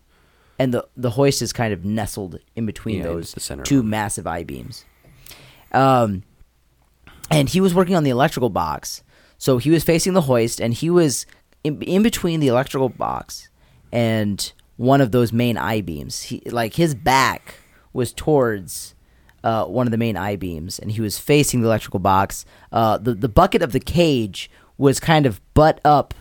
and 0.58 0.72
the 0.74 0.86
the 0.96 1.10
hoist 1.10 1.42
is 1.42 1.52
kind 1.52 1.72
of 1.72 1.84
nestled 1.84 2.38
in 2.54 2.66
between 2.66 2.98
Yeah, 2.98 3.04
those 3.04 3.34
two 3.64 3.80
one. 3.80 3.90
massive 3.90 4.26
I 4.26 4.42
beams. 4.44 4.84
Um, 5.72 6.22
and 7.30 7.48
he 7.48 7.60
was 7.60 7.74
working 7.74 7.94
on 7.96 8.04
the 8.04 8.10
electrical 8.10 8.50
box, 8.50 9.02
so 9.38 9.58
he 9.58 9.70
was 9.70 9.84
facing 9.84 10.12
the 10.14 10.22
hoist, 10.22 10.60
and 10.60 10.72
he 10.72 10.90
was 10.90 11.26
in, 11.64 11.82
in 11.82 12.02
between 12.02 12.40
the 12.40 12.48
electrical 12.48 12.88
box 12.88 13.48
and 13.92 14.52
one 14.76 15.00
of 15.00 15.10
those 15.12 15.32
main 15.32 15.56
I 15.58 15.80
beams. 15.80 16.22
He 16.24 16.40
like 16.46 16.74
his 16.74 16.94
back 16.94 17.56
was 17.92 18.12
towards 18.12 18.94
uh, 19.42 19.64
one 19.64 19.86
of 19.86 19.90
the 19.90 19.96
main 19.98 20.16
I 20.16 20.36
beams, 20.36 20.78
and 20.78 20.90
he 20.92 21.00
was 21.00 21.18
facing 21.18 21.60
the 21.62 21.66
electrical 21.68 22.00
box. 22.00 22.44
Uh, 22.70 22.98
the 22.98 23.14
the 23.14 23.28
bucket 23.28 23.62
of 23.62 23.72
the 23.72 23.80
cage 23.80 24.50
was 24.78 25.00
kind 25.00 25.26
of 25.26 25.40
butt 25.54 25.80
up 25.84 26.14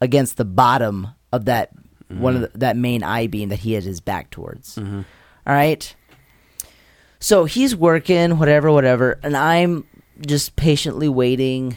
against 0.00 0.36
the 0.36 0.44
bottom 0.44 1.08
of 1.32 1.44
that 1.44 1.70
one 2.18 2.34
of 2.36 2.42
the, 2.42 2.58
that 2.58 2.76
main 2.76 3.02
I 3.02 3.26
beam 3.26 3.48
that 3.50 3.60
he 3.60 3.72
had 3.72 3.84
his 3.84 4.00
back 4.00 4.30
towards. 4.30 4.76
All 4.78 5.04
right. 5.46 5.94
So 7.20 7.44
he's 7.44 7.76
working, 7.76 8.38
whatever, 8.38 8.72
whatever, 8.72 9.18
and 9.22 9.36
I'm 9.36 9.84
just 10.26 10.56
patiently 10.56 11.08
waiting. 11.08 11.76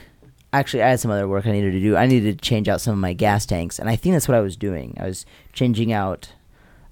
Actually, 0.53 0.83
I 0.83 0.89
had 0.89 0.99
some 0.99 1.11
other 1.11 1.27
work 1.27 1.45
I 1.45 1.51
needed 1.51 1.71
to 1.71 1.79
do. 1.79 1.97
I 1.97 2.05
needed 2.05 2.37
to 2.37 2.45
change 2.45 2.69
out 2.69 2.79
some 2.79 2.93
of 2.93 2.99
my 2.99 3.13
gas 3.13 3.45
tanks, 3.45 3.77
and 3.79 3.89
I 3.89 3.95
think 3.95 4.13
that's 4.13 4.27
what 4.27 4.37
I 4.37 4.41
was 4.41 4.55
doing. 4.55 4.95
I 4.99 5.05
was 5.05 5.25
changing 5.51 5.91
out 5.91 6.31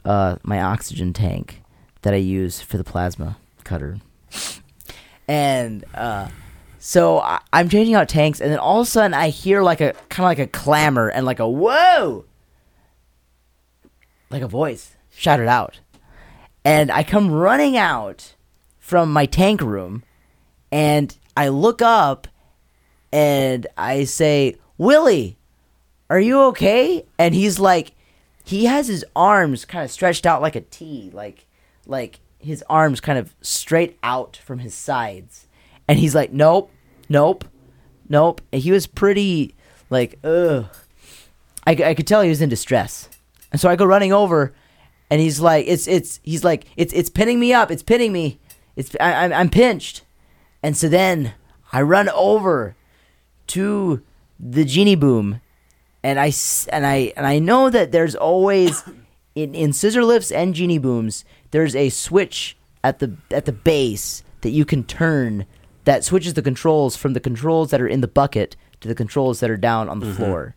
uh, 0.04 0.36
my 0.44 0.62
oxygen 0.62 1.14
tank 1.14 1.62
that 2.02 2.14
I 2.14 2.18
use 2.18 2.60
for 2.60 2.78
the 2.78 2.84
plasma 2.84 3.38
cutter, 3.64 4.00
and 5.28 5.86
uh, 5.94 6.28
so 6.80 7.20
I, 7.20 7.40
I'm 7.54 7.70
changing 7.70 7.96
out 7.96 8.10
tanks, 8.10 8.42
and 8.42 8.52
then 8.52 8.60
all 8.60 8.82
of 8.82 8.88
a 8.88 8.90
sudden 8.90 9.14
I 9.14 9.30
hear 9.30 9.62
like 9.62 9.80
a 9.80 9.94
kind 10.10 10.26
of 10.26 10.30
like 10.30 10.40
a 10.40 10.48
clamor 10.48 11.08
and 11.10 11.26
like 11.26 11.40
a 11.40 11.48
whoa, 11.48 12.26
like 14.32 14.42
a 14.42 14.48
voice 14.48 14.96
shouted 15.12 15.48
out, 15.48 15.80
and 16.64 16.92
I 16.92 17.04
come 17.04 17.32
running 17.32 17.78
out 17.78 18.36
from 18.80 19.12
my 19.12 19.26
tank 19.26 19.62
room, 19.62 20.04
and 20.72 21.16
I 21.36 21.50
look 21.50 21.82
up, 21.82 22.28
and 23.12 23.68
I 23.78 24.06
say, 24.06 24.56
Willie, 24.78 25.38
are 26.10 26.20
you 26.20 26.42
okay? 26.44 27.06
And 27.18 27.36
he's 27.36 27.60
like, 27.60 27.94
he 28.44 28.66
has 28.66 28.88
his 28.88 29.06
arms 29.16 29.66
kind 29.66 29.86
of 29.86 29.92
stretched 29.92 30.26
out 30.26 30.42
like 30.42 30.56
a 30.56 30.62
T, 30.62 31.10
like, 31.14 31.46
like 31.86 32.20
his 32.40 32.64
arms 32.70 33.00
kind 33.00 33.20
of 33.20 33.36
straight 33.42 33.98
out 34.02 34.38
from 34.38 34.60
his 34.60 34.74
sides. 34.74 35.48
And 35.88 36.00
he's 36.00 36.16
like, 36.16 36.34
nope, 36.34 36.72
nope, 37.08 37.46
nope. 38.10 38.42
And 38.52 38.62
he 38.62 38.72
was 38.72 38.88
pretty, 38.88 39.56
like, 39.90 40.20
ugh. 40.24 40.66
I, 41.68 41.72
I 41.72 41.94
could 41.94 42.08
tell 42.08 42.22
he 42.22 42.30
was 42.30 42.42
in 42.42 42.50
distress. 42.50 43.10
And 43.52 43.60
so 43.60 43.70
I 43.70 43.76
go 43.76 43.86
running 43.86 44.14
over, 44.14 44.54
and 45.10 45.20
he's 45.20 45.40
like, 45.40 45.66
it's, 45.68 45.88
it's, 45.88 46.20
he's 46.24 46.44
like, 46.44 46.66
it's, 46.78 46.94
it's 46.94 47.10
pinning 47.10 47.40
me 47.40 47.54
up. 47.54 47.70
It's 47.70 47.84
pinning 47.84 48.12
me. 48.14 48.40
It's, 48.76 48.96
I, 49.00 49.26
I'm, 49.26 49.34
I'm 49.34 49.50
pinched. 49.50 50.04
And 50.64 50.78
so 50.78 50.88
then 50.88 51.34
I 51.74 51.82
run 51.82 52.10
over 52.10 52.76
to 53.48 54.02
the 54.40 54.66
genie 54.66 54.96
boom, 54.96 55.42
and 56.04 56.20
I 56.20 56.32
and 56.70 56.86
I 56.86 57.14
and 57.16 57.28
I 57.28 57.40
know 57.40 57.70
that 57.70 57.92
there's 57.92 58.16
always 58.16 58.84
in 59.36 59.54
in 59.54 59.74
scissor 59.74 60.04
lifts 60.04 60.32
and 60.32 60.54
genie 60.54 60.78
booms 60.78 61.24
there's 61.52 61.76
a 61.76 61.90
switch 61.90 62.58
at 62.84 63.00
the 63.00 63.16
at 63.30 63.46
the 63.46 63.52
base 63.52 64.24
that 64.42 64.50
you 64.50 64.66
can 64.66 64.84
turn 64.84 65.46
that 65.84 66.04
switches 66.04 66.34
the 66.34 66.42
controls 66.42 66.96
from 66.96 67.14
the 67.14 67.20
controls 67.20 67.72
that 67.72 67.82
are 67.82 67.88
in 67.88 68.02
the 68.02 68.08
bucket 68.08 68.56
to 68.80 68.88
the 68.88 68.96
controls 68.96 69.40
that 69.40 69.50
are 69.50 69.58
down 69.58 69.90
on 69.90 70.00
the 70.00 70.08
mm-hmm. 70.08 70.16
floor. 70.16 70.56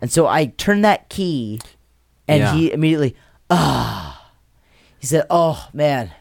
And 0.00 0.10
so 0.10 0.26
I 0.26 0.46
turn 0.46 0.80
that 0.80 1.08
key, 1.10 1.60
and 2.28 2.40
Yeah. 2.40 2.54
he 2.54 2.72
immediately 2.72 3.16
ah, 3.50 4.30
he 4.98 5.06
said, 5.06 5.26
"Oh 5.30 5.68
man." 5.72 6.12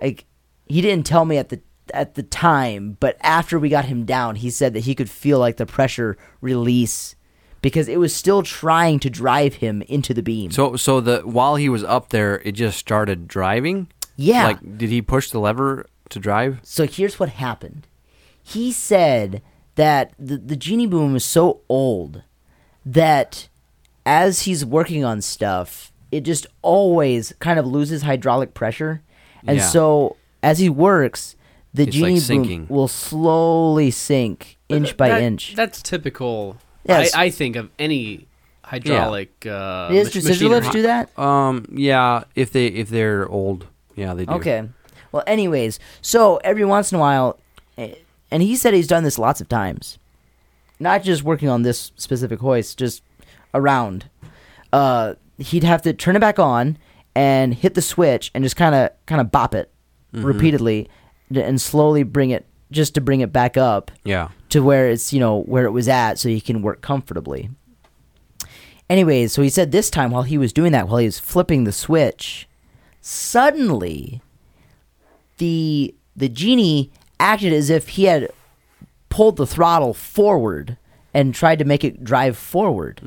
like 0.00 0.24
he 0.66 0.80
didn't 0.80 1.06
tell 1.06 1.24
me 1.24 1.38
at 1.38 1.48
the 1.48 1.60
at 1.94 2.14
the 2.14 2.22
time, 2.22 2.96
but 3.00 3.16
after 3.20 3.58
we 3.58 3.68
got 3.68 3.84
him 3.84 4.04
down, 4.04 4.36
he 4.36 4.50
said 4.50 4.72
that 4.74 4.80
he 4.84 4.94
could 4.94 5.10
feel 5.10 5.38
like 5.38 5.56
the 5.56 5.66
pressure 5.66 6.16
release 6.40 7.14
because 7.60 7.88
it 7.88 7.98
was 7.98 8.14
still 8.14 8.42
trying 8.42 8.98
to 9.00 9.10
drive 9.10 9.54
him 9.54 9.82
into 9.82 10.12
the 10.14 10.22
beam. 10.22 10.50
So, 10.50 10.74
so 10.76 11.00
the 11.00 11.20
while 11.20 11.56
he 11.56 11.68
was 11.68 11.84
up 11.84 12.08
there, 12.08 12.40
it 12.44 12.52
just 12.52 12.78
started 12.78 13.28
driving. 13.28 13.88
Yeah. 14.16 14.44
Like, 14.46 14.78
did 14.78 14.90
he 14.90 15.00
push 15.02 15.30
the 15.30 15.38
lever 15.38 15.86
to 16.10 16.18
drive? 16.18 16.60
So 16.62 16.86
here's 16.86 17.18
what 17.20 17.28
happened. 17.30 17.86
He 18.42 18.72
said 18.72 19.42
that 19.76 20.12
the, 20.18 20.36
the 20.38 20.56
genie 20.56 20.86
boom 20.86 21.12
was 21.12 21.24
so 21.24 21.60
old 21.68 22.22
that 22.84 23.48
as 24.04 24.42
he's 24.42 24.64
working 24.64 25.04
on 25.04 25.20
stuff, 25.20 25.92
it 26.10 26.22
just 26.22 26.46
always 26.62 27.32
kind 27.38 27.58
of 27.58 27.66
loses 27.66 28.02
hydraulic 28.02 28.54
pressure, 28.54 29.02
and 29.46 29.58
Yeah. 29.58 29.66
so 29.66 30.16
as 30.42 30.58
he 30.58 30.68
works, 30.68 31.36
the 31.74 31.84
It's 31.84 31.96
genie 31.96 32.18
sinking. 32.20 32.64
boom 32.66 32.76
will 32.76 32.88
slowly 32.88 33.90
sink 33.90 34.58
inch 34.68 34.96
by 34.96 35.08
That- 35.08 35.22
inch. 35.22 35.54
That's 35.56 35.80
typical. 35.82 36.56
Yes. 36.86 37.14
I, 37.14 37.24
I 37.24 37.30
think 37.30 37.56
of 37.56 37.70
any 37.78 38.26
hydraulic. 38.64 39.46
Uh, 39.46 39.88
Is 39.92 40.06
mach- 40.06 40.12
do 40.14 40.20
scissor 40.20 40.48
lifts 40.48 40.70
do 40.70 40.82
that? 40.82 41.16
Um, 41.18 41.64
yeah, 41.72 42.24
if 42.34 42.52
they 42.52 42.66
if 42.66 42.88
they're 42.90 43.26
old, 43.28 43.66
yeah, 43.96 44.12
they 44.14 44.24
do. 44.26 44.32
Okay. 44.32 44.68
Well, 45.12 45.22
anyways, 45.26 45.78
so 46.00 46.36
every 46.38 46.64
once 46.64 46.90
in 46.90 46.96
a 46.96 47.00
while, 47.00 47.38
eh, 47.78 47.94
and 48.30 48.42
he 48.42 48.56
said 48.56 48.74
he's 48.74 48.86
done 48.86 49.04
this 49.04 49.18
lots 49.18 49.40
of 49.40 49.48
times, 49.48 49.98
not 50.80 51.02
just 51.02 51.22
working 51.22 51.48
on 51.48 51.62
this 51.62 51.92
specific 51.96 52.40
hoist, 52.40 52.78
just 52.78 53.02
around. 53.54 54.08
Uh, 54.72 55.14
he'd 55.38 55.64
have 55.64 55.82
to 55.82 55.92
turn 55.92 56.16
it 56.16 56.20
back 56.20 56.38
on 56.38 56.78
and 57.14 57.54
hit 57.54 57.74
the 57.74 57.82
switch 57.82 58.30
and 58.34 58.42
just 58.44 58.56
kind 58.56 58.74
of 58.74 58.90
kind 59.06 59.20
of 59.20 59.30
bop 59.30 59.54
it 59.54 59.70
repeatedly 60.12 60.88
and 61.34 61.60
slowly 61.60 62.02
bring 62.02 62.30
it 62.30 62.46
just 62.70 62.94
to 62.94 63.00
bring 63.00 63.20
it 63.20 63.32
back 63.32 63.56
up 63.56 63.90
Yeah. 64.04 64.28
to 64.50 64.60
where 64.62 64.88
it's 64.88 65.12
you 65.12 65.20
know 65.20 65.42
where 65.42 65.64
it 65.66 65.70
was 65.72 65.88
at 65.88 66.18
so 66.18 66.28
he 66.30 66.40
can 66.40 66.62
work 66.62 66.80
comfortably 66.80 67.50
anyways 68.88 69.32
so 69.32 69.42
he 69.42 69.48
said 69.48 69.72
this 69.72 69.90
time 69.90 70.10
while 70.10 70.22
he 70.22 70.38
was 70.38 70.52
doing 70.52 70.72
that 70.72 70.88
while 70.88 70.98
he 70.98 71.06
was 71.06 71.18
flipping 71.18 71.64
the 71.64 71.72
switch 71.72 72.46
suddenly 73.00 74.20
the 75.38 75.94
the 76.16 76.28
genie 76.28 76.90
acted 77.20 77.52
as 77.52 77.70
if 77.70 77.88
he 77.90 78.04
had 78.04 78.30
pulled 79.08 79.36
the 79.36 79.46
throttle 79.46 79.94
forward 79.94 80.76
and 81.14 81.34
tried 81.34 81.58
to 81.58 81.64
make 81.64 81.84
it 81.84 82.02
drive 82.04 82.36
forward 82.36 83.00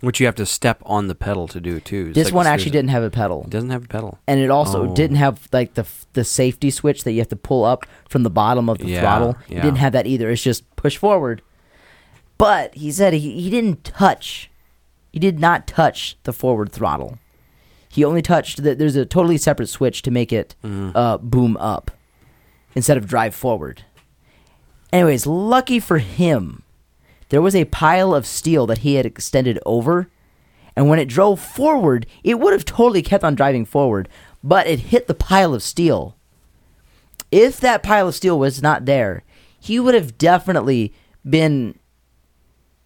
Which 0.00 0.18
you 0.20 0.26
have 0.26 0.36
to 0.36 0.46
step 0.46 0.82
on 0.86 1.08
the 1.08 1.14
pedal 1.14 1.46
to 1.48 1.60
do 1.60 1.78
too. 1.80 2.06
It's 2.08 2.14
this 2.14 2.24
like 2.28 2.34
one 2.34 2.46
actually 2.46 2.70
didn't 2.70 2.90
have 2.90 3.02
a 3.02 3.10
pedal 3.10 3.42
It 3.44 3.50
doesn't 3.50 3.70
have 3.70 3.84
a 3.84 3.88
pedal. 3.88 4.18
and 4.26 4.40
it 4.40 4.50
also 4.50 4.88
Oh. 4.88 4.94
didn't 4.94 5.16
have 5.16 5.48
like 5.52 5.74
the 5.74 5.86
the 6.14 6.24
safety 6.24 6.70
switch 6.70 7.04
that 7.04 7.12
you 7.12 7.18
have 7.18 7.28
to 7.28 7.36
pull 7.36 7.64
up 7.64 7.84
from 8.08 8.22
the 8.22 8.30
bottom 8.30 8.68
of 8.68 8.78
the 8.78 8.86
Yeah, 8.86 9.00
throttle. 9.00 9.36
It 9.48 9.56
didn't 9.62 9.76
have 9.76 9.92
that 9.92 10.06
either. 10.06 10.30
It's 10.30 10.42
just 10.42 10.64
push 10.76 10.96
forward. 10.96 11.42
But 12.38 12.74
he 12.74 12.90
said 12.90 13.12
he, 13.12 13.40
he 13.40 13.50
didn't 13.50 13.84
touch. 13.84 14.50
He 15.12 15.18
did 15.18 15.38
not 15.38 15.66
touch 15.66 16.16
the 16.22 16.32
forward 16.32 16.72
throttle. 16.72 17.18
He 17.90 18.04
only 18.04 18.22
touched 18.22 18.62
that. 18.62 18.78
There's 18.78 18.96
a 18.96 19.04
totally 19.04 19.36
separate 19.36 19.68
switch 19.68 20.00
to 20.02 20.10
make 20.10 20.32
it 20.32 20.54
Mm-hmm. 20.64 20.96
uh, 20.96 21.18
boom 21.18 21.56
up 21.58 21.90
instead 22.74 22.96
of 22.96 23.06
drive 23.06 23.34
forward. 23.34 23.82
Anyways, 24.92 25.26
lucky 25.26 25.78
for 25.80 25.98
him, 25.98 26.62
there 27.30 27.42
was 27.42 27.56
a 27.56 27.64
pile 27.64 28.14
of 28.14 28.26
steel 28.26 28.66
that 28.66 28.78
he 28.78 28.94
had 28.94 29.06
extended 29.06 29.58
over, 29.66 30.08
and 30.76 30.88
when 30.88 30.98
it 30.98 31.08
drove 31.08 31.40
forward, 31.40 32.06
it 32.22 32.38
would 32.38 32.52
have 32.52 32.64
totally 32.64 33.02
kept 33.02 33.24
on 33.24 33.34
driving 33.34 33.64
forward, 33.64 34.08
but 34.44 34.66
it 34.66 34.78
hit 34.80 35.06
the 35.08 35.14
pile 35.14 35.54
of 35.54 35.62
steel. 35.62 36.16
If 37.32 37.58
that 37.60 37.82
pile 37.82 38.08
of 38.08 38.14
steel 38.14 38.38
was 38.38 38.60
not 38.62 38.84
there, 38.86 39.22
he 39.58 39.78
would 39.80 39.94
have 39.94 40.18
definitely 40.18 40.92
been, 41.28 41.78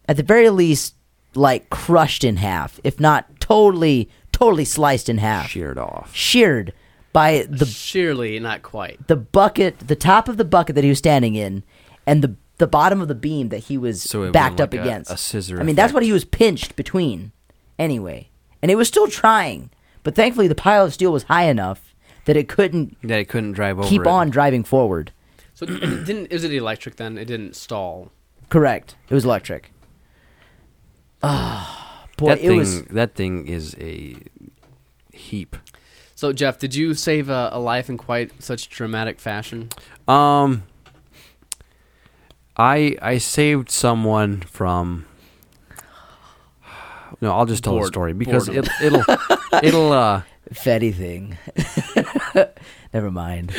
at 0.07 0.17
the 0.17 0.23
very 0.23 0.49
least, 0.49 0.95
like 1.33 1.69
crushed 1.69 2.23
in 2.23 2.37
half, 2.37 2.79
if 2.83 2.99
not 2.99 3.39
totally, 3.39 4.09
totally 4.31 4.65
sliced 4.65 5.09
in 5.09 5.17
half, 5.17 5.49
Sheared 5.49 5.77
off. 5.77 6.13
sheared 6.13 6.73
by 7.13 7.45
the 7.49 7.65
Surely 7.65 8.39
not 8.39 8.61
quite. 8.61 9.07
the 9.07 9.15
bucket, 9.15 9.79
the 9.79 9.95
top 9.95 10.27
of 10.27 10.37
the 10.37 10.45
bucket 10.45 10.75
that 10.75 10.83
he 10.83 10.89
was 10.89 10.97
standing 10.97 11.35
in, 11.35 11.63
and 12.05 12.21
the 12.21 12.35
the 12.57 12.67
bottom 12.67 13.01
of 13.01 13.07
the 13.07 13.15
beam 13.15 13.49
that 13.49 13.59
he 13.65 13.77
was 13.77 14.01
So 14.01 14.23
it 14.23 14.31
backed 14.31 14.59
went 14.59 14.61
up 14.61 14.73
like 14.73 14.79
a- 14.79 14.83
against. 14.83 15.11
a 15.11 15.17
scissor 15.17 15.59
I 15.59 15.63
mean, 15.63 15.75
that's 15.75 15.93
what 15.93 16.03
he 16.03 16.11
was 16.13 16.23
pinched 16.25 16.75
between, 16.75 17.31
anyway, 17.77 18.29
and 18.61 18.71
it 18.71 18.75
was 18.75 18.87
still 18.87 19.07
trying. 19.07 19.69
But 20.03 20.15
thankfully, 20.15 20.47
the 20.47 20.55
pile 20.55 20.85
of 20.85 20.93
steel 20.93 21.11
was 21.11 21.23
high 21.23 21.45
enough 21.45 21.93
that 22.25 22.37
it 22.37 22.47
couldn't 22.47 22.95
That 23.01 23.19
it 23.19 23.27
couldn't 23.29 23.53
drive 23.53 23.79
over. 23.79 23.87
keep 23.87 24.01
it. 24.01 24.07
on 24.07 24.29
driving 24.29 24.63
forward. 24.63 25.11
So 25.53 25.65
it 25.65 26.05
didn't 26.05 26.27
is 26.27 26.43
it 26.43 26.53
electric 26.53 26.95
then? 26.97 27.17
It 27.17 27.25
didn't 27.25 27.55
stall. 27.55 28.11
Correct. 28.49 28.95
It 29.09 29.13
was 29.13 29.25
electric. 29.25 29.71
Ah, 31.23 32.05
boy, 32.17 32.27
that 32.29 32.39
it 32.39 32.47
thing. 32.47 32.57
was. 32.57 32.83
That 32.83 33.15
thing 33.15 33.47
is 33.47 33.75
a 33.79 34.15
heap. 35.13 35.55
So 36.13 36.31
Jeff, 36.33 36.59
did 36.59 36.75
you 36.75 36.93
save 36.93 37.29
a, 37.29 37.49
a 37.51 37.59
life 37.59 37.89
in 37.89 37.97
quite 37.97 38.41
such 38.43 38.69
dramatic 38.69 39.19
fashion? 39.19 39.69
Um, 40.07 40.63
I 42.57 42.95
I 43.01 43.17
saved 43.17 43.69
someone 43.69 44.41
from. 44.41 45.05
No, 47.21 47.31
I'll 47.33 47.45
just 47.45 47.63
tell 47.63 47.79
the 47.79 47.87
story 47.87 48.13
because 48.13 48.49
it, 48.49 48.67
it'll 48.81 49.03
it'll 49.63 49.91
uh 49.91 50.21
Fetty 50.53 50.93
thing. 50.93 51.37
Never 52.93 53.09
mind. 53.09 53.51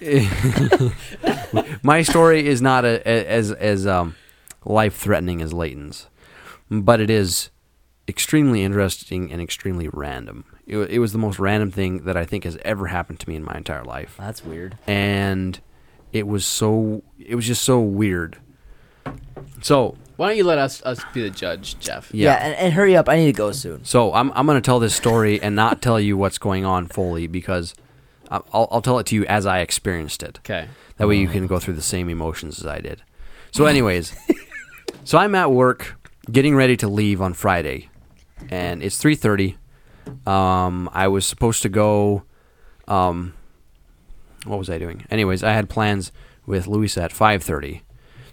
my 1.82 2.02
story 2.02 2.46
is 2.46 2.60
not 2.60 2.84
a, 2.84 3.00
a- 3.08 3.26
as 3.28 3.52
as 3.52 3.86
um 3.86 4.16
life 4.64 4.96
threatening 4.96 5.40
as 5.42 5.52
Leighton's, 5.52 6.08
but 6.70 7.00
it 7.00 7.10
is 7.10 7.50
extremely 8.08 8.62
interesting 8.64 9.30
and 9.32 9.40
extremely 9.40 9.88
random. 9.92 10.44
It, 10.66 10.76
it 10.78 10.98
was 10.98 11.12
the 11.12 11.18
most 11.18 11.38
random 11.38 11.70
thing 11.70 12.04
that 12.04 12.16
I 12.16 12.24
think 12.24 12.44
has 12.44 12.56
ever 12.64 12.86
happened 12.88 13.20
to 13.20 13.28
me 13.28 13.36
in 13.36 13.44
my 13.44 13.54
entire 13.56 13.84
life. 13.84 14.16
That's 14.18 14.44
weird. 14.44 14.78
and 14.86 15.60
it 16.12 16.26
was 16.26 16.44
so 16.46 17.02
it 17.18 17.34
was 17.34 17.46
just 17.46 17.62
so 17.62 17.80
weird. 17.80 18.38
So 19.62 19.96
Why 20.16 20.28
don't 20.28 20.36
you 20.36 20.44
let 20.44 20.58
us 20.58 20.82
us 20.82 21.00
be 21.12 21.22
the 21.22 21.30
judge, 21.30 21.78
Jeff? 21.78 22.10
yeah, 22.12 22.34
and, 22.34 22.54
and 22.54 22.72
hurry 22.74 22.96
up. 22.96 23.08
I 23.08 23.16
need 23.16 23.26
to 23.26 23.32
go 23.32 23.52
soon. 23.52 23.84
so 23.84 24.12
I'm 24.12 24.30
I'm 24.34 24.46
gonna 24.46 24.60
tell 24.60 24.78
this 24.78 24.94
story 24.94 25.40
and 25.40 25.54
not 25.56 25.80
tell 25.82 25.98
you 26.00 26.16
what's 26.16 26.38
going 26.38 26.64
on 26.64 26.86
fully 26.86 27.26
because 27.26 27.74
I- 28.30 28.40
I'll 28.52 28.68
I'll 28.70 28.82
tell 28.82 28.98
it 28.98 29.06
to 29.06 29.14
you 29.14 29.24
as 29.26 29.46
I 29.46 29.60
experienced 29.60 30.22
it. 30.22 30.38
Okay. 30.40 30.68
That 30.98 31.08
way 31.08 31.16
you 31.16 31.28
can 31.28 31.46
go 31.46 31.58
through 31.58 31.74
the 31.74 31.82
same 31.82 32.08
emotions 32.08 32.58
as 32.60 32.66
I 32.66 32.78
did. 32.80 33.02
So, 33.50 33.66
anyways, 33.66 34.14
so 35.04 35.18
I'm 35.18 35.34
at 35.34 35.50
work 35.50 35.96
getting 36.30 36.54
ready 36.54 36.76
to 36.76 36.88
leave 36.88 37.20
on 37.20 37.34
Friday, 37.34 37.88
and 38.50 38.82
it's 38.82 38.98
three 38.98 39.14
thirty. 39.16 39.56
Um, 40.26 40.88
I 40.92 41.08
was 41.08 41.26
supposed 41.26 41.62
to 41.62 41.68
go. 41.68 42.22
Um, 42.88 43.34
what 44.44 44.58
was 44.58 44.70
I 44.70 44.78
doing? 44.78 45.04
Anyways, 45.10 45.42
I 45.42 45.52
had 45.52 45.68
plans 45.68 46.12
with 46.46 46.66
Louisa 46.66 47.02
at 47.02 47.12
five 47.12 47.42
thirty, 47.42 47.82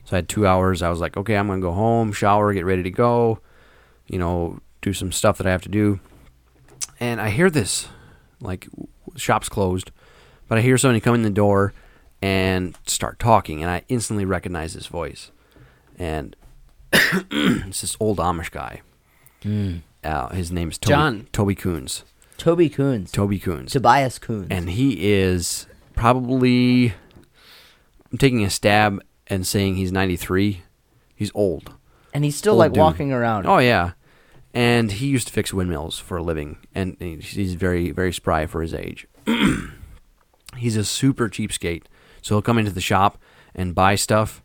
so 0.05 0.15
I 0.15 0.17
had 0.17 0.29
two 0.29 0.47
hours. 0.47 0.81
I 0.81 0.89
was 0.89 0.99
like, 0.99 1.17
okay, 1.17 1.35
I'm 1.35 1.47
gonna 1.47 1.61
go 1.61 1.71
home, 1.71 2.11
shower, 2.11 2.53
get 2.53 2.65
ready 2.65 2.83
to 2.83 2.91
go. 2.91 3.39
You 4.07 4.19
know, 4.19 4.59
do 4.81 4.93
some 4.93 5.11
stuff 5.11 5.37
that 5.37 5.47
I 5.47 5.51
have 5.51 5.61
to 5.63 5.69
do. 5.69 5.99
And 6.99 7.21
I 7.21 7.29
hear 7.29 7.49
this, 7.49 7.87
like, 8.41 8.67
shop's 9.15 9.47
closed, 9.49 9.91
but 10.47 10.57
I 10.57 10.61
hear 10.61 10.77
somebody 10.77 10.99
come 10.99 11.15
in 11.15 11.21
the 11.21 11.29
door 11.29 11.73
and 12.21 12.77
start 12.85 13.19
talking, 13.19 13.61
and 13.61 13.71
I 13.71 13.83
instantly 13.87 14.25
recognize 14.25 14.73
this 14.73 14.87
voice. 14.87 15.31
And 15.97 16.35
it's 16.91 17.81
this 17.81 17.95
old 17.99 18.17
Amish 18.17 18.51
guy. 18.51 18.81
Uh, 20.03 20.29
his 20.29 20.51
name's 20.51 20.77
Toby, 20.77 20.93
John. 20.93 21.27
Toby 21.31 21.55
Coons. 21.55 22.03
Toby 22.37 22.69
Coons. 22.69 23.11
Toby 23.11 23.39
Coons. 23.39 23.71
Tobias 23.71 24.19
Coons. 24.19 24.47
and 24.49 24.69
he 24.71 25.11
is 25.13 25.67
probably. 25.99 26.93
I'm 28.11 28.17
taking 28.17 28.43
a 28.43 28.49
stab 28.49 28.99
and 29.27 29.45
saying 29.45 29.75
he's 29.75 29.91
93. 29.91 30.63
He's 31.15 31.31
old. 31.35 31.73
and 32.13 32.23
he's 32.23 32.35
still 32.35 32.53
Old 32.53 32.59
like 32.59 32.71
dude. 32.73 32.79
walking 32.81 33.11
around. 33.11 33.45
Oh 33.45 33.59
yeah, 33.59 33.91
and 34.53 34.91
he 34.91 35.07
used 35.07 35.27
to 35.27 35.33
fix 35.33 35.53
windmills 35.53 35.99
for 35.99 36.17
a 36.17 36.23
living, 36.23 36.57
and 36.73 36.95
he's 36.99 37.53
very 37.53 37.91
very 37.91 38.13
spry 38.13 38.45
for 38.45 38.61
his 38.61 38.73
age. 38.73 39.05
he's 40.57 40.75
a 40.77 40.83
super 40.85 41.29
cheapskate, 41.29 41.83
so 42.21 42.35
he'll 42.35 42.41
come 42.41 42.57
into 42.57 42.71
the 42.71 42.81
shop 42.81 43.17
and 43.53 43.75
buy 43.75 43.95
stuff 43.95 44.41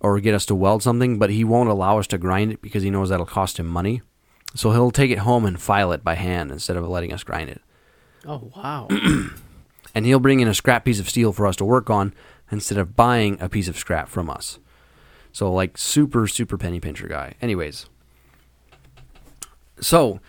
or 0.00 0.18
get 0.20 0.34
us 0.34 0.46
to 0.46 0.54
weld 0.54 0.82
something, 0.82 1.18
but 1.18 1.30
he 1.30 1.44
won't 1.44 1.68
allow 1.68 1.98
us 1.98 2.06
to 2.08 2.18
grind 2.18 2.52
it 2.52 2.60
because 2.62 2.82
he 2.82 2.90
knows 2.90 3.08
that'll 3.08 3.26
cost 3.26 3.58
him 3.58 3.66
money. 3.66 4.02
So 4.54 4.70
he'll 4.72 4.90
take 4.90 5.10
it 5.10 5.18
home 5.18 5.44
and 5.46 5.60
file 5.60 5.92
it 5.92 6.02
by 6.04 6.14
hand 6.14 6.50
instead 6.50 6.76
of 6.76 6.86
letting 6.88 7.12
us 7.12 7.22
grind 7.24 7.48
it. 7.50 7.60
Oh 8.26 8.50
wow. 8.56 8.88
And 9.94 10.06
he'll 10.06 10.18
bring 10.18 10.40
in 10.40 10.48
a 10.48 10.54
scrap 10.54 10.84
piece 10.84 11.00
of 11.00 11.08
steel 11.08 11.32
for 11.32 11.46
us 11.46 11.56
to 11.56 11.64
work 11.64 11.90
on 11.90 12.14
instead 12.50 12.78
of 12.78 12.96
buying 12.96 13.40
a 13.40 13.48
piece 13.48 13.68
of 13.68 13.76
scrap 13.76 14.08
from 14.08 14.30
us. 14.30 14.58
So 15.32 15.52
like 15.52 15.78
super 15.78 16.26
super 16.26 16.58
penny 16.58 16.80
pincher 16.80 17.08
guy. 17.08 17.34
Anyways, 17.40 17.86
so 19.80 20.20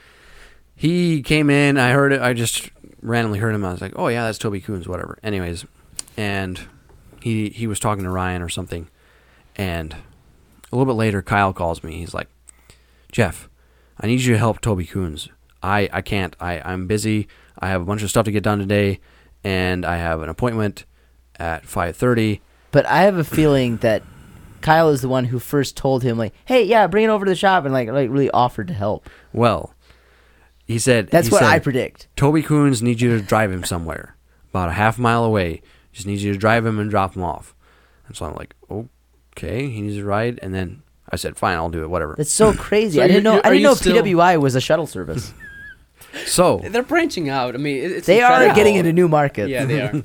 he 0.76 1.22
came 1.22 1.49
in. 1.49 1.78
I 1.78 1.91
heard 1.91 2.14
it. 2.14 2.22
I 2.22 2.34
just 2.34 2.70
randomly 3.01 3.39
heard 3.39 3.53
him. 3.53 3.66
I 3.66 3.72
was 3.72 3.82
like, 3.82 3.93
"Oh 3.95 4.07
yeah, 4.07 4.26
that's 4.26 4.38
Toby 4.38 4.61
Coons, 4.61 4.88
whatever." 4.88 5.20
Anyways, 5.22 5.66
and 6.18 6.61
he 7.22 7.49
he 7.49 7.68
was 7.68 7.80
talking 7.80 8.03
to 8.03 8.09
Ryan 8.09 8.41
or 8.41 8.49
something, 8.49 8.88
and 9.55 9.93
a 9.93 10.76
little 10.76 10.91
bit 10.91 10.97
later, 10.97 11.22
Kyle 11.22 11.53
calls 11.53 11.84
me. 11.84 11.97
He's 11.97 12.14
like, 12.14 12.30
"Jeff, 13.11 13.49
I 13.99 14.07
need 14.07 14.22
you 14.22 14.34
to 14.34 14.39
help 14.39 14.61
Toby 14.61 14.86
Coons. 14.86 15.30
I 15.61 15.89
I 15.91 16.01
can't. 16.01 16.36
I 16.39 16.61
I'm 16.61 16.88
busy. 16.88 17.28
I 17.59 17.68
have 17.70 17.82
a 17.82 17.86
bunch 17.86 18.03
of 18.03 18.09
stuff 18.09 18.26
to 18.26 18.32
get 18.32 18.43
done 18.43 18.59
today, 18.59 18.99
and 19.43 19.85
I 19.85 19.97
have 19.97 20.21
an 20.21 20.29
appointment 20.29 20.85
at 21.39 21.65
five 21.65 21.95
thirty. 21.95 22.41
But 22.71 22.85
I 22.87 23.01
have 23.03 23.17
a 23.17 23.23
feeling 23.23 23.77
that 23.77 24.01
Kyle 24.61 24.89
is 24.89 25.01
the 25.01 25.09
one 25.09 25.25
who 25.25 25.39
first 25.39 25.75
told 25.77 26.03
him, 26.03 26.17
like, 26.17 26.33
"Hey, 26.45 26.63
yeah, 26.63 26.87
bring 26.87 27.05
it 27.05 27.09
over 27.09 27.25
to 27.25 27.31
the 27.31 27.35
shop," 27.35 27.65
and 27.65 27.73
like, 27.73 27.89
like 27.89 28.09
really 28.09 28.31
offered 28.31 28.67
to 28.69 28.73
help. 28.73 29.09
Well, 29.31 29.73
he 30.65 30.79
said 30.79 31.09
That's 31.09 31.27
he 31.27 31.31
what 31.31 31.39
said, 31.41 31.49
I 31.49 31.59
predict. 31.59 32.07
Toby 32.15 32.41
Coons 32.41 32.81
needs 32.81 33.01
you 33.01 33.09
to 33.17 33.21
drive 33.23 33.51
him 33.51 33.63
somewhere, 33.63 34.15
about 34.49 34.69
a 34.69 34.73
half 34.73 34.97
mile 34.97 35.23
away. 35.23 35.61
Just 35.91 36.07
needs 36.07 36.23
you 36.23 36.33
to 36.33 36.39
drive 36.39 36.65
him 36.65 36.79
and 36.79 36.89
drop 36.89 37.15
him 37.15 37.23
off. 37.23 37.53
And 38.07 38.15
so 38.17 38.25
I'm 38.25 38.33
like, 38.35 38.55
okay, 38.71 39.67
he 39.69 39.81
needs 39.81 39.97
a 39.97 40.03
ride. 40.03 40.39
And 40.41 40.53
then 40.53 40.81
I 41.09 41.17
said, 41.17 41.37
fine, 41.37 41.55
I'll 41.55 41.69
do 41.69 41.83
it, 41.83 41.89
whatever. 41.89 42.15
That's 42.17 42.31
so 42.31 42.51
crazy. 42.57 42.97
So 42.97 43.03
I 43.03 43.07
didn't 43.07 43.23
know. 43.23 43.39
I 43.43 43.49
didn't 43.49 43.63
know 43.63 43.73
still- 43.75 44.01
PWI 44.03 44.39
was 44.41 44.55
a 44.55 44.61
shuttle 44.61 44.87
service. 44.87 45.33
So 46.26 46.57
They're 46.64 46.84
branching 46.84 47.30
out. 47.30 47.55
I 47.55 47.57
mean, 47.57 47.78
it- 47.78 47.91
it's 47.91 48.07
they 48.07 48.22
are 48.22 48.53
getting 48.55 48.76
into 48.76 48.89
a 48.89 48.93
new 48.93 49.07
markets. 49.07 49.49
Yeah, 49.49 49.66
they 49.66 49.82
are. 49.88 50.03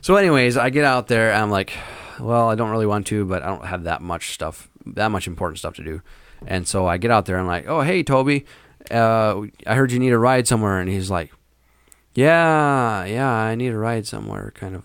So, 0.00 0.14
anyways, 0.16 0.56
I 0.56 0.70
get 0.70 0.84
out 0.84 1.08
there 1.08 1.32
and 1.32 1.42
I'm 1.42 1.50
like, 1.50 1.72
well, 2.20 2.48
I 2.48 2.54
don't 2.54 2.70
really 2.70 2.86
want 2.86 3.08
to, 3.08 3.24
but 3.24 3.42
I 3.42 3.46
don't 3.46 3.64
have 3.66 3.84
that 3.84 4.00
much 4.02 4.32
stuff, 4.34 4.68
that 4.86 5.08
much 5.10 5.26
important 5.26 5.58
stuff 5.58 5.74
to 5.76 5.84
do. 5.84 6.00
And 6.46 6.66
so 6.68 6.86
I 6.86 6.96
get 6.96 7.10
out 7.10 7.26
there 7.26 7.38
I'm 7.38 7.46
like, 7.48 7.66
oh, 7.66 7.80
hey, 7.80 8.02
Toby, 8.04 8.46
uh, 8.90 9.42
I 9.66 9.74
heard 9.74 9.90
you 9.90 9.98
need 9.98 10.12
a 10.12 10.18
ride 10.18 10.46
somewhere. 10.46 10.78
And 10.78 10.88
he's 10.88 11.10
like, 11.10 11.32
yeah, 12.14 13.04
yeah, 13.04 13.28
I 13.28 13.56
need 13.56 13.72
a 13.72 13.76
ride 13.78 14.06
somewhere, 14.06 14.52
kind 14.54 14.76
of. 14.76 14.84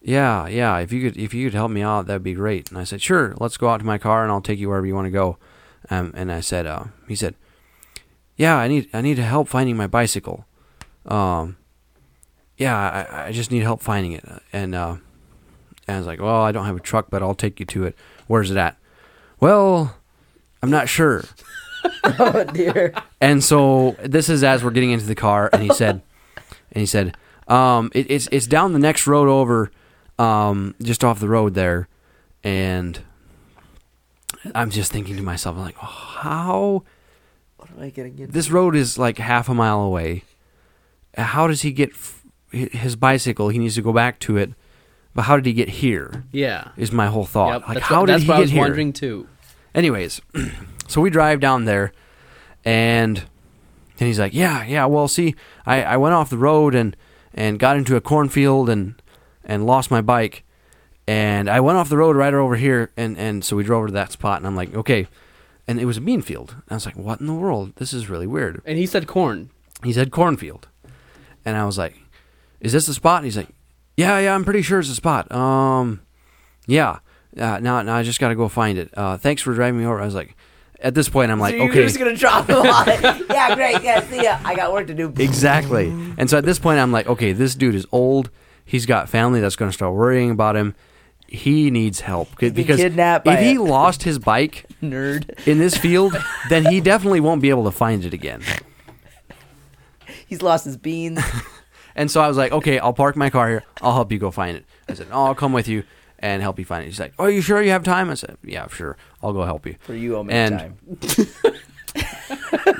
Yeah, 0.00 0.48
yeah. 0.48 0.78
If 0.78 0.92
you 0.92 1.02
could, 1.10 1.16
if 1.20 1.32
you 1.32 1.46
could 1.46 1.54
help 1.54 1.70
me 1.70 1.82
out, 1.82 2.06
that'd 2.06 2.22
be 2.22 2.34
great. 2.34 2.70
And 2.70 2.78
I 2.78 2.84
said, 2.84 3.00
sure. 3.00 3.34
Let's 3.38 3.56
go 3.56 3.68
out 3.68 3.78
to 3.80 3.86
my 3.86 3.98
car 3.98 4.22
and 4.24 4.32
I'll 4.32 4.40
take 4.40 4.58
you 4.58 4.68
wherever 4.68 4.86
you 4.86 4.94
want 4.94 5.06
to 5.06 5.10
go. 5.10 5.38
Um, 5.90 6.12
and 6.16 6.30
I 6.32 6.40
said, 6.40 6.66
uh, 6.66 6.84
he 7.06 7.14
said, 7.14 7.34
yeah, 8.38 8.56
I 8.56 8.68
need, 8.68 8.88
I 8.94 9.02
need 9.02 9.18
help 9.18 9.48
finding 9.48 9.76
my 9.76 9.86
bicycle. 9.86 10.46
Um, 11.04 11.58
yeah, 12.56 12.76
I, 12.76 13.26
I 13.26 13.32
just 13.32 13.50
need 13.50 13.62
help 13.62 13.82
finding 13.82 14.12
it. 14.12 14.24
And, 14.52 14.74
uh, 14.74 14.96
and 15.86 15.96
I 15.96 15.98
was 15.98 16.06
like, 16.06 16.20
well, 16.20 16.42
I 16.42 16.52
don't 16.52 16.64
have 16.64 16.76
a 16.76 16.80
truck, 16.80 17.08
but 17.10 17.22
I'll 17.22 17.34
take 17.34 17.60
you 17.60 17.66
to 17.66 17.84
it. 17.84 17.96
Where's 18.26 18.50
it 18.50 18.56
at? 18.56 18.76
Well, 19.40 19.96
I'm 20.62 20.70
not 20.70 20.88
sure. 20.88 21.24
oh 22.04 22.44
dear. 22.44 22.94
And 23.20 23.42
so 23.42 23.96
this 24.02 24.28
is 24.28 24.42
as 24.44 24.62
we're 24.62 24.70
getting 24.70 24.90
into 24.90 25.06
the 25.06 25.14
car, 25.14 25.50
and 25.52 25.62
he 25.62 25.72
said, 25.72 26.02
and 26.72 26.80
he 26.80 26.86
said, 26.86 27.16
um, 27.46 27.90
it, 27.94 28.10
it's 28.10 28.28
it's 28.30 28.46
down 28.46 28.72
the 28.72 28.78
next 28.78 29.06
road 29.06 29.28
over, 29.28 29.70
um, 30.18 30.74
just 30.82 31.04
off 31.04 31.20
the 31.20 31.28
road 31.28 31.54
there, 31.54 31.88
and 32.44 33.00
I'm 34.54 34.70
just 34.70 34.92
thinking 34.92 35.16
to 35.16 35.22
myself, 35.22 35.56
I'm 35.56 35.62
like, 35.62 35.76
oh, 35.82 35.86
how 35.86 36.84
I 37.80 37.90
getting 37.90 38.18
into? 38.18 38.32
this 38.32 38.50
road 38.50 38.74
is 38.76 38.98
like 38.98 39.18
half 39.18 39.48
a 39.48 39.54
mile 39.54 39.80
away. 39.80 40.24
How 41.16 41.46
does 41.46 41.62
he 41.62 41.72
get 41.72 41.90
f- 41.90 42.24
his 42.50 42.96
bicycle? 42.96 43.48
He 43.48 43.58
needs 43.58 43.74
to 43.76 43.82
go 43.82 43.92
back 43.92 44.18
to 44.20 44.36
it, 44.36 44.52
but 45.14 45.22
how 45.22 45.36
did 45.36 45.46
he 45.46 45.52
get 45.52 45.68
here? 45.68 46.24
Yeah. 46.32 46.68
Is 46.76 46.92
my 46.92 47.06
whole 47.06 47.24
thought. 47.24 47.60
Yep, 47.60 47.68
like, 47.68 47.74
that's 47.78 47.86
how 47.86 48.00
what, 48.00 48.06
did 48.06 48.12
that's 48.14 48.22
he 48.24 48.28
what 48.28 48.34
get 48.34 48.38
I 48.38 48.42
was 48.42 48.50
here? 48.50 48.60
wondering 48.62 48.92
too. 48.92 49.28
Anyways, 49.74 50.20
so 50.88 51.00
we 51.00 51.10
drive 51.10 51.40
down 51.40 51.64
there, 51.64 51.92
and 52.64 53.18
and 53.98 54.06
he's 54.06 54.18
like, 54.18 54.34
"Yeah, 54.34 54.64
yeah. 54.64 54.86
Well, 54.86 55.08
see, 55.08 55.34
I, 55.66 55.82
I 55.82 55.96
went 55.96 56.14
off 56.14 56.30
the 56.30 56.38
road 56.38 56.74
and 56.74 56.96
and 57.34 57.58
got 57.58 57.76
into 57.76 57.96
a 57.96 58.00
cornfield 58.00 58.68
and 58.68 59.00
and 59.44 59.66
lost 59.66 59.90
my 59.90 60.00
bike, 60.00 60.44
and 61.06 61.48
I 61.48 61.60
went 61.60 61.78
off 61.78 61.88
the 61.88 61.96
road 61.96 62.16
right 62.16 62.32
over 62.34 62.56
here, 62.56 62.90
and 62.96 63.16
and 63.18 63.44
so 63.44 63.56
we 63.56 63.64
drove 63.64 63.78
over 63.80 63.86
to 63.88 63.92
that 63.94 64.12
spot, 64.12 64.38
and 64.38 64.46
I'm 64.46 64.56
like, 64.56 64.74
okay, 64.74 65.06
and 65.68 65.78
it 65.78 65.84
was 65.84 65.98
a 65.98 66.00
bean 66.00 66.22
field. 66.22 66.50
And 66.50 66.62
I 66.70 66.74
was 66.74 66.86
like, 66.86 66.96
what 66.96 67.20
in 67.20 67.26
the 67.26 67.34
world? 67.34 67.74
This 67.76 67.92
is 67.92 68.08
really 68.08 68.26
weird. 68.26 68.62
And 68.64 68.78
he 68.78 68.86
said 68.86 69.06
corn. 69.06 69.50
He 69.84 69.92
said 69.92 70.10
cornfield, 70.10 70.66
and 71.44 71.56
I 71.56 71.64
was 71.64 71.78
like, 71.78 71.94
is 72.60 72.72
this 72.72 72.86
the 72.86 72.94
spot? 72.94 73.18
And 73.18 73.26
he's 73.26 73.36
like, 73.36 73.50
yeah, 73.96 74.18
yeah. 74.18 74.34
I'm 74.34 74.44
pretty 74.44 74.62
sure 74.62 74.80
it's 74.80 74.88
the 74.88 74.94
spot. 74.96 75.30
Um, 75.30 76.00
yeah. 76.66 76.98
Uh, 77.38 77.60
now, 77.60 77.82
now 77.82 77.94
I 77.94 78.02
just 78.02 78.18
got 78.18 78.28
to 78.28 78.34
go 78.34 78.48
find 78.48 78.76
it. 78.76 78.90
Uh, 78.96 79.16
thanks 79.18 79.40
for 79.42 79.54
driving 79.54 79.78
me 79.78 79.86
over. 79.86 80.00
I 80.00 80.04
was 80.04 80.16
like, 80.16 80.34
at 80.80 80.94
this 80.94 81.08
point, 81.08 81.30
I'm 81.30 81.38
like, 81.38 81.52
so 81.52 81.56
you're 81.58 81.70
okay, 81.70 81.82
just 81.82 81.98
gonna 81.98 82.16
drop 82.16 82.48
him 82.48 82.56
on 82.58 82.88
it. 82.88 83.26
Yeah, 83.28 83.54
great. 83.54 83.82
Yeah, 83.82 84.00
see 84.08 84.22
ya. 84.22 84.38
I 84.44 84.54
got 84.54 84.72
work 84.72 84.86
to 84.88 84.94
do. 84.94 85.12
exactly. 85.18 85.88
And 86.16 86.28
so 86.30 86.38
at 86.38 86.44
this 86.44 86.58
point, 86.58 86.78
I'm 86.80 86.92
like, 86.92 87.06
okay, 87.06 87.32
this 87.32 87.54
dude 87.54 87.74
is 87.74 87.86
old. 87.92 88.30
He's 88.64 88.86
got 88.86 89.08
family 89.08 89.40
that's 89.40 89.56
going 89.56 89.70
to 89.70 89.74
start 89.74 89.94
worrying 89.94 90.30
about 90.30 90.56
him. 90.56 90.74
He 91.28 91.70
needs 91.70 92.00
help 92.00 92.30
because 92.38 92.80
if 92.80 92.94
he 93.24 93.54
a- 93.54 93.62
lost 93.62 94.02
his 94.02 94.18
bike 94.18 94.64
Nerd. 94.82 95.46
in 95.46 95.58
this 95.58 95.76
field, 95.76 96.16
then 96.48 96.64
he 96.64 96.80
definitely 96.80 97.20
won't 97.20 97.42
be 97.42 97.50
able 97.50 97.64
to 97.64 97.70
find 97.70 98.04
it 98.04 98.14
again. 98.14 98.42
He's 100.26 100.42
lost 100.42 100.64
his 100.64 100.76
beans. 100.76 101.20
And 101.96 102.08
so 102.08 102.20
I 102.20 102.28
was 102.28 102.36
like, 102.36 102.52
okay, 102.52 102.78
I'll 102.78 102.92
park 102.92 103.16
my 103.16 103.28
car 103.28 103.48
here. 103.48 103.64
I'll 103.82 103.92
help 103.94 104.12
you 104.12 104.20
go 104.20 104.30
find 104.30 104.56
it. 104.56 104.64
I 104.88 104.94
said, 104.94 105.08
oh, 105.10 105.24
I'll 105.24 105.34
come 105.34 105.52
with 105.52 105.66
you 105.66 105.82
and 106.20 106.40
help 106.42 106.56
you 106.60 106.64
find 106.64 106.84
it. 106.84 106.86
He's 106.86 107.00
like, 107.00 107.12
oh, 107.18 107.24
are 107.24 107.30
you 107.30 107.40
sure 107.40 107.60
you 107.60 107.70
have 107.70 107.82
time? 107.82 108.08
I 108.08 108.14
said, 108.14 108.36
yeah, 108.44 108.68
sure. 108.68 108.96
I'll 109.20 109.32
go 109.32 109.42
help 109.44 109.66
you. 109.66 109.74
For 109.80 109.94
you, 109.94 110.22
me 110.22 110.32
And- 110.32 110.58
time. 110.60 110.78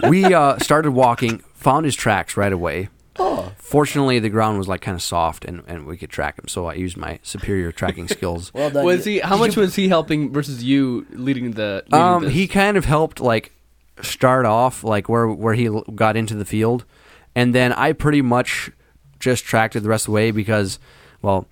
we 0.08 0.24
uh, 0.32 0.58
started 0.60 0.92
walking, 0.92 1.38
found 1.54 1.84
his 1.84 1.96
tracks 1.96 2.36
right 2.36 2.52
away. 2.52 2.90
Oh. 3.18 3.52
Fortunately, 3.58 4.18
the 4.18 4.28
ground 4.28 4.58
was 4.58 4.68
like 4.68 4.80
kind 4.80 4.94
of 4.94 5.02
soft, 5.02 5.44
and, 5.44 5.62
and 5.66 5.86
we 5.86 5.96
could 5.96 6.10
track 6.10 6.38
him. 6.38 6.46
So 6.48 6.66
I 6.66 6.74
used 6.74 6.96
my 6.96 7.18
superior 7.22 7.72
tracking 7.72 8.08
skills. 8.16 8.52
Well 8.54 8.70
done. 8.70 8.84
Was 8.84 9.04
he? 9.04 9.18
How 9.18 9.36
Did 9.36 9.40
much 9.40 9.56
you- 9.56 9.62
was 9.62 9.74
he 9.74 9.88
helping 9.88 10.32
versus 10.32 10.62
you 10.64 11.06
leading 11.10 11.52
the? 11.52 11.84
Leading 11.88 12.00
Um, 12.06 12.24
this? 12.24 12.32
he 12.34 12.46
kind 12.46 12.76
of 12.76 12.84
helped 12.84 13.20
like 13.20 13.52
start 14.02 14.46
off 14.46 14.84
like 14.84 15.08
where 15.08 15.26
where 15.28 15.54
he 15.54 15.68
got 15.94 16.16
into 16.16 16.34
the 16.34 16.44
field, 16.44 16.84
and 17.34 17.54
then 17.54 17.72
I 17.72 17.92
pretty 17.92 18.22
much 18.22 18.70
just 19.18 19.44
tracked 19.44 19.74
it 19.74 19.80
the 19.80 19.88
rest 19.88 20.02
of 20.04 20.12
the 20.12 20.12
way 20.12 20.30
because, 20.30 20.78
well, 21.22 21.48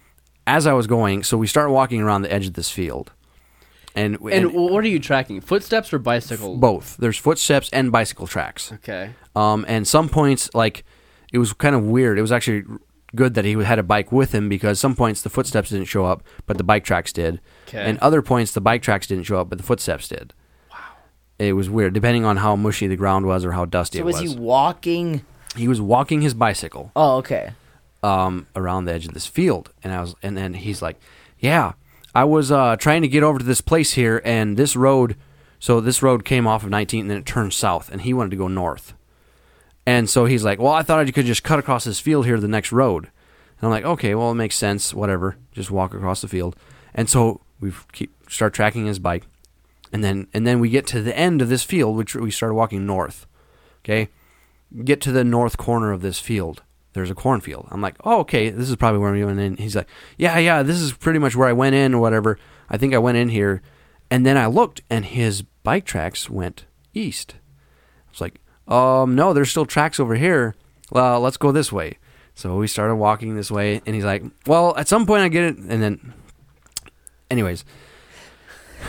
as 0.46 0.66
I 0.68 0.72
was 0.72 0.86
going, 0.86 1.24
so 1.24 1.36
we 1.36 1.48
start 1.48 1.70
walking 1.70 2.00
around 2.00 2.22
the 2.22 2.32
edge 2.32 2.46
of 2.46 2.52
this 2.54 2.70
field, 2.70 3.10
and 3.96 4.18
And 4.30 4.52
what 4.52 4.84
are 4.84 4.88
you 4.88 5.00
tracking? 5.00 5.40
Footsteps 5.40 5.92
or 5.92 5.98
bicycle? 5.98 6.56
both 6.58 6.96
there's 6.98 7.18
footsteps 7.18 7.68
and 7.72 7.90
bicycle 7.90 8.28
tracks. 8.28 8.72
Okay. 8.74 9.10
Um, 9.34 9.64
and 9.68 9.86
some 9.88 10.08
points, 10.08 10.48
like, 10.54 10.84
it 11.36 11.38
was 11.38 11.52
kind 11.52 11.74
of 11.74 11.82
weird. 11.84 12.18
It 12.18 12.22
was 12.22 12.32
actually 12.32 12.64
good 13.14 13.34
that 13.34 13.44
he 13.44 13.52
had 13.62 13.78
a 13.78 13.82
bike 13.82 14.10
with 14.10 14.32
him 14.34 14.48
because 14.48 14.80
some 14.80 14.94
points 14.94 15.22
the 15.22 15.30
footsteps 15.30 15.70
didn't 15.70 15.86
show 15.86 16.04
up, 16.04 16.22
but 16.46 16.58
the 16.58 16.64
bike 16.64 16.84
tracks 16.84 17.12
did. 17.12 17.40
Okay. 17.68 17.78
And 17.88 17.98
other 18.00 18.20
points 18.22 18.52
the 18.52 18.60
bike 18.60 18.82
tracks 18.82 19.06
didn't 19.06 19.24
show 19.24 19.38
up, 19.40 19.48
but 19.48 19.58
the 19.58 19.64
footsteps 19.64 20.08
did. 20.08 20.32
Wow. 20.70 20.78
It 21.38 21.52
was 21.52 21.70
weird, 21.70 21.92
depending 21.94 22.24
on 22.24 22.38
how 22.38 22.56
mushy 22.56 22.86
the 22.88 22.96
ground 22.96 23.26
was 23.26 23.44
or 23.44 23.52
how 23.52 23.64
dusty 23.64 23.98
So 23.98 24.02
it 24.02 24.06
was 24.06 24.16
So 24.16 24.22
was. 24.22 24.32
he 24.32 24.38
walking? 24.38 25.24
He 25.56 25.68
was 25.68 25.80
walking 25.80 26.20
his 26.22 26.34
bicycle 26.34 26.90
Oh, 26.96 27.16
okay. 27.18 27.52
um, 28.02 28.46
around 28.56 28.84
the 28.86 28.92
edge 28.92 29.06
of 29.06 29.14
this 29.14 29.26
field, 29.26 29.70
and 29.82 29.92
I 29.92 30.00
was, 30.00 30.14
and 30.22 30.36
then 30.36 30.54
he's 30.54 30.82
like, 30.82 30.96
"Yeah, 31.38 31.72
I 32.14 32.24
was 32.24 32.50
uh, 32.52 32.76
trying 32.76 33.02
to 33.02 33.08
get 33.08 33.22
over 33.22 33.38
to 33.38 33.44
this 33.44 33.60
place 33.62 33.92
here, 33.94 34.20
and 34.24 34.56
this 34.56 34.76
road, 34.76 35.16
so 35.58 35.80
this 35.80 36.02
road 36.02 36.24
came 36.24 36.46
off 36.46 36.62
of 36.64 36.68
19, 36.70 37.02
and 37.02 37.10
then 37.10 37.18
it 37.18 37.26
turned 37.26 37.52
south, 37.54 37.88
and 37.90 38.02
he 38.02 38.12
wanted 38.12 38.30
to 38.32 38.36
go 38.36 38.48
north, 38.48 38.92
and 39.86 40.10
so 40.10 40.26
he's 40.26 40.44
like, 40.44 40.58
"Well, 40.58 40.72
I 40.72 40.82
thought 40.82 41.06
I 41.06 41.10
could 41.10 41.26
just 41.26 41.44
cut 41.44 41.58
across 41.58 41.84
this 41.84 42.00
field 42.00 42.26
here 42.26 42.36
to 42.36 42.42
the 42.42 42.48
next 42.48 42.72
road," 42.72 43.04
and 43.04 43.62
I'm 43.62 43.70
like, 43.70 43.84
"Okay, 43.84 44.14
well, 44.14 44.32
it 44.32 44.34
makes 44.34 44.56
sense, 44.56 44.92
whatever, 44.92 45.36
just 45.52 45.70
walk 45.70 45.94
across 45.94 46.20
the 46.20 46.28
field," 46.28 46.56
and 46.94 47.08
so 47.08 47.40
we 47.60 47.72
keep 47.92 48.12
start 48.28 48.52
tracking 48.52 48.86
his 48.86 48.98
bike, 48.98 49.24
and 49.92 50.02
then 50.04 50.26
and 50.34 50.46
then 50.46 50.60
we 50.60 50.68
get 50.68 50.86
to 50.88 51.02
the 51.02 51.16
end 51.16 51.40
of 51.40 51.48
this 51.48 51.62
field, 51.62 51.96
which 51.96 52.14
we 52.14 52.30
started 52.30 52.54
walking 52.54 52.84
north, 52.84 53.26
okay, 53.84 54.08
get 54.84 55.00
to 55.02 55.12
the 55.12 55.24
north 55.24 55.56
corner 55.56 55.92
of 55.92 56.02
this 56.02 56.18
field 56.18 56.62
there's 56.96 57.10
a 57.10 57.14
cornfield. 57.14 57.68
I'm 57.70 57.82
like, 57.82 57.96
oh, 58.04 58.20
okay, 58.20 58.48
this 58.48 58.70
is 58.70 58.76
probably 58.76 59.00
where 59.00 59.12
we 59.12 59.22
went 59.22 59.38
in. 59.38 59.58
He's 59.58 59.76
like, 59.76 59.86
yeah, 60.16 60.38
yeah, 60.38 60.62
this 60.62 60.80
is 60.80 60.94
pretty 60.94 61.18
much 61.18 61.36
where 61.36 61.46
I 61.46 61.52
went 61.52 61.74
in 61.74 61.92
or 61.92 62.00
whatever. 62.00 62.38
I 62.70 62.78
think 62.78 62.94
I 62.94 62.98
went 62.98 63.18
in 63.18 63.28
here. 63.28 63.60
And 64.10 64.24
then 64.24 64.38
I 64.38 64.46
looked 64.46 64.80
and 64.88 65.04
his 65.04 65.42
bike 65.42 65.84
tracks 65.84 66.30
went 66.30 66.64
east. 66.94 67.34
I 67.34 68.10
was 68.10 68.20
like, 68.22 68.40
um, 68.68 69.14
no, 69.14 69.32
there's 69.32 69.50
still 69.50 69.66
tracks 69.66 70.00
over 70.00 70.14
here. 70.14 70.54
Well, 70.90 71.20
let's 71.20 71.36
go 71.36 71.52
this 71.52 71.72
way. 71.72 71.98
So 72.34 72.56
we 72.56 72.66
started 72.66 72.96
walking 72.96 73.34
this 73.34 73.50
way 73.50 73.80
and 73.86 73.94
he's 73.94 74.04
like, 74.04 74.22
well, 74.46 74.76
at 74.76 74.88
some 74.88 75.06
point 75.06 75.22
I 75.22 75.28
get 75.28 75.44
it. 75.44 75.56
And 75.56 75.82
then, 75.82 76.12
anyways, 77.30 77.64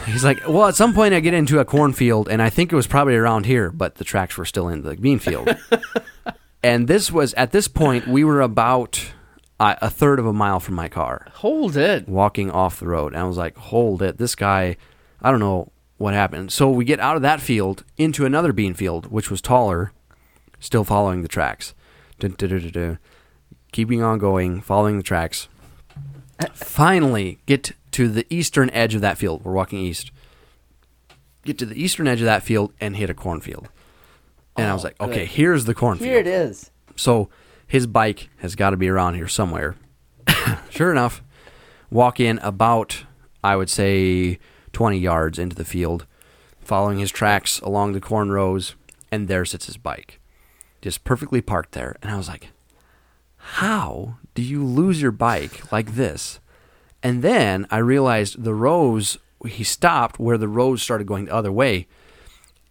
he's 0.05 0.23
like, 0.23 0.45
well, 0.47 0.67
at 0.67 0.75
some 0.75 0.93
point 0.93 1.13
I 1.13 1.21
get 1.21 1.33
into 1.33 1.59
a 1.59 1.65
cornfield 1.65 2.27
and 2.27 2.41
I 2.41 2.49
think 2.49 2.73
it 2.73 2.75
was 2.75 2.87
probably 2.87 3.15
around 3.15 3.45
here, 3.45 3.71
but 3.71 3.95
the 3.95 4.03
tracks 4.03 4.37
were 4.37 4.45
still 4.45 4.67
in 4.67 4.83
the 4.83 4.95
bean 4.95 5.19
field 5.19 5.55
and 6.63 6.87
this 6.87 7.11
was 7.11 7.33
at 7.35 7.51
this 7.51 7.67
point 7.67 8.07
we 8.07 8.23
were 8.23 8.41
about 8.41 9.11
uh, 9.59 9.75
a 9.81 9.89
third 9.89 10.19
of 10.19 10.25
a 10.25 10.33
mile 10.33 10.59
from 10.59 10.75
my 10.75 10.87
car 10.87 11.27
Hold 11.35 11.77
it. 11.77 12.07
walking 12.07 12.51
off 12.51 12.79
the 12.79 12.87
road 12.87 13.13
and 13.13 13.21
i 13.21 13.25
was 13.25 13.37
like 13.37 13.55
hold 13.57 14.01
it 14.01 14.17
this 14.17 14.35
guy 14.35 14.77
i 15.21 15.31
don't 15.31 15.39
know 15.39 15.71
what 15.97 16.13
happened. 16.13 16.51
So 16.51 16.69
we 16.69 16.85
get 16.85 16.99
out 16.99 17.15
of 17.15 17.21
that 17.23 17.41
field 17.41 17.83
into 17.97 18.25
another 18.25 18.53
bean 18.53 18.73
field 18.73 19.11
which 19.11 19.29
was 19.31 19.41
taller 19.41 19.91
still 20.59 20.83
following 20.83 21.21
the 21.21 21.27
tracks. 21.27 21.73
Dun, 22.19 22.31
dun, 22.37 22.69
dun, 22.71 22.99
keeping 23.71 24.01
on 24.01 24.17
going 24.19 24.61
following 24.61 24.97
the 24.97 25.03
tracks. 25.03 25.47
Finally 26.53 27.39
get 27.45 27.71
to 27.91 28.07
the 28.07 28.25
eastern 28.29 28.69
edge 28.71 28.95
of 28.95 29.01
that 29.01 29.17
field. 29.17 29.43
We're 29.43 29.53
walking 29.53 29.79
east. 29.79 30.11
Get 31.43 31.57
to 31.59 31.65
the 31.65 31.81
eastern 31.81 32.07
edge 32.07 32.19
of 32.19 32.25
that 32.25 32.43
field 32.43 32.73
and 32.79 32.95
hit 32.95 33.09
a 33.09 33.13
cornfield. 33.13 33.69
And 34.55 34.67
i 34.67 34.71
oh, 34.71 34.73
was 34.73 34.85
Oh, 34.85 34.87
like 34.87 35.01
okay 35.01 35.19
good. 35.19 35.29
here's 35.29 35.65
the 35.65 35.73
cornfield. 35.73 36.09
Here 36.09 36.19
it 36.19 36.27
is. 36.27 36.71
so 36.95 37.29
his 37.67 37.85
bike 37.85 38.29
has 38.37 38.55
got 38.55 38.71
to 38.71 38.77
be 38.77 38.87
around 38.87 39.15
here 39.15 39.27
somewhere. 39.27 39.75
sure 40.69 40.91
enough, 40.91 41.21
walk 41.91 42.19
in 42.19 42.39
about, 42.39 43.03
I 43.43 43.55
would 43.55 43.69
say, 43.69 44.39
20 44.77 44.99
yards 44.99 45.39
into 45.39 45.55
the 45.55 45.65
field, 45.65 46.05
following 46.61 46.99
his 46.99 47.09
tracks 47.09 47.59
along 47.61 47.93
the 47.93 47.99
corn 47.99 48.31
rows. 48.31 48.75
and 49.11 49.27
there 49.27 49.43
sits 49.43 49.65
his 49.65 49.75
bike, 49.75 50.19
just 50.83 51.03
perfectly 51.03 51.41
parked 51.41 51.71
there. 51.71 51.95
And 52.03 52.11
I 52.11 52.15
was 52.15 52.27
like, 52.27 52.49
how 53.37 54.17
do 54.35 54.43
you 54.43 54.63
lose 54.63 55.01
your 55.01 55.09
bike 55.09 55.71
like 55.71 55.95
this? 55.95 56.39
And 57.01 57.23
then 57.23 57.65
I 57.71 57.79
realized 57.79 58.43
the 58.43 58.53
rows, 58.53 59.17
he 59.47 59.63
stopped 59.63 60.19
where 60.19 60.37
the 60.37 60.47
rows 60.47 60.83
started 60.83 61.07
going 61.07 61.25
the 61.25 61.33
other 61.33 61.51
way. 61.51 61.87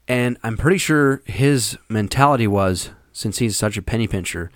And 0.07 0.38
I'm 0.44 0.57
pretty 0.57 0.78
sure 0.78 1.22
his 1.24 1.76
mentality 1.88 2.46
was, 2.46 2.90
since 3.12 3.38
he's 3.38 3.57
such 3.57 3.76
a 3.76 3.82
penny 3.82 4.07
pincher, 4.07 4.52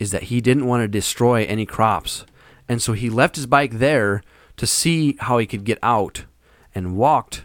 is 0.00 0.10
that 0.10 0.24
he 0.24 0.40
didn't 0.40 0.66
want 0.66 0.82
to 0.82 0.88
destroy 0.88 1.44
any 1.44 1.64
crops. 1.64 2.26
And 2.68 2.82
so 2.82 2.92
he 2.92 3.08
left 3.08 3.36
his 3.36 3.46
bike 3.46 3.74
there 3.74 4.20
to 4.56 4.66
see 4.66 5.16
how 5.20 5.38
he 5.38 5.46
could 5.46 5.62
get 5.62 5.78
out 5.80 6.24
and 6.78 6.96
walked 6.96 7.44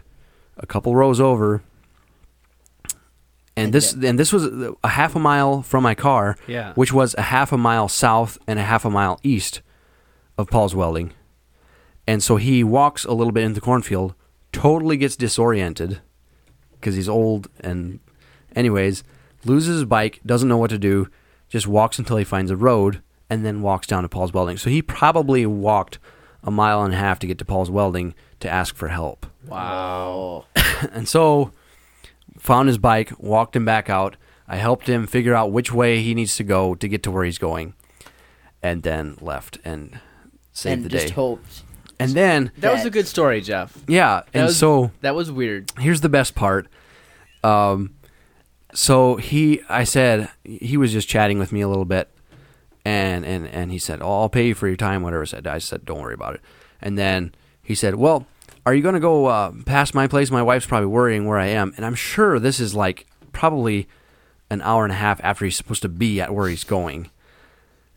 a 0.56 0.66
couple 0.66 0.94
rows 0.94 1.20
over. 1.20 1.62
And 3.56 3.72
this 3.72 3.92
and 3.92 4.18
this 4.18 4.32
was 4.32 4.44
a 4.82 4.88
half 4.88 5.14
a 5.14 5.20
mile 5.20 5.62
from 5.62 5.82
my 5.84 5.94
car, 5.94 6.36
Yeah. 6.48 6.72
which 6.74 6.92
was 6.92 7.14
a 7.16 7.22
half 7.22 7.52
a 7.52 7.58
mile 7.58 7.88
south 7.88 8.36
and 8.48 8.58
a 8.58 8.62
half 8.64 8.84
a 8.84 8.90
mile 8.90 9.20
east 9.22 9.62
of 10.36 10.48
Paul's 10.50 10.74
Welding. 10.74 11.12
And 12.06 12.22
so 12.22 12.36
he 12.36 12.64
walks 12.64 13.04
a 13.04 13.12
little 13.12 13.32
bit 13.32 13.44
into 13.44 13.54
the 13.54 13.64
cornfield, 13.64 14.14
totally 14.52 14.96
gets 14.96 15.14
disoriented 15.16 16.00
because 16.72 16.96
he's 16.96 17.08
old 17.08 17.48
and 17.60 18.00
anyways, 18.56 19.04
loses 19.44 19.76
his 19.76 19.84
bike, 19.84 20.20
doesn't 20.26 20.48
know 20.48 20.56
what 20.58 20.70
to 20.70 20.78
do, 20.78 21.08
just 21.48 21.66
walks 21.68 21.98
until 21.98 22.16
he 22.16 22.24
finds 22.24 22.50
a 22.50 22.56
road 22.56 23.00
and 23.30 23.44
then 23.46 23.62
walks 23.62 23.86
down 23.86 24.02
to 24.02 24.08
Paul's 24.08 24.32
Welding. 24.34 24.56
So 24.58 24.68
he 24.68 24.82
probably 24.82 25.46
walked 25.46 25.98
a 26.42 26.50
mile 26.50 26.82
and 26.82 26.92
a 26.92 26.96
half 26.96 27.18
to 27.20 27.26
get 27.26 27.38
to 27.38 27.44
Paul's 27.44 27.70
Welding 27.70 28.14
to 28.44 28.50
ask 28.50 28.76
for 28.76 28.88
help. 28.88 29.26
Wow. 29.48 30.44
And 30.92 31.08
so 31.08 31.50
found 32.38 32.68
his 32.68 32.78
bike, 32.78 33.12
walked 33.18 33.56
him 33.56 33.64
back 33.64 33.88
out. 33.90 34.16
I 34.46 34.56
helped 34.56 34.86
him 34.86 35.06
figure 35.06 35.34
out 35.34 35.50
which 35.50 35.72
way 35.72 36.02
he 36.02 36.14
needs 36.14 36.36
to 36.36 36.44
go 36.44 36.74
to 36.74 36.88
get 36.88 37.02
to 37.04 37.10
where 37.10 37.24
he's 37.24 37.38
going. 37.38 37.74
And 38.62 38.82
then 38.82 39.16
left 39.20 39.58
and 39.64 39.98
saved 40.52 40.74
and 40.76 40.84
the 40.84 40.88
just 40.90 41.08
day. 41.08 41.12
hoped. 41.14 41.62
and 41.98 42.12
then 42.12 42.50
That 42.58 42.72
was 42.74 42.84
a 42.84 42.90
good 42.90 43.06
story, 43.06 43.40
Jeff. 43.40 43.76
yeah, 43.88 44.20
That 44.20 44.28
and 44.34 44.44
was, 44.46 44.56
so 44.58 44.90
that 45.00 45.14
was 45.14 45.30
weird. 45.30 45.70
here's 45.78 46.00
the 46.02 46.08
best 46.10 46.34
part. 46.34 46.68
Um, 47.42 47.94
so 48.74 49.16
he, 49.16 49.60
I 49.68 49.84
said 49.84 50.28
he 50.44 50.76
was 50.76 50.92
just 50.92 51.08
chatting 51.08 51.38
with 51.38 51.52
me 51.52 51.60
a 51.60 51.68
little 51.68 51.84
bit, 51.84 52.08
and 52.84 53.24
and 53.24 53.46
and 53.46 53.70
he 53.70 53.78
said, 53.78 54.00
"Oh, 54.02 54.22
I'll 54.22 54.28
pay 54.28 54.48
you 54.48 54.54
for 54.54 54.66
your 54.66 54.76
time." 54.76 55.02
Whatever. 55.02 55.22
I 55.22 55.26
said 55.26 55.46
I 55.46 55.58
said, 55.58 55.84
"Don't 55.84 56.00
worry 56.00 56.14
about 56.14 56.34
it." 56.34 56.40
And 56.82 56.98
then 56.98 57.32
he 57.62 57.74
said, 57.74 57.94
"Well, 57.96 58.26
are 58.66 58.74
you 58.74 58.82
going 58.82 58.94
to 58.94 59.00
go 59.00 59.26
uh, 59.26 59.52
past 59.66 59.94
my 59.94 60.06
place? 60.06 60.30
My 60.30 60.42
wife's 60.42 60.66
probably 60.66 60.86
worrying 60.86 61.26
where 61.26 61.38
I 61.38 61.46
am, 61.46 61.72
and 61.76 61.84
I'm 61.84 61.94
sure 61.94 62.38
this 62.38 62.60
is 62.60 62.74
like 62.74 63.06
probably 63.32 63.88
an 64.50 64.62
hour 64.62 64.84
and 64.84 64.92
a 64.92 64.96
half 64.96 65.20
after 65.22 65.44
he's 65.44 65.56
supposed 65.56 65.82
to 65.82 65.88
be 65.88 66.20
at 66.20 66.34
where 66.34 66.48
he's 66.48 66.64
going." 66.64 67.10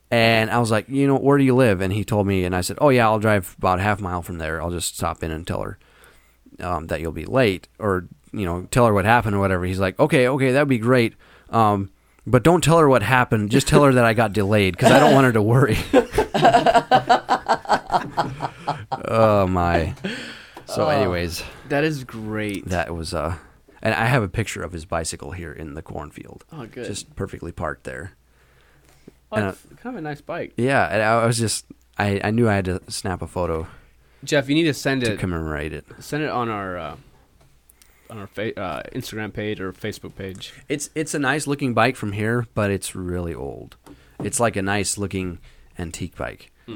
And 0.09 0.49
I 0.49 0.59
was 0.59 0.71
like, 0.71 0.87
"You 0.89 1.07
know, 1.07 1.17
where 1.17 1.37
do 1.37 1.43
you 1.43 1.55
live?" 1.55 1.81
And 1.81 1.91
he 1.91 2.03
told 2.03 2.27
me, 2.27 2.43
and 2.45 2.55
I 2.55 2.61
said, 2.61 2.77
"Oh 2.79 2.89
yeah, 2.89 3.07
I'll 3.07 3.19
drive 3.19 3.55
about 3.57 3.79
a 3.79 3.83
half 3.83 3.99
mile 3.99 4.21
from 4.21 4.37
there. 4.37 4.61
I'll 4.61 4.71
just 4.71 4.95
stop 4.95 5.23
in 5.23 5.31
and 5.31 5.45
tell 5.45 5.61
her." 5.61 5.77
um, 6.59 6.87
that 6.87 7.01
you'll 7.01 7.11
be 7.11 7.25
late 7.25 7.67
or 7.79 8.07
you 8.31 8.45
know 8.45 8.67
tell 8.71 8.85
her 8.85 8.93
what 8.93 9.05
happened 9.05 9.35
or 9.35 9.39
whatever 9.39 9.65
he's 9.65 9.79
like 9.79 9.99
okay 9.99 10.27
okay 10.27 10.51
that'd 10.51 10.67
be 10.67 10.77
great 10.77 11.13
um, 11.49 11.89
but 12.25 12.43
don't 12.43 12.63
tell 12.63 12.77
her 12.77 12.89
what 12.89 13.03
happened 13.03 13.49
just 13.49 13.67
tell 13.67 13.83
her 13.83 13.93
that 13.93 14.05
i 14.05 14.13
got 14.13 14.33
delayed 14.33 14.75
because 14.75 14.91
i 14.91 14.99
don't 14.99 15.13
want 15.13 15.25
her 15.25 15.31
to 15.31 15.41
worry 15.41 15.77
oh 19.07 19.47
my 19.47 19.93
so 20.77 20.89
anyways 20.89 21.43
That 21.69 21.83
is 21.83 22.03
great. 22.03 22.65
that 22.65 22.93
was 22.95 23.13
uh 23.13 23.35
and 23.81 23.93
i 23.93 24.05
have 24.05 24.23
a 24.23 24.29
picture 24.29 24.63
of 24.63 24.71
his 24.71 24.85
bicycle 24.85 25.31
here 25.31 25.51
in 25.51 25.73
the 25.73 25.81
cornfield 25.81 26.45
oh, 26.51 26.65
good. 26.65 26.85
just 26.87 27.15
perfectly 27.15 27.51
parked 27.51 27.83
there 27.83 28.13
oh, 29.31 29.35
and, 29.37 29.47
it's 29.49 29.61
kind 29.81 29.95
of 29.95 29.99
a 29.99 30.01
nice 30.01 30.21
bike. 30.21 30.53
yeah 30.57 30.87
and 30.87 31.01
i 31.01 31.25
was 31.25 31.37
just 31.37 31.65
i 31.97 32.19
i 32.23 32.31
knew 32.31 32.47
i 32.49 32.55
had 32.55 32.65
to 32.65 32.81
snap 32.89 33.21
a 33.21 33.27
photo 33.27 33.67
Jeff, 34.23 34.49
you 34.49 34.55
need 34.55 34.63
to 34.63 34.73
send 34.73 35.03
it. 35.03 35.05
to 35.05 35.13
it. 35.13 35.19
commemorate 35.19 35.71
it 35.73 35.85
Send 35.99 36.23
it 36.23 36.29
on 36.29 36.49
our 36.49 36.75
uh, 36.75 36.95
on 38.09 38.17
our 38.17 38.25
fa- 38.25 38.59
uh, 38.59 38.81
Instagram 38.95 39.31
page 39.31 39.59
or 39.61 39.71
Facebook 39.71 40.15
page. 40.15 40.53
It's 40.67 40.89
it's 40.95 41.13
a 41.13 41.19
nice 41.19 41.45
looking 41.45 41.75
bike 41.75 41.95
from 41.95 42.13
here, 42.13 42.47
but 42.55 42.71
it's 42.71 42.95
really 42.95 43.35
old. 43.35 43.75
It's 44.23 44.39
like 44.39 44.55
a 44.55 44.63
nice 44.63 44.97
looking 44.97 45.37
antique 45.77 46.15
bike. 46.17 46.51
All 46.67 46.75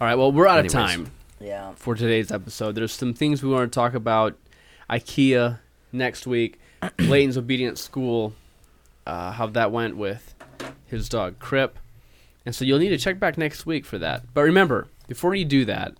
right. 0.00 0.14
Well, 0.14 0.30
we're 0.30 0.46
out 0.46 0.60
Anyways. 0.60 0.74
of 0.74 0.80
time 0.80 1.10
Yeah. 1.40 1.72
for 1.76 1.94
today's 1.94 2.30
episode. 2.30 2.74
There's 2.74 2.92
some 2.92 3.14
things 3.14 3.42
we 3.42 3.48
want 3.50 3.72
to 3.72 3.74
talk 3.74 3.94
about. 3.94 4.36
IKEA 4.88 5.58
next 5.92 6.26
week. 6.26 6.60
Leighton's 6.98 7.38
obedience 7.38 7.80
school. 7.80 8.34
Uh, 9.06 9.32
how 9.32 9.46
that 9.46 9.72
went 9.72 9.96
with 9.96 10.34
his 10.86 11.08
dog 11.08 11.38
Crip. 11.38 11.78
And 12.44 12.54
so 12.54 12.64
you'll 12.64 12.78
need 12.78 12.90
to 12.90 12.98
check 12.98 13.18
back 13.18 13.38
next 13.38 13.66
week 13.66 13.84
for 13.84 13.98
that. 13.98 14.24
But 14.34 14.42
remember, 14.42 14.88
before 15.08 15.34
you 15.34 15.44
do 15.44 15.64
that, 15.64 15.94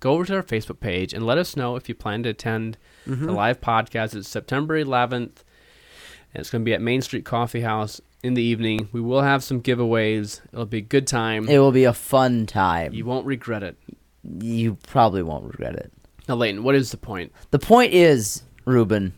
go 0.00 0.12
over 0.12 0.24
to 0.24 0.36
our 0.36 0.42
Facebook 0.42 0.80
page 0.80 1.12
and 1.12 1.24
let 1.24 1.38
us 1.38 1.56
know 1.56 1.76
if 1.76 1.88
you 1.88 1.94
plan 1.94 2.22
to 2.24 2.30
attend 2.30 2.76
the 3.06 3.32
live 3.32 3.60
podcast. 3.60 4.14
It's 4.14 4.28
September 4.28 4.82
11th, 4.82 5.12
and 5.12 6.34
it's 6.34 6.50
going 6.50 6.62
to 6.62 6.64
be 6.64 6.74
at 6.74 6.82
Main 6.82 7.02
Street 7.02 7.24
Coffee 7.24 7.62
House 7.62 8.00
in 8.22 8.34
the 8.34 8.42
evening. 8.42 8.88
We 8.92 9.00
will 9.00 9.22
have 9.22 9.42
some 9.42 9.62
giveaways. 9.62 10.40
It'll 10.52 10.66
be 10.66 10.78
a 10.78 10.82
good 10.82 11.06
time. 11.06 11.48
It 11.48 11.58
will 11.58 11.72
be 11.72 11.84
a 11.84 11.92
fun 11.92 12.46
time. 12.46 12.92
You 12.92 13.04
won't 13.04 13.26
regret 13.26 13.62
it. 13.62 13.76
You 14.22 14.74
probably 14.86 15.22
won't 15.22 15.44
regret 15.44 15.74
it. 15.74 15.92
Now, 16.28 16.36
Leighton, 16.36 16.62
what 16.62 16.74
is 16.74 16.90
the 16.90 16.96
point? 16.96 17.32
The 17.50 17.58
point 17.58 17.92
is, 17.92 18.42
Ruben, 18.64 19.14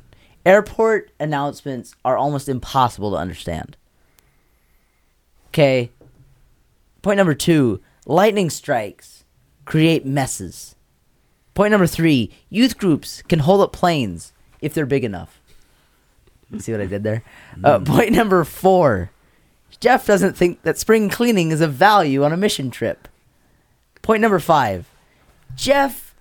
airport 0.47 1.11
announcements 1.21 1.95
are 2.05 2.17
almost 2.17 2.49
impossible 2.49 3.11
to 3.13 3.17
understand. 3.17 3.77
Okay. 5.49 5.91
Point 7.03 7.19
number 7.19 7.35
two 7.35 7.81
lightning 8.07 8.49
strikes 8.49 9.25
create 9.65 10.07
messes. 10.07 10.75
Point 11.55 11.73
number 11.73 11.87
three 11.87 12.33
youth 12.49 12.79
groups 12.79 13.23
can 13.23 13.41
hold 13.41 13.61
up 13.61 13.73
planes 13.73 14.33
if 14.61 14.73
they're 14.73 14.87
big 14.87 15.05
enough. 15.05 15.41
See 16.59 16.73
what 16.73 16.81
I 16.81 16.87
did 16.87 17.03
there? 17.03 17.23
Uh, 17.63 17.79
point 17.81 18.13
number 18.13 18.45
four 18.45 19.11
Jeff 19.81 20.07
doesn't 20.07 20.37
think 20.37 20.63
that 20.63 20.79
spring 20.79 21.09
cleaning 21.09 21.51
is 21.51 21.61
of 21.61 21.73
value 21.73 22.23
on 22.25 22.33
a 22.33 22.37
mission 22.37 22.71
trip. 22.71 23.09
Point 24.01 24.21
number 24.21 24.39
five 24.39 24.89
Jeff 25.57 26.15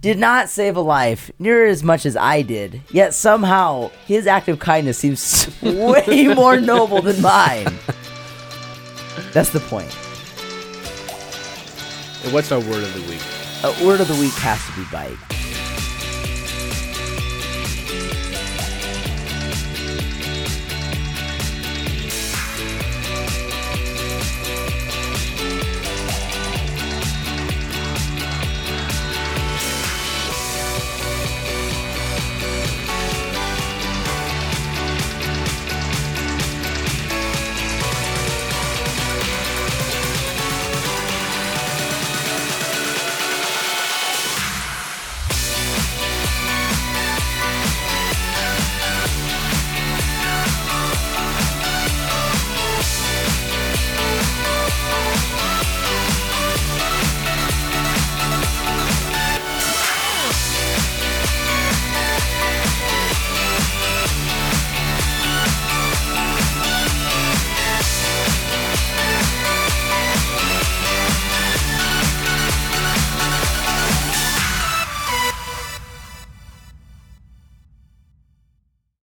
did 0.00 0.18
not 0.18 0.48
save 0.48 0.76
a 0.76 0.80
life 0.80 1.30
near 1.38 1.66
as 1.66 1.82
much 1.82 2.06
as 2.06 2.16
I 2.16 2.42
did, 2.42 2.80
yet 2.90 3.14
somehow 3.14 3.90
his 4.06 4.26
act 4.26 4.48
of 4.48 4.58
kindness 4.58 4.98
seems 4.98 5.50
way 5.62 6.28
more 6.34 6.60
noble 6.60 7.02
than 7.02 7.20
mine. 7.22 7.66
That's 9.32 9.50
the 9.50 9.60
point. 9.60 9.94
And 12.24 12.32
what's 12.32 12.50
our 12.52 12.60
word 12.60 12.82
of 12.82 12.94
the 12.94 13.08
week? 13.10 13.22
A 13.64 13.86
word 13.86 14.00
of 14.00 14.08
the 14.08 14.14
week 14.14 14.34
has 14.34 14.64
to 14.66 14.72
be 14.76 14.84
bike. 14.92 15.35